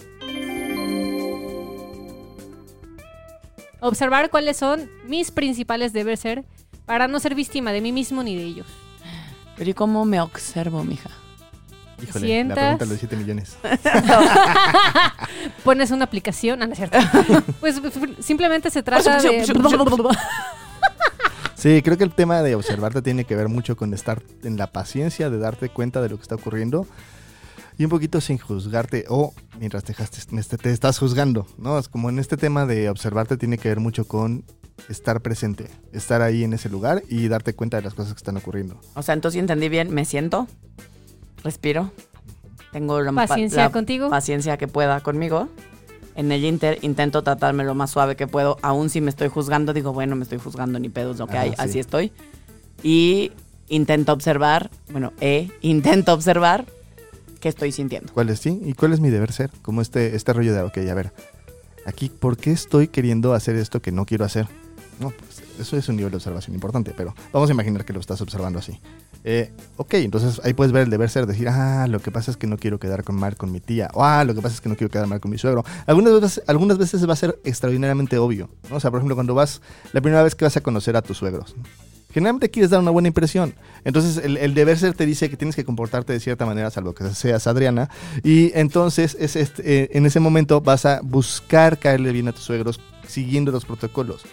Observar 3.80 4.32
cuáles 4.32 4.58
son 4.58 4.89
mis 5.06 5.30
principales 5.30 5.93
deber 5.93 6.17
ser 6.17 6.45
para 6.89 7.08
no 7.08 7.19
ser 7.19 7.36
víctima 7.36 7.71
de 7.71 7.82
mí 7.82 7.91
mismo 7.91 8.23
ni 8.23 8.36
de 8.36 8.41
ellos. 8.43 8.65
Pero 9.56 9.69
¿y 9.69 9.73
cómo 9.75 10.06
me 10.06 10.19
observo, 10.19 10.84
mija? 10.84 11.12
Híjole, 12.02 12.25
Sientas. 12.25 12.56
la 12.58 12.62
pregunta 12.78 12.86
de 12.86 12.89
los 12.91 12.99
7 12.99 13.15
millones. 13.15 13.58
Pones 15.63 15.91
una 15.91 16.06
aplicación, 16.06 16.63
ah, 16.63 16.65
no 16.65 16.73
es 16.73 16.80
cierto. 16.80 16.97
Pues 17.60 17.78
f- 17.78 18.15
simplemente 18.23 18.71
se 18.71 18.82
trata 18.82 19.21
de... 19.21 19.45
Sí, 21.56 21.82
creo 21.84 21.95
que 21.97 22.06
el 22.06 22.12
tema 22.15 22.41
de 22.41 22.56
observarte 22.56 23.02
tiene 23.04 23.25
que 23.25 23.36
ver 23.36 23.49
mucho 23.49 23.75
con 23.78 23.93
estar 23.93 24.23
en 24.43 24.58
la 24.58 24.67
paciencia 24.71 25.30
de 25.30 25.38
darte 25.38 25.69
cuenta 25.69 26.02
de 26.02 26.10
lo 26.10 26.15
que 26.15 26.23
está 26.23 26.36
ocurriendo 26.36 26.88
y 27.78 27.84
un 27.84 27.89
poquito 27.89 28.19
sin 28.21 28.39
juzgarte 28.39 29.06
o 29.10 29.34
mientras 29.60 29.84
te, 29.84 29.93
dejaste- 29.93 30.58
te 30.58 30.71
estás 30.71 30.97
juzgando, 30.97 31.45
¿no? 31.60 31.78
Es 31.78 31.88
como 31.89 32.10
en 32.10 32.17
este 32.17 32.36
tema 32.38 32.65
de 32.65 32.89
observarte 32.89 33.38
tiene 33.38 33.58
que 33.60 33.67
ver 33.69 33.80
mucho 33.80 34.06
con 34.08 34.43
estar 34.88 35.22
presente, 35.22 35.68
estar 35.94 36.22
ahí 36.22 36.44
en 36.44 36.54
ese 36.54 36.70
lugar 36.70 37.04
y 37.10 37.28
darte 37.28 37.54
cuenta 37.54 37.78
de 37.78 37.84
las 37.84 37.94
cosas 37.94 38.13
que 38.13 38.18
están 38.18 38.38
ocurriendo. 38.38 38.80
O 38.96 39.02
sea, 39.04 39.13
entonces 39.13 39.39
entendí 39.39 39.70
bien, 39.70 39.94
me 39.94 40.06
siento, 40.06 40.48
respiro, 41.44 41.92
tengo 42.72 43.02
la 43.02 43.12
Paciencia 43.12 43.63
la 43.63 43.72
contigo. 43.72 44.10
paciencia 44.10 44.58
que 44.58 44.68
pueda 44.68 45.02
conmigo. 45.02 45.48
En 46.15 46.32
el 46.32 46.44
Inter 46.44 46.80
intento 46.82 47.22
tratarme 47.24 47.63
lo 47.63 47.76
más 47.76 47.92
suave 47.92 48.15
que 48.15 48.28
puedo, 48.28 48.58
aún 48.62 48.89
si 48.89 49.00
me 49.00 49.10
estoy 49.10 49.30
juzgando, 49.30 49.74
digo, 49.74 49.94
bueno, 49.94 50.15
me 50.15 50.24
estoy 50.24 50.38
juzgando, 50.39 50.78
ni 50.80 50.89
pedos 50.89 51.18
lo 51.18 51.28
que 51.28 51.34
Ajá, 51.38 51.42
hay, 51.44 51.50
sí. 51.52 51.56
así 51.60 51.80
estoy. 51.80 52.12
Y 52.84 53.32
intento 53.70 54.12
observar, 54.12 54.70
bueno, 54.92 55.13
eh, 55.22 55.50
intento 55.62 56.13
observar 56.13 56.65
qué 57.39 57.48
estoy 57.48 57.72
sintiendo. 57.72 58.12
¿Cuál 58.13 58.30
es 58.30 58.39
sí? 58.39 58.60
¿Y 58.65 58.74
cuál 58.74 58.92
es 58.94 59.00
mi 59.00 59.10
deber 59.10 59.32
ser? 59.32 59.50
Como 59.62 59.82
este, 59.82 60.15
este 60.15 60.34
rollo 60.34 60.54
de, 60.54 60.62
ok, 60.62 60.78
a 60.89 60.94
ver, 60.94 61.13
aquí, 61.86 62.10
¿por 62.10 62.36
qué 62.36 62.52
estoy 62.52 62.89
queriendo 62.89 63.34
hacer 63.34 63.56
esto 63.56 63.82
que 63.82 63.94
no 63.94 64.06
quiero 64.06 64.26
hacer? 64.26 64.48
No, 65.00 65.12
pues 65.12 65.42
eso 65.60 65.78
es 65.78 65.88
un 65.88 65.96
nivel 65.96 66.12
de 66.12 66.18
observación 66.18 66.54
importante, 66.54 66.94
pero 66.96 67.16
vamos 67.32 67.50
a 67.50 67.54
imaginar 67.54 67.86
que 67.86 67.94
lo 67.94 68.02
estás 68.02 68.20
observando 68.22 68.60
así. 68.60 68.80
Eh, 69.24 69.52
ok, 69.78 69.96
entonces 69.96 70.42
ahí 70.44 70.54
puedes 70.54 70.74
ver 70.74 70.84
el 70.84 70.90
deber 70.90 71.10
ser, 71.10 71.26
decir, 71.26 71.48
ah, 71.50 71.88
lo 71.88 72.02
que 72.02 72.12
pasa 72.12 72.32
es 72.32 72.38
que 72.38 72.48
no 72.48 72.58
quiero 72.58 72.80
quedar 72.80 73.04
con 73.04 73.16
mal 73.16 73.38
con 73.38 73.52
mi 73.52 73.60
tía, 73.60 73.90
o 73.94 74.04
ah, 74.04 74.24
lo 74.24 74.36
que 74.36 74.42
pasa 74.42 74.56
es 74.56 74.62
que 74.62 74.70
no 74.70 74.76
quiero 74.76 74.92
quedar 74.92 75.08
mal 75.08 75.20
con 75.20 75.32
mi 75.32 75.38
suegro. 75.38 75.64
Algunas 75.86 76.20
veces, 76.20 76.44
algunas 76.48 76.78
veces 76.78 77.08
va 77.08 77.14
a 77.14 77.16
ser 77.16 77.40
extraordinariamente 77.44 78.18
obvio, 78.18 78.50
¿no? 78.70 78.76
O 78.76 78.80
sea, 78.80 78.92
por 78.92 79.00
ejemplo, 79.00 79.16
cuando 79.16 79.34
vas, 79.34 79.62
la 79.94 80.02
primera 80.02 80.24
vez 80.24 80.36
que 80.36 80.46
vas 80.46 80.58
a 80.58 80.62
conocer 80.62 80.98
a 80.98 81.02
tus 81.02 81.18
suegros, 81.18 81.56
generalmente 82.12 82.50
quieres 82.50 82.72
dar 82.72 82.80
una 82.80 82.92
buena 82.92 83.08
impresión. 83.08 83.56
Entonces, 83.84 84.18
el, 84.24 84.54
deber 84.54 84.78
ser 84.78 84.94
te 84.94 85.06
dice 85.06 85.30
que 85.30 85.38
tienes 85.38 85.56
que 85.56 85.64
comportarte 85.64 86.14
de 86.14 86.20
cierta 86.20 86.46
manera, 86.46 86.72
salvo 86.72 86.94
que 86.94 87.10
seas 87.14 87.48
Adriana. 87.48 87.90
Y 88.24 88.52
entonces, 88.58 89.16
es 89.20 89.36
este, 89.36 89.84
eh, 89.84 89.90
en 89.94 90.06
ese 90.06 90.20
momento 90.20 90.62
vas 90.62 90.86
a 90.86 91.02
buscar 91.04 91.78
caerle 91.78 92.12
bien 92.12 92.28
a 92.28 92.34
tus 92.34 92.44
suegros 92.44 92.80
siguiendo 93.08 93.52
los 93.52 93.66
protocolos. 93.66 94.24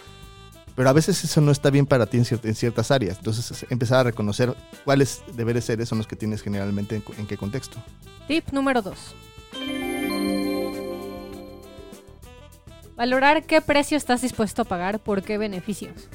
Pero 0.77 0.89
a 0.89 0.93
veces 0.93 1.21
eso 1.23 1.41
no 1.41 1.51
está 1.51 1.69
bien 1.71 1.85
para 1.85 2.05
ti 2.05 2.17
en, 2.17 2.23
cier- 2.23 2.39
en 2.45 2.55
ciertas 2.55 2.91
áreas. 2.91 3.17
Entonces, 3.17 3.49
es 3.51 3.65
empezar 3.71 3.99
a 3.99 4.03
reconocer 4.03 4.55
cuáles 4.85 5.23
deberes 5.35 5.65
seres 5.65 5.89
son 5.89 5.97
los 5.97 6.07
que 6.07 6.15
tienes 6.15 6.41
generalmente 6.43 6.95
en, 6.95 7.01
cu- 7.01 7.13
en 7.17 7.25
qué 7.27 7.35
contexto. 7.35 7.79
Tip 8.27 8.49
número 8.51 8.81
2. 8.83 9.15
Valorar 12.95 13.43
qué 13.43 13.61
precio 13.61 13.97
estás 13.97 14.21
dispuesto 14.21 14.63
a 14.63 14.65
pagar 14.65 14.99
por 14.99 15.21
qué 15.23 15.37
beneficios. 15.37 16.07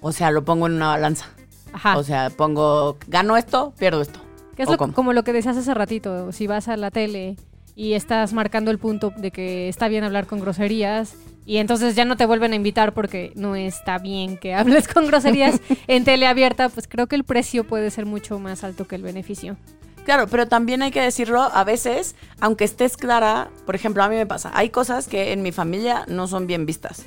O 0.00 0.12
sea, 0.12 0.30
lo 0.30 0.44
pongo 0.44 0.66
en 0.66 0.74
una 0.74 0.88
balanza. 0.88 1.26
Ajá. 1.72 1.96
O 1.96 2.02
sea, 2.02 2.30
pongo, 2.30 2.98
gano 3.08 3.36
esto, 3.36 3.72
pierdo 3.78 4.02
esto. 4.02 4.20
que 4.56 4.64
es 4.64 4.68
¿o 4.68 4.72
lo- 4.72 4.92
como 4.92 5.12
lo 5.12 5.22
que 5.24 5.32
decías 5.32 5.56
hace 5.56 5.72
ratito. 5.74 6.32
Si 6.32 6.46
vas 6.46 6.68
a 6.68 6.76
la 6.76 6.90
tele 6.90 7.36
y 7.74 7.94
estás 7.94 8.32
marcando 8.34 8.70
el 8.70 8.78
punto 8.78 9.12
de 9.16 9.30
que 9.30 9.68
está 9.68 9.88
bien 9.88 10.04
hablar 10.04 10.26
con 10.26 10.40
groserías 10.40 11.14
y 11.44 11.56
entonces 11.56 11.94
ya 11.94 12.04
no 12.04 12.16
te 12.16 12.26
vuelven 12.26 12.52
a 12.52 12.56
invitar 12.56 12.94
porque 12.94 13.32
no 13.34 13.56
está 13.56 13.98
bien 13.98 14.36
que 14.36 14.54
hables 14.54 14.88
con 14.88 15.06
groserías 15.06 15.60
en 15.86 16.04
tele 16.04 16.26
abierta, 16.26 16.68
pues 16.68 16.86
creo 16.88 17.06
que 17.06 17.16
el 17.16 17.24
precio 17.24 17.64
puede 17.64 17.90
ser 17.90 18.06
mucho 18.06 18.38
más 18.38 18.64
alto 18.64 18.86
que 18.86 18.96
el 18.96 19.02
beneficio. 19.02 19.56
Claro, 20.04 20.26
pero 20.26 20.48
también 20.48 20.82
hay 20.82 20.90
que 20.90 21.00
decirlo, 21.00 21.42
a 21.42 21.62
veces, 21.62 22.16
aunque 22.40 22.64
estés 22.64 22.96
clara, 22.96 23.50
por 23.64 23.76
ejemplo, 23.76 24.02
a 24.02 24.08
mí 24.08 24.16
me 24.16 24.26
pasa, 24.26 24.50
hay 24.52 24.70
cosas 24.70 25.06
que 25.06 25.32
en 25.32 25.42
mi 25.42 25.52
familia 25.52 26.04
no 26.08 26.26
son 26.26 26.48
bien 26.48 26.66
vistas. 26.66 27.06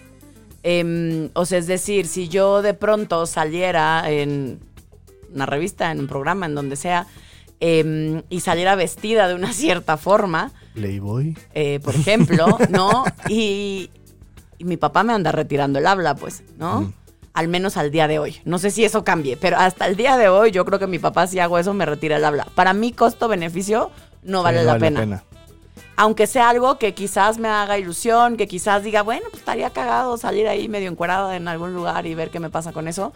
Em, 0.63 1.29
o 1.33 1.45
sea, 1.45 1.59
es 1.59 1.67
decir, 1.67 2.07
si 2.07 2.29
yo 2.29 2.61
de 2.61 2.73
pronto 2.73 3.25
saliera 3.25 4.09
en 4.09 4.59
una 5.33 5.45
revista, 5.45 5.91
en 5.91 5.99
un 5.99 6.07
programa, 6.07 6.45
en 6.45 6.55
donde 6.55 6.77
sea, 6.77 7.05
em, 7.59 8.23
y 8.29 8.39
saliera 8.39 8.75
vestida 8.75 9.27
de 9.27 9.35
una 9.35 9.51
cierta 9.53 9.97
forma, 9.97 10.53
Playboy. 10.73 11.37
eh, 11.53 11.79
por 11.83 11.95
ejemplo, 11.95 12.57
¿no? 12.69 13.03
Y, 13.29 13.89
y 14.57 14.65
mi 14.65 14.77
papá 14.77 15.03
me 15.03 15.13
anda 15.13 15.31
retirando 15.31 15.79
el 15.79 15.87
habla, 15.87 16.15
pues, 16.15 16.43
¿no? 16.57 16.81
Mm. 16.81 16.93
Al 17.33 17.47
menos 17.49 17.75
al 17.75 17.91
día 17.91 18.07
de 18.07 18.17
hoy. 18.19 18.37
No 18.45 18.59
sé 18.59 18.71
si 18.71 18.85
eso 18.85 19.03
cambie, 19.03 19.35
pero 19.35 19.57
hasta 19.57 19.87
el 19.87 19.97
día 19.97 20.15
de 20.15 20.29
hoy 20.29 20.51
yo 20.51 20.63
creo 20.63 20.79
que 20.79 20.87
mi 20.87 20.99
papá 20.99 21.27
si 21.27 21.39
hago 21.39 21.59
eso 21.59 21.73
me 21.73 21.85
retira 21.85 22.15
el 22.15 22.23
habla. 22.23 22.47
Para 22.55 22.73
mí 22.73 22.93
costo-beneficio 22.93 23.91
no 24.23 24.41
vale, 24.41 24.59
Sí, 24.59 24.65
la, 24.65 24.77
pena. 24.77 25.23
Aunque 25.97 26.27
sea 26.27 26.49
algo 26.49 26.77
que 26.77 26.93
quizás 26.93 27.37
me 27.37 27.49
haga 27.49 27.77
ilusión, 27.77 28.37
que 28.37 28.47
quizás 28.47 28.83
diga, 28.83 29.01
bueno, 29.01 29.23
pues 29.29 29.39
estaría 29.39 29.69
cagado 29.69 30.17
salir 30.17 30.47
ahí 30.47 30.69
medio 30.69 30.89
encuerada 30.89 31.35
en 31.35 31.47
algún 31.47 31.73
lugar 31.73 32.05
y 32.05 32.15
ver 32.15 32.29
qué 32.31 32.39
me 32.39 32.49
pasa 32.49 32.71
con 32.71 32.87
eso. 32.87 33.11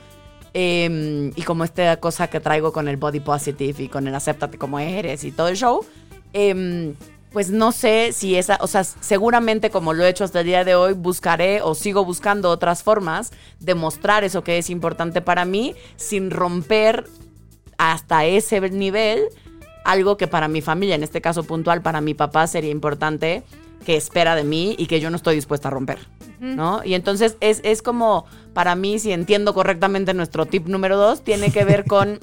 Eh, 0.54 1.32
y 1.36 1.42
como 1.44 1.64
esta 1.64 1.98
cosa 1.98 2.28
que 2.28 2.40
traigo 2.40 2.74
con 2.74 2.88
el 2.88 2.98
body 2.98 3.20
positive 3.20 3.84
y 3.84 3.88
con 3.88 4.08
el 4.08 4.16
acéptate 4.16 4.58
como 4.58 4.80
eres 4.80 5.24
y 5.24 5.32
todo 5.32 5.48
el 5.48 5.56
show, 5.56 5.86
eh, 6.34 6.94
pues 7.32 7.50
no 7.52 7.72
sé 7.72 8.12
si 8.12 8.36
esa, 8.36 8.58
o 8.62 8.68
sea, 8.68 8.84
seguramente 8.84 9.70
como 9.70 9.94
lo 9.94 10.04
he 10.04 10.10
hecho 10.10 10.24
hasta 10.24 10.40
el 10.40 10.48
día 10.48 10.64
de 10.64 10.76
hoy, 10.76 10.94
buscaré 10.94 11.62
o 11.62 11.76
sigo 11.76 12.04
buscando 12.04 12.50
otras 12.50 12.84
formas 12.84 13.32
de 13.60 13.76
mostrar 13.76 14.24
eso 14.24 14.44
que 14.44 14.58
es 14.58 14.70
importante 14.70 15.22
para 15.22 15.46
mí 15.46 15.76
sin 15.96 16.32
romper 16.32 17.06
hasta 17.78 18.26
ese 18.26 18.60
nivel 18.70 19.30
algo 19.84 20.18
que 20.18 20.28
para 20.28 20.48
mi 20.48 20.62
familia, 20.62 20.96
en 20.96 21.04
este 21.04 21.22
caso 21.22 21.44
puntual, 21.44 21.82
para 21.82 22.02
mi 22.02 22.14
papá 22.14 22.48
sería 22.48 22.72
importante 22.72 23.44
que 23.86 23.96
espera 23.96 24.36
de 24.36 24.44
mí 24.44 24.76
y 24.78 24.88
que 24.88 25.00
yo 25.00 25.10
no 25.10 25.16
estoy 25.16 25.36
dispuesta 25.36 25.70
a 25.70 25.72
romper. 25.72 26.00
¿No? 26.40 26.82
Y 26.86 26.94
entonces 26.94 27.36
es, 27.42 27.60
es 27.64 27.82
como, 27.82 28.26
para 28.54 28.76
mí, 28.76 28.98
si 29.00 29.12
entiendo 29.12 29.54
correctamente 29.54 30.14
nuestro 30.14 30.46
tip 30.46 30.68
número 30.68 30.96
dos, 30.96 31.22
tiene 31.22 31.52
que 31.52 31.66
ver 31.66 31.86
con, 31.86 32.20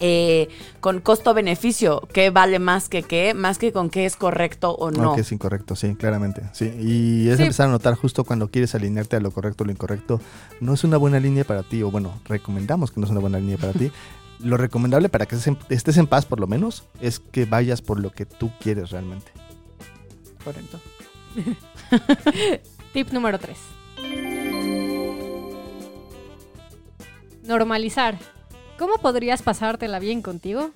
eh, 0.00 0.48
con 0.80 1.00
costo-beneficio. 1.00 2.02
¿Qué 2.12 2.30
vale 2.30 2.58
más 2.58 2.88
que 2.88 3.02
qué? 3.02 3.34
Más 3.34 3.58
que 3.58 3.72
con 3.72 3.90
qué 3.90 4.06
es 4.06 4.16
correcto 4.16 4.72
o 4.72 4.90
no. 4.90 5.02
No, 5.02 5.14
que 5.14 5.22
es 5.22 5.32
incorrecto, 5.32 5.74
sí, 5.76 5.94
claramente. 5.96 6.42
Sí. 6.52 6.66
Y 6.80 7.28
es 7.28 7.36
Sí. 7.36 7.42
empezar 7.42 7.68
a 7.68 7.72
notar 7.72 7.94
justo 7.94 8.24
cuando 8.24 8.48
quieres 8.50 8.74
alinearte 8.74 9.16
a 9.16 9.20
lo 9.20 9.30
correcto 9.30 9.64
o 9.64 9.66
lo 9.66 9.72
incorrecto. 9.72 10.20
No 10.60 10.74
es 10.74 10.84
una 10.84 10.96
buena 10.96 11.18
línea 11.20 11.44
para 11.44 11.62
ti, 11.62 11.82
o 11.82 11.90
bueno, 11.90 12.20
recomendamos 12.26 12.90
que 12.90 13.00
no 13.00 13.06
es 13.06 13.10
una 13.10 13.20
buena 13.20 13.38
línea 13.38 13.56
para 13.58 13.72
ti. 13.72 13.90
Lo 14.40 14.56
recomendable 14.56 15.08
para 15.08 15.26
que 15.26 15.34
estés 15.34 15.48
en, 15.48 15.58
estés 15.68 15.96
en 15.96 16.06
paz, 16.06 16.24
por 16.24 16.38
lo 16.38 16.46
menos, 16.46 16.84
es 17.00 17.18
que 17.18 17.44
vayas 17.44 17.82
por 17.82 17.98
lo 17.98 18.12
que 18.12 18.24
tú 18.24 18.52
quieres 18.60 18.90
realmente. 18.90 19.26
Correcto. 20.44 20.78
Tip 22.92 23.10
número 23.10 23.40
3. 23.40 23.56
Normalizar. 27.44 28.16
¿Cómo 28.78 28.98
podrías 28.98 29.42
pasártela 29.42 29.98
bien 29.98 30.22
contigo? 30.22 30.70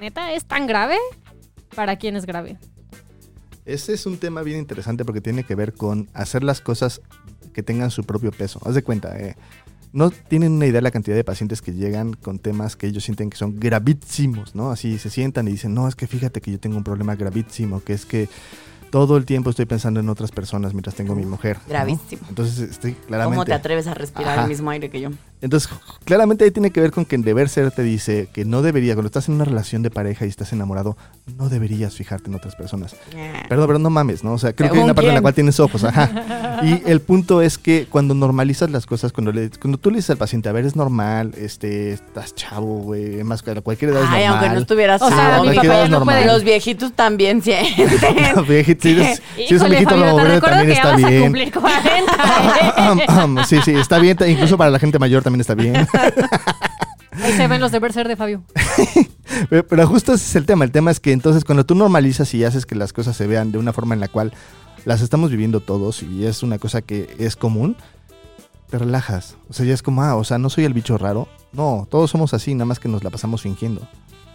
¿Neta 0.00 0.32
es 0.32 0.44
tan 0.44 0.68
grave? 0.68 0.96
¿Para 1.74 1.96
quién 1.96 2.14
es 2.14 2.24
grave? 2.24 2.58
Ese 3.64 3.92
es 3.92 4.06
un 4.06 4.18
tema 4.18 4.42
bien 4.42 4.58
interesante 4.58 5.04
porque 5.04 5.20
tiene 5.20 5.42
que 5.42 5.56
ver 5.56 5.74
con 5.74 6.08
hacer 6.14 6.44
las 6.44 6.60
cosas 6.60 7.00
que 7.52 7.64
tengan 7.64 7.90
su 7.90 8.04
propio 8.04 8.30
peso. 8.30 8.60
Haz 8.64 8.74
de 8.74 8.84
cuenta, 8.84 9.18
eh, 9.18 9.34
no 9.92 10.10
tienen 10.10 10.52
una 10.52 10.66
idea 10.66 10.78
de 10.78 10.82
la 10.82 10.90
cantidad 10.92 11.16
de 11.16 11.24
pacientes 11.24 11.60
que 11.60 11.72
llegan 11.72 12.14
con 12.14 12.38
temas 12.38 12.76
que 12.76 12.86
ellos 12.86 13.02
sienten 13.02 13.30
que 13.30 13.36
son 13.36 13.58
gravísimos, 13.58 14.54
¿no? 14.54 14.70
Así 14.70 14.98
se 14.98 15.10
sientan 15.10 15.48
y 15.48 15.52
dicen, 15.52 15.74
no, 15.74 15.88
es 15.88 15.96
que 15.96 16.06
fíjate 16.06 16.40
que 16.40 16.52
yo 16.52 16.60
tengo 16.60 16.76
un 16.76 16.84
problema 16.84 17.16
gravísimo, 17.16 17.82
que 17.82 17.94
es 17.94 18.06
que 18.06 18.28
todo 18.90 19.16
el 19.16 19.24
tiempo 19.24 19.50
estoy 19.50 19.66
pensando 19.66 19.98
en 19.98 20.08
otras 20.08 20.30
personas 20.30 20.72
mientras 20.72 20.94
tengo 20.94 21.14
a 21.14 21.16
mi 21.16 21.26
mujer. 21.26 21.58
¿no? 21.58 21.68
Gravísimo. 21.68 22.22
Entonces, 22.28 22.58
estoy 22.70 22.94
claramente... 22.94 23.36
¿Cómo 23.36 23.44
te 23.44 23.54
atreves 23.54 23.88
a 23.88 23.94
respirar 23.94 24.34
Ajá. 24.34 24.42
el 24.42 24.48
mismo 24.48 24.70
aire 24.70 24.88
que 24.90 25.00
yo? 25.00 25.10
Entonces, 25.40 25.70
claramente 26.04 26.44
ahí 26.44 26.50
tiene 26.50 26.70
que 26.70 26.80
ver 26.80 26.90
con 26.90 27.04
que 27.04 27.16
en 27.16 27.22
deber 27.22 27.48
ser 27.48 27.70
te 27.70 27.82
dice 27.82 28.28
que 28.32 28.44
no 28.44 28.62
debería, 28.62 28.94
cuando 28.94 29.06
estás 29.06 29.28
en 29.28 29.34
una 29.34 29.44
relación 29.44 29.82
de 29.82 29.90
pareja 29.90 30.26
y 30.26 30.28
estás 30.28 30.52
enamorado, 30.52 30.96
no 31.36 31.48
deberías 31.48 31.94
fijarte 31.94 32.28
en 32.28 32.34
otras 32.34 32.56
personas. 32.56 32.94
Perdón, 33.48 33.66
pero 33.66 33.78
no 33.78 33.90
mames, 33.90 34.22
¿no? 34.24 34.32
O 34.32 34.38
sea, 34.38 34.52
creo 34.52 34.68
que 34.68 34.72
hay 34.72 34.78
¿Según 34.78 34.84
una 34.84 34.94
parte 34.94 35.08
en 35.08 35.14
la 35.14 35.22
cual 35.22 35.34
tienes 35.34 35.58
ojos, 35.60 35.84
ajá. 35.84 36.60
Y 36.62 36.82
el 36.90 37.00
punto 37.00 37.40
es 37.40 37.56
que 37.56 37.86
cuando 37.86 38.14
normalizas 38.14 38.70
las 38.70 38.84
cosas, 38.84 39.12
cuando, 39.12 39.32
le, 39.32 39.48
cuando 39.48 39.78
tú 39.78 39.90
le 39.90 39.96
dices 39.96 40.10
al 40.10 40.18
paciente, 40.18 40.50
a 40.50 40.52
ver, 40.52 40.66
es 40.66 40.76
normal, 40.76 41.32
este, 41.38 41.92
estás 41.92 42.34
chavo, 42.34 42.80
güey, 42.80 43.24
más 43.24 43.42
que 43.42 43.52
a 43.52 43.60
cualquier 43.62 43.92
edad 43.92 44.02
es 44.02 44.08
Ay, 44.10 44.24
normal. 44.24 44.44
aunque 44.44 44.54
no 44.56 44.60
estuvieras 44.60 45.00
O 45.00 45.08
sea, 45.08 45.40
mi 45.42 45.54
papá 45.54 45.88
no 45.88 46.04
puede. 46.04 46.26
Los 46.26 46.44
viejitos 46.44 46.92
también 46.92 47.40
sienten. 47.42 48.44
Viejito, 48.46 48.82
si 48.82 48.90
eres, 48.90 49.22
si 49.36 49.42
eres 49.44 49.62
un 49.62 49.70
viejito 49.70 49.94
también 49.94 50.40
que 50.66 50.66
ya 50.68 50.72
está 50.74 50.92
vas 50.92 51.04
a 51.04 51.08
bien. 51.08 51.22
cumplir 51.22 51.52
40. 51.52 52.12
¿eh? 53.40 53.44
sí, 53.46 53.58
sí, 53.64 53.70
está 53.72 53.98
bien, 53.98 54.18
incluso 54.28 54.58
para 54.58 54.70
la 54.70 54.78
gente 54.78 54.98
mayor 54.98 55.22
también 55.22 55.29
está 55.38 55.54
bien. 55.54 55.76
Ahí 57.12 57.32
se 57.34 57.46
ven 57.46 57.60
los 57.60 57.70
deber 57.70 57.92
ser 57.92 58.08
de 58.08 58.16
Fabio. 58.16 58.42
Pero, 59.48 59.66
pero 59.66 59.86
justo 59.86 60.12
ese 60.12 60.24
es 60.24 60.36
el 60.36 60.44
tema. 60.44 60.64
El 60.64 60.72
tema 60.72 60.90
es 60.90 60.98
que 60.98 61.12
entonces 61.12 61.44
cuando 61.44 61.64
tú 61.64 61.74
normalizas 61.74 62.34
y 62.34 62.44
haces 62.44 62.66
que 62.66 62.74
las 62.74 62.92
cosas 62.92 63.16
se 63.16 63.26
vean 63.28 63.52
de 63.52 63.58
una 63.58 63.72
forma 63.72 63.94
en 63.94 64.00
la 64.00 64.08
cual 64.08 64.32
las 64.84 65.02
estamos 65.02 65.30
viviendo 65.30 65.60
todos 65.60 66.02
y 66.02 66.26
es 66.26 66.42
una 66.42 66.58
cosa 66.58 66.82
que 66.82 67.14
es 67.18 67.36
común, 67.36 67.76
te 68.68 68.78
relajas. 68.78 69.36
O 69.48 69.52
sea, 69.52 69.64
ya 69.64 69.72
es 69.72 69.82
como, 69.82 70.02
ah, 70.02 70.16
o 70.16 70.24
sea, 70.24 70.38
no 70.38 70.50
soy 70.50 70.64
el 70.64 70.74
bicho 70.74 70.98
raro. 70.98 71.28
No, 71.52 71.86
todos 71.90 72.10
somos 72.10 72.34
así, 72.34 72.54
nada 72.54 72.66
más 72.66 72.80
que 72.80 72.88
nos 72.88 73.04
la 73.04 73.10
pasamos 73.10 73.42
fingiendo. 73.42 73.86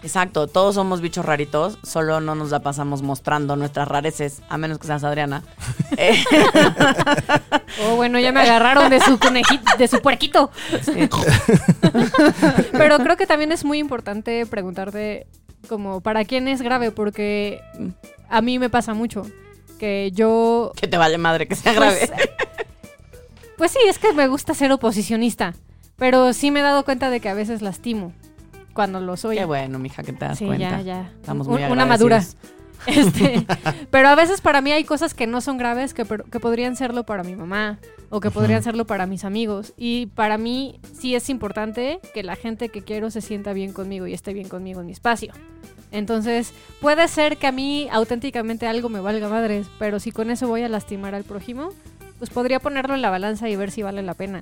Exacto, 0.05 0.45
todos 0.45 0.75
somos 0.75 1.01
bichos 1.01 1.25
raritos, 1.25 1.79
solo 1.81 2.21
no 2.21 2.35
nos 2.35 2.51
la 2.51 2.59
pasamos 2.59 3.01
mostrando 3.01 3.55
nuestras 3.55 3.87
rareces, 3.87 4.43
a 4.49 4.57
menos 4.59 4.77
que 4.77 4.85
seas 4.85 5.03
Adriana. 5.03 5.41
Eh, 5.97 6.23
Oh, 7.83 7.95
bueno, 7.95 8.19
ya 8.19 8.31
me 8.31 8.41
agarraron 8.41 8.89
de 8.89 8.99
su 9.01 9.17
conejito, 9.17 9.63
de 9.77 9.87
su 9.87 10.01
puerquito. 10.01 10.51
sí. 10.81 11.09
Pero 12.71 12.99
creo 12.99 13.17
que 13.17 13.25
también 13.25 13.51
es 13.51 13.65
muy 13.65 13.79
importante 13.79 14.45
preguntarte 14.45 15.25
como 15.67 16.01
para 16.01 16.23
quién 16.23 16.47
es 16.47 16.61
grave, 16.61 16.91
porque 16.91 17.61
a 18.29 18.41
mí 18.41 18.59
me 18.59 18.69
pasa 18.69 18.93
mucho 18.93 19.23
que 19.79 20.11
yo 20.13 20.71
que 20.75 20.87
te 20.87 20.97
vale 20.97 21.17
madre 21.17 21.47
que 21.47 21.55
sea 21.55 21.73
Pues, 21.73 22.09
grave. 22.09 22.29
Pues 23.57 23.71
sí, 23.71 23.79
es 23.87 23.97
que 23.99 24.13
me 24.13 24.27
gusta 24.27 24.53
ser 24.53 24.71
oposicionista, 24.71 25.53
pero 25.97 26.31
sí 26.33 26.51
me 26.51 26.59
he 26.59 26.63
dado 26.63 26.85
cuenta 26.85 27.09
de 27.09 27.19
que 27.19 27.29
a 27.29 27.33
veces 27.33 27.61
lastimo 27.63 28.13
cuando 28.75 28.99
lo 28.99 29.17
soy. 29.17 29.37
Qué 29.37 29.45
bueno, 29.45 29.79
mija, 29.79 30.03
que 30.03 30.13
te 30.13 30.25
das 30.25 30.37
sí, 30.37 30.45
cuenta. 30.45 30.69
ya, 30.69 30.81
ya. 30.81 31.11
Estamos 31.19 31.47
Un- 31.47 31.53
muy 31.53 31.63
una 31.63 31.87
madura. 31.87 32.21
Este, 32.87 33.47
pero 33.89 34.09
a 34.09 34.15
veces 34.15 34.41
para 34.41 34.61
mí 34.61 34.71
hay 34.71 34.83
cosas 34.83 35.15
que 35.15 35.25
no 35.25 35.41
son 35.41 35.57
graves 35.57 35.95
que, 35.95 36.05
que 36.05 36.39
podrían 36.39 36.75
serlo 36.75 37.03
para 37.03 37.23
mi 37.23 37.35
mamá 37.35 37.79
o 38.09 38.19
que 38.19 38.29
podrían 38.29 38.61
serlo 38.61 38.85
para 38.85 39.07
mis 39.07 39.23
amigos. 39.25 39.73
Y 39.75 40.07
para 40.07 40.37
mí 40.37 40.79
sí 40.93 41.15
es 41.15 41.29
importante 41.31 41.99
que 42.13 42.21
la 42.21 42.35
gente 42.35 42.69
que 42.69 42.83
quiero 42.83 43.09
se 43.09 43.21
sienta 43.21 43.53
bien 43.53 43.73
conmigo 43.73 44.05
y 44.05 44.13
esté 44.13 44.33
bien 44.33 44.49
conmigo 44.49 44.81
en 44.81 44.85
mi 44.85 44.91
espacio. 44.91 45.33
Entonces, 45.91 46.53
puede 46.79 47.07
ser 47.07 47.37
que 47.37 47.47
a 47.47 47.51
mí 47.51 47.87
auténticamente 47.91 48.67
algo 48.67 48.89
me 48.89 48.99
valga 48.99 49.29
madres, 49.29 49.65
pero 49.79 49.99
si 49.99 50.11
con 50.11 50.29
eso 50.29 50.47
voy 50.47 50.61
a 50.61 50.69
lastimar 50.69 51.15
al 51.15 51.23
prójimo, 51.23 51.69
pues 52.19 52.29
podría 52.29 52.59
ponerlo 52.59 52.93
en 52.93 53.01
la 53.01 53.09
balanza 53.09 53.49
y 53.49 53.55
ver 53.55 53.71
si 53.71 53.81
vale 53.81 54.03
la 54.03 54.13
pena. 54.13 54.41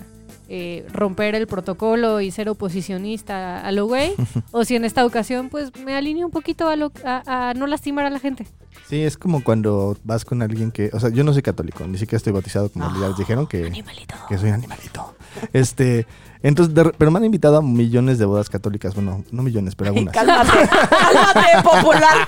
Eh, 0.56 0.86
romper 0.94 1.34
el 1.34 1.48
protocolo 1.48 2.22
y 2.22 2.30
ser 2.30 2.48
oposicionista 2.48 3.60
a 3.60 3.72
lo 3.72 3.88
güey, 3.88 4.14
o 4.52 4.64
si 4.66 4.76
en 4.76 4.86
esta 4.86 5.04
ocasión 5.04 5.50
pues 5.50 5.72
me 5.84 5.96
alineo 5.96 6.28
un 6.28 6.32
poquito 6.32 6.70
a, 6.70 6.76
lo, 6.76 6.92
a, 7.04 7.50
a 7.50 7.54
no 7.56 7.66
lastimar 7.66 8.06
a 8.06 8.12
la 8.12 8.20
gente. 8.20 8.46
Sí, 8.88 9.02
es 9.02 9.18
como 9.18 9.44
cuando 9.44 9.98
vas 10.04 10.26
con 10.26 10.44
alguien 10.44 10.72
que, 10.72 10.92
o 10.94 11.00
sea, 11.00 11.10
yo 11.10 11.24
no 11.24 11.34
soy 11.34 11.42
católico, 11.42 11.88
ni 11.88 11.98
siquiera 11.98 12.18
estoy 12.18 12.34
bautizado 12.34 12.70
como 12.70 12.86
ya 13.02 13.08
les 13.08 13.18
dijeron 13.18 13.48
que, 13.48 13.66
Animalito. 13.66 14.14
que 14.30 14.38
soy 14.38 14.50
un 14.50 14.56
animalito. 14.56 15.16
Este, 15.54 16.06
Entonces, 16.44 16.76
de 16.76 16.92
pero 16.98 17.10
me 17.10 17.18
han 17.20 17.26
invitado 17.26 17.58
a 17.58 17.62
millones 17.62 18.20
de 18.20 18.26
bodas 18.26 18.50
católicas. 18.50 18.94
Bueno, 18.94 19.24
no 19.32 19.42
millones, 19.44 19.76
pero 19.76 19.90
algunas. 19.92 20.14
Cálmate, 20.14 20.50
cálmate, 20.90 21.64
popular. 21.64 22.28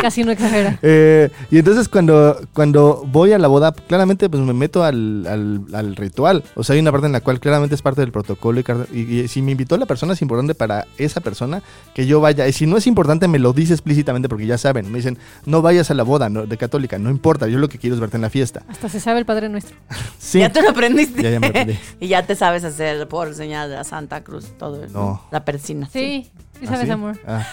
Casi 0.00 0.24
no 0.24 0.32
exagera. 0.32 0.78
Eh, 0.82 1.30
y 1.50 1.58
entonces 1.58 1.88
cuando, 1.88 2.40
cuando 2.52 3.04
voy 3.06 3.32
a 3.32 3.38
la 3.38 3.48
boda, 3.48 3.72
claramente 3.72 4.28
pues 4.28 4.42
me 4.42 4.52
meto 4.52 4.82
al, 4.82 5.26
al- 5.28 5.64
al 5.74 5.96
ritual. 5.96 6.42
O 6.56 6.64
sea, 6.64 6.74
hay 6.74 6.80
una 6.80 6.90
parte 6.90 7.06
en 7.06 7.12
la 7.12 7.20
cual 7.20 7.38
claramente 7.38 7.74
es 7.74 7.82
parte 7.82 8.00
del 8.00 8.10
protocolo. 8.12 8.58
Y, 8.60 8.64
car- 8.64 8.86
y- 8.92 9.20
y 9.20 9.28
si 9.28 9.42
me 9.42 9.52
invitó 9.52 9.76
la 9.76 9.86
persona, 9.86 10.14
es 10.14 10.22
importante 10.22 10.54
para 10.54 10.86
esa 10.98 11.20
persona 11.20 11.62
que 11.94 12.06
yo 12.06 12.20
vaya. 12.20 12.48
Y 12.48 12.52
si 12.52 12.66
no 12.66 12.76
es 12.76 12.86
importante, 12.86 13.28
me 13.28 13.38
lo 13.38 13.52
dice 13.52 13.74
explícitamente 13.74 14.28
porque 14.28 14.46
ya 14.46 14.58
saben. 14.58 14.90
Me 14.90 14.98
dicen, 14.98 15.18
no 15.46 15.62
vayas 15.62 15.90
a 15.90 15.94
la 15.94 16.02
boda 16.02 16.28
no- 16.28 16.46
de 16.46 16.56
católica, 16.56 16.98
no 16.98 17.10
importa. 17.10 17.46
Yo 17.46 17.58
lo 17.58 17.68
que 17.68 17.78
quiero 17.78 17.94
es 17.94 18.00
verte 18.00 18.16
en 18.16 18.22
la 18.22 18.30
fiesta. 18.30 18.62
Hasta 18.68 18.88
se 18.88 18.98
sabe 19.00 19.18
el 19.20 19.26
Padre 19.26 19.48
Nuestro. 19.48 19.76
Sí. 20.18 20.38
Ya 20.38 20.50
te 20.50 20.62
lo 20.62 20.70
aprendiste. 20.70 21.22
Ya, 21.22 21.30
ya 21.30 21.40
me 21.40 21.48
lo 21.48 21.50
aprendí. 21.50 21.78
y 22.00 22.08
ya 22.08 22.24
te 22.26 22.34
sabes 22.34 22.64
hacer 22.64 23.01
por 23.06 23.34
señal 23.34 23.68
de 23.70 23.76
la 23.76 23.84
Santa 23.84 24.22
Cruz, 24.24 24.46
todo. 24.58 24.86
No. 24.88 25.22
La 25.30 25.44
persina. 25.44 25.88
Sí, 25.92 26.30
sí 26.58 26.64
¿Ah, 26.64 26.66
sabes, 26.66 26.86
sí? 26.86 26.90
amor. 26.90 27.18
Ah, 27.26 27.46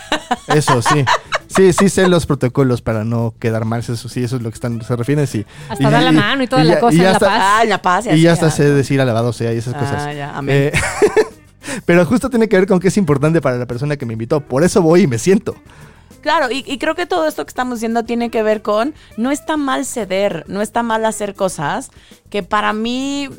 eso, 0.54 0.82
sí. 0.82 1.06
Sí, 1.47 1.74
sí 1.74 1.89
sé 1.89 2.08
los 2.08 2.26
protocolos 2.26 2.82
para 2.82 3.04
no 3.04 3.34
quedar 3.39 3.66
mal. 3.66 3.80
Eso 3.80 3.95
sí, 3.95 4.24
eso 4.24 4.36
es 4.38 4.41
lo 4.41 4.50
que 4.50 4.56
están, 4.56 4.82
se 4.84 4.95
refieren, 4.95 5.26
sí. 5.28 5.45
Hasta 5.70 5.84
Y- 5.88 5.91
dar 5.91 6.04
la 6.04 6.12
y- 6.12 6.16
mano 6.16 6.43
y 6.43 6.47
toda 6.47 6.64
y 6.64 6.68
la 6.68 6.74
ya- 6.76 6.80
cosa 6.80 6.93
y 6.93 6.97
en 6.97 7.04
ya 7.04 7.10
la 7.10 7.14
está- 7.14 7.26
paz. 7.28 7.41
Ah, 7.43 7.60
en 7.64 7.70
la 7.70 7.82
paz. 7.82 8.06
Y 8.08 8.22
ya 8.22 8.32
hasta 8.34 8.52
sé 8.52 8.64
ah. 8.64 8.70
decir 8.70 9.02
alabado 9.02 9.34
sea 9.34 9.54
y 9.54 9.58
esas 9.58 9.74
cosas. 9.74 10.04
Ah, 10.08 10.14
ya, 10.14 10.38
amén. 10.38 10.56
Eh, 10.56 10.72
pero 11.86 12.06
justo 12.06 12.30
tiene 12.30 12.47
que 12.47 12.58
ver 12.58 12.68
con 12.68 12.80
que 12.80 12.88
es 12.89 12.97
importante 12.97 13.41
para 13.41 13.58
la 13.58 13.66
persona 13.66 13.97
que 13.97 14.06
me 14.06 14.14
invitó. 14.14 14.41
Por 14.41 14.64
eso 14.64 14.82
voy 14.82 15.02
y 15.04 15.08
me 15.08 15.18
siento. 15.18 15.56
Claro, 16.22 16.52
y, 16.52 16.64
y 16.68 16.78
creo 16.80 16.95
que 16.95 17.06
todo 17.06 17.28
esto 17.28 17.45
que 17.45 17.50
estamos 17.50 17.76
diciendo 17.80 18.04
tiene 18.04 18.30
que 18.30 18.43
ver 18.43 18.62
con, 18.62 18.93
no 19.16 19.32
está 19.32 19.56
mal 19.56 19.86
ceder, 19.86 20.43
no 20.50 20.62
está 20.62 20.84
mal 20.84 21.06
hacer 21.06 21.34
cosas 21.34 21.91
que 22.30 22.43
para 22.43 22.74
mí 22.74 23.30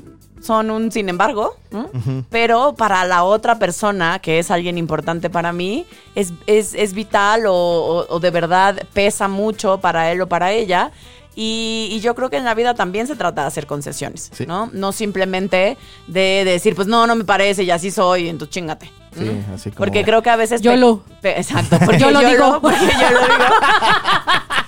son 0.43 0.71
un 0.71 0.91
sin 0.91 1.09
embargo, 1.09 1.57
¿no? 1.71 1.91
pero 2.31 2.75
para 2.75 3.05
la 3.05 3.25
otra 3.25 3.59
persona, 3.59 4.19
que 4.21 4.39
es 4.39 4.51
alguien 4.51 4.79
importante 4.79 5.29
para 5.31 5.53
mí, 5.53 5.85
es, 6.15 6.33
es, 6.47 6.75
es 6.75 6.93
vital 6.95 7.47
o, 7.47 7.55
o- 7.55 8.07
o 8.09 8.21
de 8.21 8.31
verdad 8.31 8.83
pesa 8.93 9.29
mucho 9.29 9.79
para 9.81 10.11
él 10.13 10.21
o 10.23 10.29
para 10.29 10.53
ella. 10.53 10.91
Y, 11.37 11.89
y 11.93 12.01
yo 12.01 12.15
creo 12.17 12.29
que 12.29 12.37
en 12.39 12.45
la 12.45 12.55
vida 12.55 12.75
también 12.75 13.07
se 13.07 13.15
trata 13.15 13.43
de 13.43 13.47
hacer 13.49 13.67
concesiones, 13.67 14.31
Sí. 14.35 14.47
¿no? 14.47 14.69
No 14.73 14.91
simplemente 14.93 15.79
de, 16.09 16.43
decir, 16.45 16.75
pues 16.75 16.89
no, 16.89 17.07
no 17.07 17.15
me 17.15 17.25
parece 17.25 17.63
y 17.63 17.71
así 17.71 17.91
soy, 17.93 18.29
entonces 18.29 18.53
chingate. 18.53 18.91
Sí, 19.17 19.25
¿no? 19.25 19.55
así 19.55 19.71
como. 19.71 19.79
Porque 19.79 20.05
creo 20.05 20.23
que 20.23 20.31
a 20.31 20.37
veces... 20.37 20.61
Yo 20.61 20.77
lo. 20.77 21.03
exacto, 21.23 21.79
porque 21.85 21.99
Yo 21.99 22.11
lo 22.11 22.21
digo. 22.21 22.59
Porque 22.63 22.79
yo 22.79 23.11
lo 23.11 23.21
digo. 23.21 23.45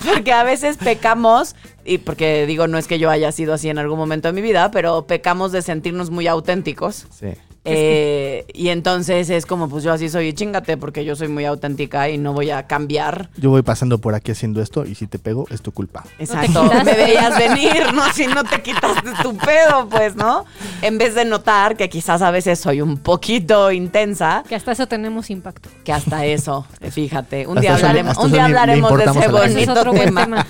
porque 0.13 0.33
a 0.33 0.43
veces 0.43 0.77
pecamos, 0.77 1.55
y 1.85 1.99
porque 1.99 2.45
digo, 2.45 2.67
no 2.67 2.77
es 2.77 2.87
que 2.87 2.99
yo 2.99 3.09
haya 3.09 3.31
sido 3.31 3.53
así 3.53 3.69
en 3.69 3.77
algún 3.77 3.97
momento 3.97 4.27
de 4.27 4.33
mi 4.33 4.41
vida, 4.41 4.69
pero 4.71 5.07
pecamos 5.07 5.51
de 5.51 5.61
sentirnos 5.61 6.09
muy 6.09 6.27
auténticos. 6.27 7.07
Sí. 7.11 7.29
Eh, 7.65 8.45
y 8.53 8.69
entonces 8.69 9.29
es 9.29 9.45
como, 9.45 9.69
pues 9.69 9.83
yo 9.83 9.93
así 9.93 10.09
soy, 10.09 10.33
chingate, 10.33 10.75
porque 10.75 11.05
yo 11.05 11.15
soy 11.15 11.29
muy 11.29 11.45
auténtica 11.45 12.09
y 12.09 12.17
no 12.17 12.33
voy 12.33 12.49
a 12.49 12.67
cambiar. 12.67 13.29
Yo 13.37 13.49
voy 13.51 13.61
pasando 13.61 13.99
por 13.99 14.15
aquí 14.15 14.31
haciendo 14.31 14.61
esto 14.61 14.85
y 14.85 14.95
si 14.95 15.07
te 15.07 15.17
pego, 15.17 15.45
es 15.49 15.61
tu 15.61 15.71
culpa. 15.71 16.03
Exacto, 16.19 16.63
quitaste. 16.63 16.83
me 16.83 16.97
veías 16.97 17.37
venir, 17.37 17.93
¿no? 17.93 18.11
Si 18.11 18.27
no 18.27 18.43
te 18.43 18.61
quitaste 18.61 19.11
tu 19.21 19.37
pedo, 19.37 19.87
pues, 19.89 20.15
¿no? 20.15 20.45
En 20.81 20.97
vez 20.97 21.15
de 21.15 21.23
notar 21.25 21.77
que 21.77 21.89
quizás 21.89 22.21
a 22.21 22.31
veces 22.31 22.59
soy 22.59 22.81
un 22.81 22.97
poquito 22.97 23.71
intensa, 23.71 24.43
Que 24.47 24.55
hasta 24.55 24.73
eso 24.73 24.87
tenemos 24.87 25.29
impacto. 25.29 25.69
que 25.85 25.93
hasta 25.93 26.25
eso, 26.25 26.65
fíjate, 26.91 27.47
un 27.47 27.57
Hasta 27.57 27.61
día 27.61 27.75
hablaremos, 27.75 28.17
un 28.17 28.31
día 28.31 28.45
hablaremos 28.45 28.97
de 28.97 29.03
ese 29.05 29.19
es 29.19 29.31
bonito 29.31 29.91
tema. 29.93 30.23
tema. 30.25 30.47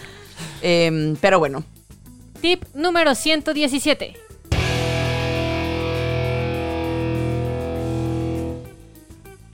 Em, 0.62 1.16
pero 1.20 1.40
bueno, 1.40 1.64
Tip 2.42 2.64
número 2.74 3.16
117. 3.16 4.16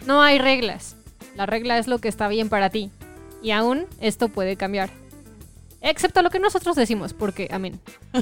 No 0.05 0.21
hay 0.21 0.39
reglas. 0.39 0.95
La 1.35 1.45
regla 1.45 1.77
es 1.77 1.87
lo 1.87 1.99
que 1.99 2.07
está 2.07 2.27
bien 2.27 2.49
para 2.49 2.69
ti. 2.69 2.89
Y 3.41 3.51
aún 3.51 3.85
esto 4.01 4.27
puede 4.29 4.55
cambiar. 4.57 4.89
Excepto 5.81 6.21
lo 6.21 6.29
que 6.29 6.39
nosotros 6.39 6.75
decimos, 6.75 7.13
porque, 7.13 7.47
amén. 7.51 7.79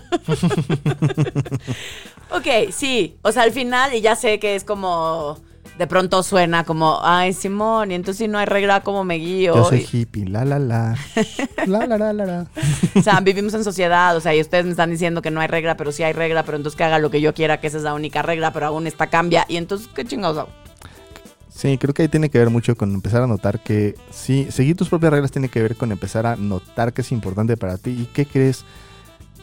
ok, 2.30 2.70
sí, 2.72 3.16
o 3.24 3.32
sea, 3.32 3.44
al 3.44 3.52
final, 3.52 3.94
y 3.96 4.02
ya 4.02 4.16
sé 4.16 4.40
que 4.40 4.56
es 4.56 4.64
como, 4.64 5.40
de 5.80 5.88
pronto 5.88 6.22
suena 6.22 6.64
como, 6.64 7.00
ay, 7.02 7.34
Simón, 7.34 7.92
y 7.92 7.96
entonces 7.96 8.20
si 8.20 8.28
no 8.28 8.38
hay 8.38 8.46
regla, 8.46 8.82
¿cómo 8.82 9.04
me 9.04 9.16
guío? 9.16 9.56
Yo 9.56 9.66
soy 9.66 9.88
Y- 9.92 9.98
hippie, 10.02 10.28
la 10.30 10.46
la 10.46 10.60
la. 10.60 10.96
La 11.66 11.86
la 11.88 11.98
la 11.98 12.14
la 12.14 12.26
la. 12.26 12.48
O 12.96 13.02
sea, 13.02 13.20
vivimos 13.22 13.54
en 13.56 13.64
sociedad, 13.64 14.16
o 14.16 14.22
sea, 14.22 14.36
y 14.36 14.40
ustedes 14.42 14.66
me 14.66 14.72
están 14.72 14.92
diciendo 14.92 15.22
que 15.24 15.32
no 15.32 15.42
hay 15.42 15.48
regla, 15.48 15.76
pero 15.78 15.92
sí 15.92 16.04
hay 16.04 16.14
regla, 16.14 16.44
pero 16.44 16.58
entonces 16.58 16.78
que 16.78 16.84
haga 16.84 17.00
lo 17.00 17.10
que 17.10 17.22
yo 17.22 17.34
quiera, 17.34 17.60
que 17.60 17.68
esa 17.68 17.78
es 17.78 17.84
la 17.84 17.94
única 17.96 18.22
regla, 18.22 18.54
pero 18.54 18.68
aún 18.68 18.86
esta 18.88 19.08
cambia. 19.08 19.46
Y 19.50 19.58
entonces, 19.58 19.90
¿qué 19.96 20.06
chingados 20.06 20.38
hago? 20.38 20.50
Sí, 21.58 21.78
creo 21.80 21.92
que 21.94 22.04
ahí 22.04 22.08
tiene 22.08 22.30
que 22.30 22.38
ver 22.38 22.52
mucho 22.52 22.76
con 22.76 22.94
empezar 22.94 23.24
a 23.24 23.28
notar 23.28 23.60
que 23.64 23.96
sí, 24.12 24.48
seguir 24.52 24.76
tus 24.76 24.90
propias 24.90 25.12
reglas 25.12 25.32
tiene 25.32 25.50
que 25.50 25.60
ver 25.62 25.76
con 25.76 25.92
empezar 25.92 26.28
a 26.28 26.36
notar 26.36 26.94
que 26.94 27.02
es 27.02 27.12
importante 27.12 27.58
para 27.58 27.78
ti 27.78 27.90
y 27.90 28.06
qué 28.14 28.28
crees. 28.28 28.64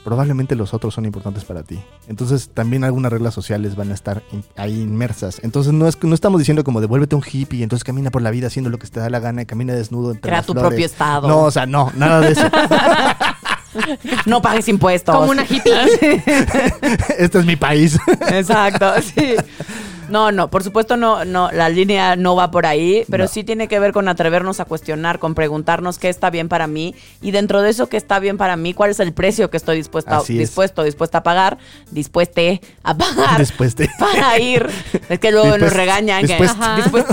Probablemente 0.04 0.54
los 0.54 0.74
otros 0.74 0.92
son 0.94 1.06
importantes 1.06 1.44
para 1.44 1.62
ti. 1.62 1.80
Entonces 2.08 2.50
también 2.52 2.84
algunas 2.84 3.10
reglas 3.10 3.32
sociales 3.34 3.74
van 3.74 3.90
a 3.90 3.94
estar 3.94 4.22
in- 4.32 4.44
ahí 4.54 4.82
inmersas. 4.82 5.40
Entonces 5.42 5.72
no 5.72 5.88
es 5.88 5.96
no 6.04 6.14
estamos 6.14 6.38
diciendo 6.38 6.62
como 6.62 6.80
devuélvete 6.82 7.16
un 7.16 7.22
hippie 7.24 7.60
y 7.60 7.62
entonces 7.62 7.84
camina 7.84 8.10
por 8.10 8.20
la 8.22 8.30
vida 8.30 8.46
haciendo 8.48 8.68
lo 8.70 8.78
que 8.78 8.86
te 8.86 9.00
da 9.00 9.08
la 9.10 9.18
gana 9.18 9.42
y 9.42 9.46
camina 9.46 9.72
desnudo 9.72 10.10
entre 10.12 10.28
Crea 10.28 10.36
las 10.38 10.46
tu 10.46 10.52
flores. 10.52 10.68
propio 10.68 10.86
estado. 10.86 11.26
No, 11.26 11.44
o 11.44 11.50
sea, 11.50 11.64
no, 11.66 11.90
nada 11.96 12.20
de 12.20 12.32
eso. 12.32 12.42
No 14.26 14.40
pagues 14.40 14.68
impuestos. 14.68 15.12
Como 15.16 15.32
una 15.32 15.42
hippie. 15.42 15.72
este 17.18 17.38
es 17.40 17.44
mi 17.44 17.56
país. 17.56 17.98
Exacto, 18.30 18.92
sí. 19.02 19.34
No, 20.09 20.30
no, 20.32 20.48
por 20.50 20.62
supuesto 20.62 20.96
no, 20.96 21.24
no, 21.24 21.50
la 21.52 21.68
línea 21.68 22.16
no 22.16 22.36
va 22.36 22.50
por 22.50 22.66
ahí, 22.66 23.05
pero 23.11 23.24
No. 23.24 23.28
sí 23.28 23.44
tiene 23.44 23.68
que 23.68 23.78
ver 23.80 23.92
con 23.92 24.09
atrevernos 24.09 24.61
a 24.61 24.64
cuestionar, 24.64 25.18
con 25.18 25.34
preguntarnos 25.34 25.98
qué 25.98 26.09
está 26.09 26.30
bien 26.30 26.48
para 26.48 26.66
mí 26.66 26.94
y 27.22 27.30
dentro 27.30 27.62
de 27.62 27.70
eso 27.70 27.88
qué 27.88 27.96
está 27.96 28.18
bien 28.18 28.36
para 28.36 28.57
mí, 28.57 28.74
cuál 28.74 28.90
es 28.90 29.00
el 29.00 29.12
precio 29.12 29.50
que 29.50 29.57
estoy 29.57 29.76
dispuesta, 29.78 30.18
Así 30.18 30.34
es. 30.34 30.38
dispuesto, 30.40 30.82
dispuesta 30.82 31.18
a 31.18 31.22
pagar, 31.22 31.59
dispueste 31.90 32.61
a 32.82 32.96
pagar 32.96 33.38
Después 33.38 33.76
de... 33.76 33.88
para 33.98 34.38
ir. 34.38 34.68
Es 35.09 35.18
que 35.18 35.30
luego 35.32 35.48
nos 35.48 35.61
Después- 35.61 35.72
regañan 35.76 36.20
que 36.26 36.28
después- 36.36 36.50
Ajá. 36.50 36.76
después 36.76 37.05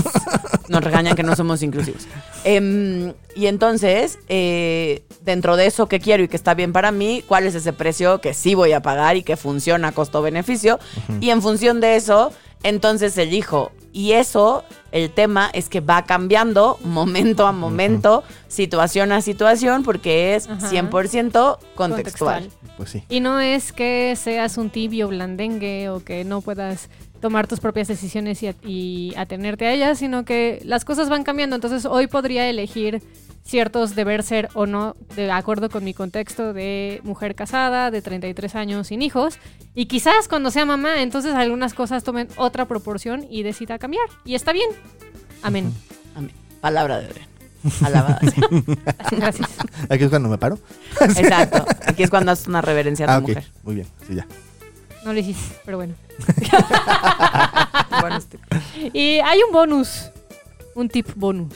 nos 0.68 0.82
regañan 0.84 1.14
que 1.16 1.22
no 1.22 1.36
somos 1.36 1.62
inclusivos. 1.62 2.06
Em, 2.44 3.12
y 3.34 3.46
entonces, 3.46 4.18
eh, 4.28 5.02
dentro 5.22 5.56
de 5.56 5.66
eso 5.66 5.86
que 5.86 6.00
quiero 6.00 6.22
y 6.22 6.28
que 6.28 6.36
está 6.36 6.54
bien 6.54 6.72
para 6.72 6.90
mí, 6.92 7.22
¿cuál 7.26 7.44
es 7.46 7.54
ese 7.54 7.72
precio 7.72 8.20
que 8.20 8.34
sí 8.34 8.54
voy 8.54 8.72
a 8.72 8.80
pagar 8.80 9.16
y 9.16 9.22
que 9.22 9.36
funciona 9.36 9.92
costo-beneficio? 9.92 10.78
Y 11.20 11.30
en 11.30 11.40
función 11.42 11.80
de 11.80 11.96
eso, 11.96 12.32
entonces 12.62 13.16
elijo. 13.18 13.72
Y 13.94 14.12
eso, 14.12 14.64
el 14.90 15.10
tema 15.10 15.50
es 15.52 15.68
que 15.68 15.80
va 15.80 16.04
cambiando 16.04 16.78
momento 16.82 17.46
a 17.46 17.52
momento, 17.52 18.22
situación 18.48 19.12
a 19.12 19.20
situación, 19.20 19.82
porque 19.82 20.34
es 20.34 20.48
Ajá. 20.48 20.70
100% 20.70 21.58
contextual. 21.74 22.48
Pues 22.78 22.88
sí. 22.90 23.04
Y 23.10 23.20
no 23.20 23.38
es 23.38 23.72
que 23.72 24.16
seas 24.16 24.56
un 24.56 24.70
tibio 24.70 25.08
blandengue 25.08 25.90
o 25.90 26.02
que 26.02 26.24
no 26.24 26.40
puedas 26.40 26.88
tomar 27.20 27.46
tus 27.46 27.60
propias 27.60 27.86
decisiones 27.86 28.42
y, 28.42 28.48
a- 28.48 28.54
y 28.64 29.12
atenerte 29.16 29.66
a 29.66 29.72
ellas, 29.74 29.98
sino 29.98 30.24
que 30.24 30.60
las 30.64 30.84
cosas 30.86 31.08
van 31.10 31.22
cambiando. 31.22 31.54
Entonces 31.54 31.84
hoy 31.84 32.06
podría 32.06 32.48
elegir 32.48 33.02
ciertos 33.44 33.94
deber 33.94 34.22
ser 34.22 34.48
o 34.54 34.66
no 34.66 34.96
de 35.16 35.30
acuerdo 35.30 35.68
con 35.68 35.84
mi 35.84 35.94
contexto 35.94 36.52
de 36.52 37.00
mujer 37.04 37.34
casada, 37.34 37.90
de 37.90 38.00
33 38.02 38.54
años 38.54 38.86
sin 38.88 39.02
hijos. 39.02 39.38
Y 39.74 39.86
quizás 39.86 40.28
cuando 40.28 40.50
sea 40.50 40.64
mamá, 40.64 41.02
entonces 41.02 41.34
algunas 41.34 41.74
cosas 41.74 42.04
tomen 42.04 42.28
otra 42.36 42.66
proporción 42.66 43.26
y 43.28 43.42
decida 43.42 43.78
cambiar. 43.78 44.06
Y 44.24 44.34
está 44.34 44.52
bien. 44.52 44.70
Amén. 45.42 45.72
Amén. 46.14 46.32
Palabra 46.60 46.98
de 47.00 47.06
Adrián. 47.06 47.26
Alabada 47.84 48.18
sea. 48.20 48.48
Gracias. 49.12 49.48
Aquí 49.88 50.04
es 50.04 50.10
cuando 50.10 50.28
me 50.28 50.36
paro. 50.38 50.58
Exacto. 51.00 51.64
Aquí 51.86 52.02
es 52.02 52.10
cuando 52.10 52.32
haces 52.32 52.46
una 52.48 52.60
reverencia 52.60 53.06
a 53.06 53.08
tu 53.08 53.14
Ah, 53.14 53.20
mujer. 53.20 53.44
Muy 53.62 53.74
bien. 53.76 53.86
Sí, 54.06 54.14
ya. 54.16 54.26
No 55.04 55.12
lo 55.12 55.18
hiciste, 55.18 55.56
pero 55.64 55.78
bueno. 55.78 55.94
Bueno, 58.00 58.16
este- 58.16 58.38
Y 58.92 59.18
hay 59.20 59.40
un 59.46 59.52
bonus. 59.52 60.10
Un 60.74 60.88
tip 60.88 61.08
bonus. 61.14 61.52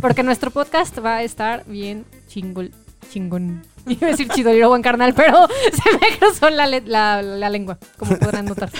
Porque 0.00 0.22
nuestro 0.22 0.50
podcast 0.50 0.98
va 1.04 1.16
a 1.16 1.22
estar 1.22 1.64
bien 1.66 2.04
chingol, 2.28 2.70
chingón. 3.10 3.62
Iba 3.86 4.08
a 4.08 4.10
decir 4.10 4.28
chido 4.28 4.54
y 4.54 4.62
buen 4.62 4.82
carnal, 4.82 5.14
pero 5.14 5.46
se 5.72 5.98
me 5.98 6.18
cruzó 6.18 6.50
la 6.50 7.50
lengua, 7.50 7.78
como 7.98 8.16
podrán 8.18 8.46
notar. 8.46 8.70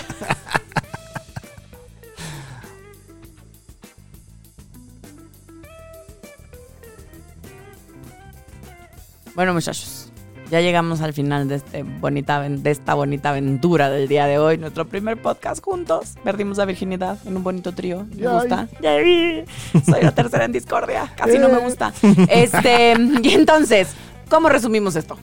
Bueno, 9.35 9.53
muchachos, 9.53 10.04
ya 10.51 10.61
llegamos 10.61 11.01
al 11.01 11.13
final 11.13 11.47
de, 11.47 11.55
este 11.55 11.83
bonita, 11.83 12.41
de 12.41 12.71
esta 12.71 12.93
bonita 12.93 13.29
aventura 13.29 13.89
del 13.89 14.07
día 14.07 14.27
de 14.27 14.37
hoy. 14.37 14.57
Nuestro 14.57 14.87
primer 14.87 15.21
podcast 15.21 15.63
juntos. 15.63 16.15
Perdimos 16.23 16.57
la 16.57 16.65
virginidad 16.65 17.17
en 17.25 17.37
un 17.37 17.43
bonito 17.43 17.73
trío. 17.73 18.05
¿Me 18.11 18.23
Yay. 18.23 18.33
gusta? 18.33 18.67
Yay. 18.81 19.45
Soy 19.85 20.01
la 20.01 20.11
tercera 20.13 20.45
en 20.45 20.51
discordia. 20.51 21.11
Casi 21.15 21.37
no 21.37 21.49
me 21.49 21.57
gusta. 21.57 21.93
Este, 22.29 22.95
y 23.23 23.29
entonces, 23.31 23.93
¿cómo 24.29 24.49
resumimos 24.49 24.95
esto? 24.95 25.17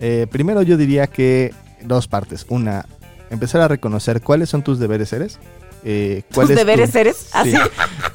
Eh, 0.00 0.26
primero 0.30 0.62
yo 0.62 0.76
diría 0.76 1.06
que 1.06 1.52
dos 1.82 2.06
partes. 2.08 2.46
Una, 2.48 2.86
empezar 3.30 3.60
a 3.60 3.68
reconocer 3.68 4.22
cuáles 4.22 4.50
son 4.50 4.62
tus 4.62 4.78
deberes 4.78 5.08
seres. 5.08 5.38
Eh, 5.84 6.22
¿Tus 6.28 6.34
cuál 6.34 6.50
es 6.50 6.52
tu- 6.54 6.58
deberes 6.58 6.90
seres? 6.90 7.16
Sí. 7.16 7.28
Así. 7.32 7.52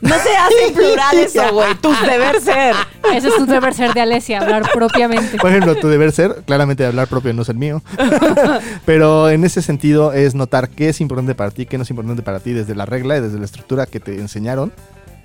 No 0.01 0.15
se 0.15 0.37
hace 0.37 0.67
en 0.67 0.73
plural 0.73 1.17
eso, 1.17 1.53
güey. 1.53 1.75
Tus 1.75 2.01
deber 2.01 2.41
ser. 2.41 2.75
Ese 3.13 3.27
es 3.27 3.33
un 3.37 3.47
deber 3.47 3.73
ser 3.73 3.93
de 3.93 4.01
Alesia, 4.01 4.41
hablar 4.41 4.69
propiamente. 4.73 5.37
Por 5.37 5.49
ejemplo, 5.49 5.75
tu 5.75 5.87
deber 5.87 6.11
ser, 6.11 6.43
claramente 6.45 6.85
hablar 6.85 7.07
propio 7.07 7.33
no 7.33 7.41
es 7.43 7.49
el 7.49 7.57
mío. 7.57 7.81
Pero 8.85 9.29
en 9.29 9.43
ese 9.43 9.61
sentido 9.61 10.13
es 10.13 10.35
notar 10.35 10.69
qué 10.69 10.89
es 10.89 11.01
importante 11.01 11.35
para 11.35 11.51
ti, 11.51 11.65
qué 11.65 11.77
no 11.77 11.83
es 11.83 11.89
importante 11.89 12.21
para 12.23 12.39
ti 12.39 12.53
desde 12.53 12.75
la 12.75 12.85
regla 12.85 13.17
y 13.17 13.21
desde 13.21 13.39
la 13.39 13.45
estructura 13.45 13.85
que 13.85 13.99
te 13.99 14.15
enseñaron. 14.19 14.71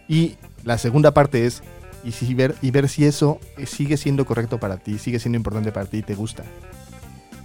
Y 0.08 0.36
la 0.64 0.78
segunda 0.78 1.12
parte 1.14 1.46
es 1.46 1.62
y, 2.04 2.12
si 2.12 2.32
ver, 2.34 2.54
y 2.62 2.70
ver 2.70 2.88
si 2.88 3.04
eso 3.04 3.38
eh, 3.58 3.66
sigue 3.66 3.96
siendo 3.96 4.24
correcto 4.24 4.58
para 4.58 4.78
ti, 4.78 4.98
sigue 4.98 5.18
siendo 5.18 5.36
importante 5.36 5.70
para 5.72 5.86
ti 5.86 5.98
y 5.98 6.02
te 6.02 6.14
gusta. 6.14 6.42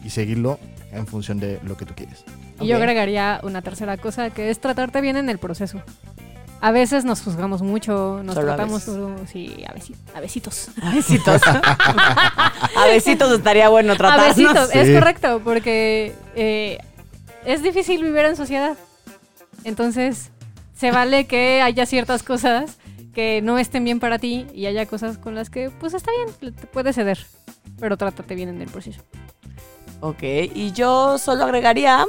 Y 0.06 0.12
seguirlo 0.12 0.60
en 0.92 1.08
función 1.08 1.40
de 1.40 1.60
lo 1.64 1.76
que 1.76 1.86
tú 1.86 1.94
quieres. 1.96 2.24
Y 2.62 2.68
yo 2.68 2.78
agregaría 2.78 3.40
una 3.44 3.62
tercera 3.62 3.98
cosa, 3.98 4.30
que 4.30 4.50
es 4.52 4.60
tratarte 4.60 5.02
bien 5.02 5.18
en 5.18 5.30
el 5.30 5.40
proceso. 5.40 5.82
A 6.62 6.72
veces 6.72 7.04
nos 7.06 7.22
juzgamos 7.22 7.62
mucho, 7.62 8.22
nos 8.24 8.36
Solo 8.36 8.54
a 8.54 8.56
tratamos 8.56 8.82
veces. 8.86 8.96
duro, 8.96 9.16
sí, 9.28 9.64
a, 9.68 9.74
besi- 9.74 9.96
a 10.16 10.20
besitos. 10.22 10.70
A 10.82 10.92
besitos. 10.96 11.42
A 12.76 12.86
besitos 12.88 13.32
estaría 13.32 13.68
bueno 13.70 13.94
A 13.94 13.98
tratarnos. 13.98 14.36
besitos, 14.38 14.70
Sí. 14.72 14.80
es 14.80 14.98
correcto, 14.98 15.42
porque 15.44 16.14
eh, 16.36 16.78
es 17.46 17.62
difícil 17.62 18.02
vivir 18.04 18.26
en 18.26 18.36
sociedad. 18.36 18.78
Entonces, 19.64 20.32
se 20.76 20.92
vale 20.92 21.26
que 21.26 21.62
haya 21.62 21.86
ciertas 21.86 22.24
cosas 22.24 22.78
que 23.14 23.42
no 23.42 23.58
estén 23.58 23.84
bien 23.84 24.00
para 24.00 24.20
ti 24.20 24.46
y 24.54 24.66
haya 24.68 24.86
cosas 24.86 25.18
con 25.18 25.36
las 25.36 25.50
que, 25.50 25.70
pues 25.72 25.94
está 25.94 26.12
bien, 26.40 26.54
te 26.54 26.68
puedes 26.68 26.96
ceder, 26.96 27.20
pero 27.80 27.98
trátate 27.98 28.36
bien 28.36 28.50
en 28.50 28.62
el 28.62 28.70
proceso. 28.70 29.02
Ok, 30.02 30.22
y 30.22 30.72
yo 30.74 31.18
solo 31.18 31.46
agregaría, 31.46 32.06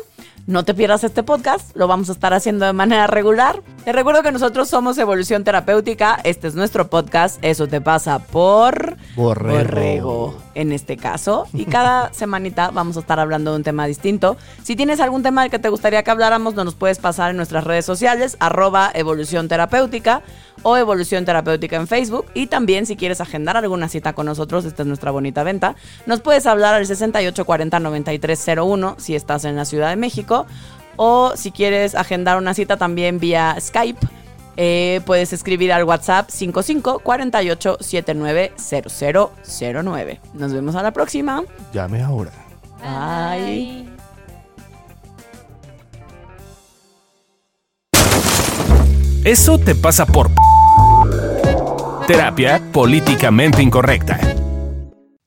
no 0.47 0.65
te 0.65 0.75
pierdas 0.75 1.03
este 1.03 1.25
podcast, 1.25 1.77
lo 1.77 1.89
vamos 1.89 2.09
a 2.09 2.13
estar 2.13 2.33
haciendo 2.33 2.67
de 2.67 2.73
manera 2.73 3.09
regular. 3.09 3.63
Te 3.85 3.93
recuerdo 3.93 4.23
que 4.23 4.31
nosotros 4.31 4.69
somos 4.69 4.97
Evolución 4.97 5.43
Terapéutica, 5.43 6.21
este 6.23 6.47
es 6.47 6.55
nuestro 6.55 6.89
podcast, 6.89 7.43
eso 7.43 7.67
te 7.67 7.81
pasa 7.81 8.21
por 8.21 8.97
Borrego. 9.17 9.59
Borrego, 9.59 10.39
en 10.55 10.71
este 10.71 10.97
caso. 10.97 11.49
Y 11.53 11.65
cada 11.65 12.13
semanita 12.17 12.71
vamos 12.73 12.97
a 12.97 13.01
estar 13.01 13.19
hablando 13.19 13.51
de 13.51 13.57
un 13.57 13.65
tema 13.65 13.87
distinto. 13.87 14.37
Si 14.63 14.77
tienes 14.77 15.01
algún 15.01 15.25
tema 15.25 15.43
del 15.43 15.51
que 15.51 15.59
te 15.59 15.69
gustaría 15.69 16.05
que 16.05 16.13
habláramos, 16.13 16.55
nos 16.55 16.65
los 16.65 16.77
puedes 16.77 16.99
pasar 16.99 17.31
en 17.31 17.37
nuestras 17.37 17.65
redes 17.65 17.85
sociales, 17.85 18.37
arroba 18.39 18.93
Evolución 18.95 19.49
Terapéutica 19.49 20.23
o 20.63 20.77
Evolución 20.77 21.25
Terapéutica 21.25 21.75
en 21.77 21.89
Facebook. 21.89 22.27
Y 22.35 22.47
también 22.47 22.87
si 22.87 22.95
quieres 22.97 23.21
agendar 23.21 23.57
alguna 23.57 23.89
cita 23.89 24.13
con 24.13 24.27
nosotros, 24.27 24.65
esta 24.65 24.83
es 24.83 24.87
nuestra 24.87 25.11
bonita 25.11 25.43
venta, 25.43 25.75
nos 26.07 26.21
puedes 26.21 26.47
hablar 26.47 26.75
al 26.75 26.87
6840-9301 26.87 28.95
si 28.99 29.17
estás 29.17 29.45
en 29.45 29.57
la 29.57 29.65
Ciudad 29.65 29.91
de 29.91 29.97
México. 29.97 30.06
O 30.97 31.33
si 31.37 31.51
quieres 31.51 31.95
agendar 31.95 32.39
una 32.39 32.55
cita 32.55 32.77
también 32.77 33.19
vía 33.19 33.57
Skype, 33.61 34.07
eh, 34.57 35.03
puedes 35.05 35.33
escribir 35.33 35.73
al 35.73 35.85
WhatsApp 35.85 36.31
55 36.31 37.01
48 37.01 37.79
79 37.81 38.53
0009. 38.57 40.21
Nos 40.35 40.53
vemos 40.53 40.75
a 40.75 40.83
la 40.83 40.93
próxima. 40.93 41.43
Llame 41.73 42.03
ahora. 42.03 42.33
Bye. 42.81 43.87
Eso 49.25 49.59
te 49.59 49.75
pasa 49.75 50.07
por 50.07 50.31
terapia 52.07 52.63
políticamente 52.73 53.61
incorrecta. 53.61 54.21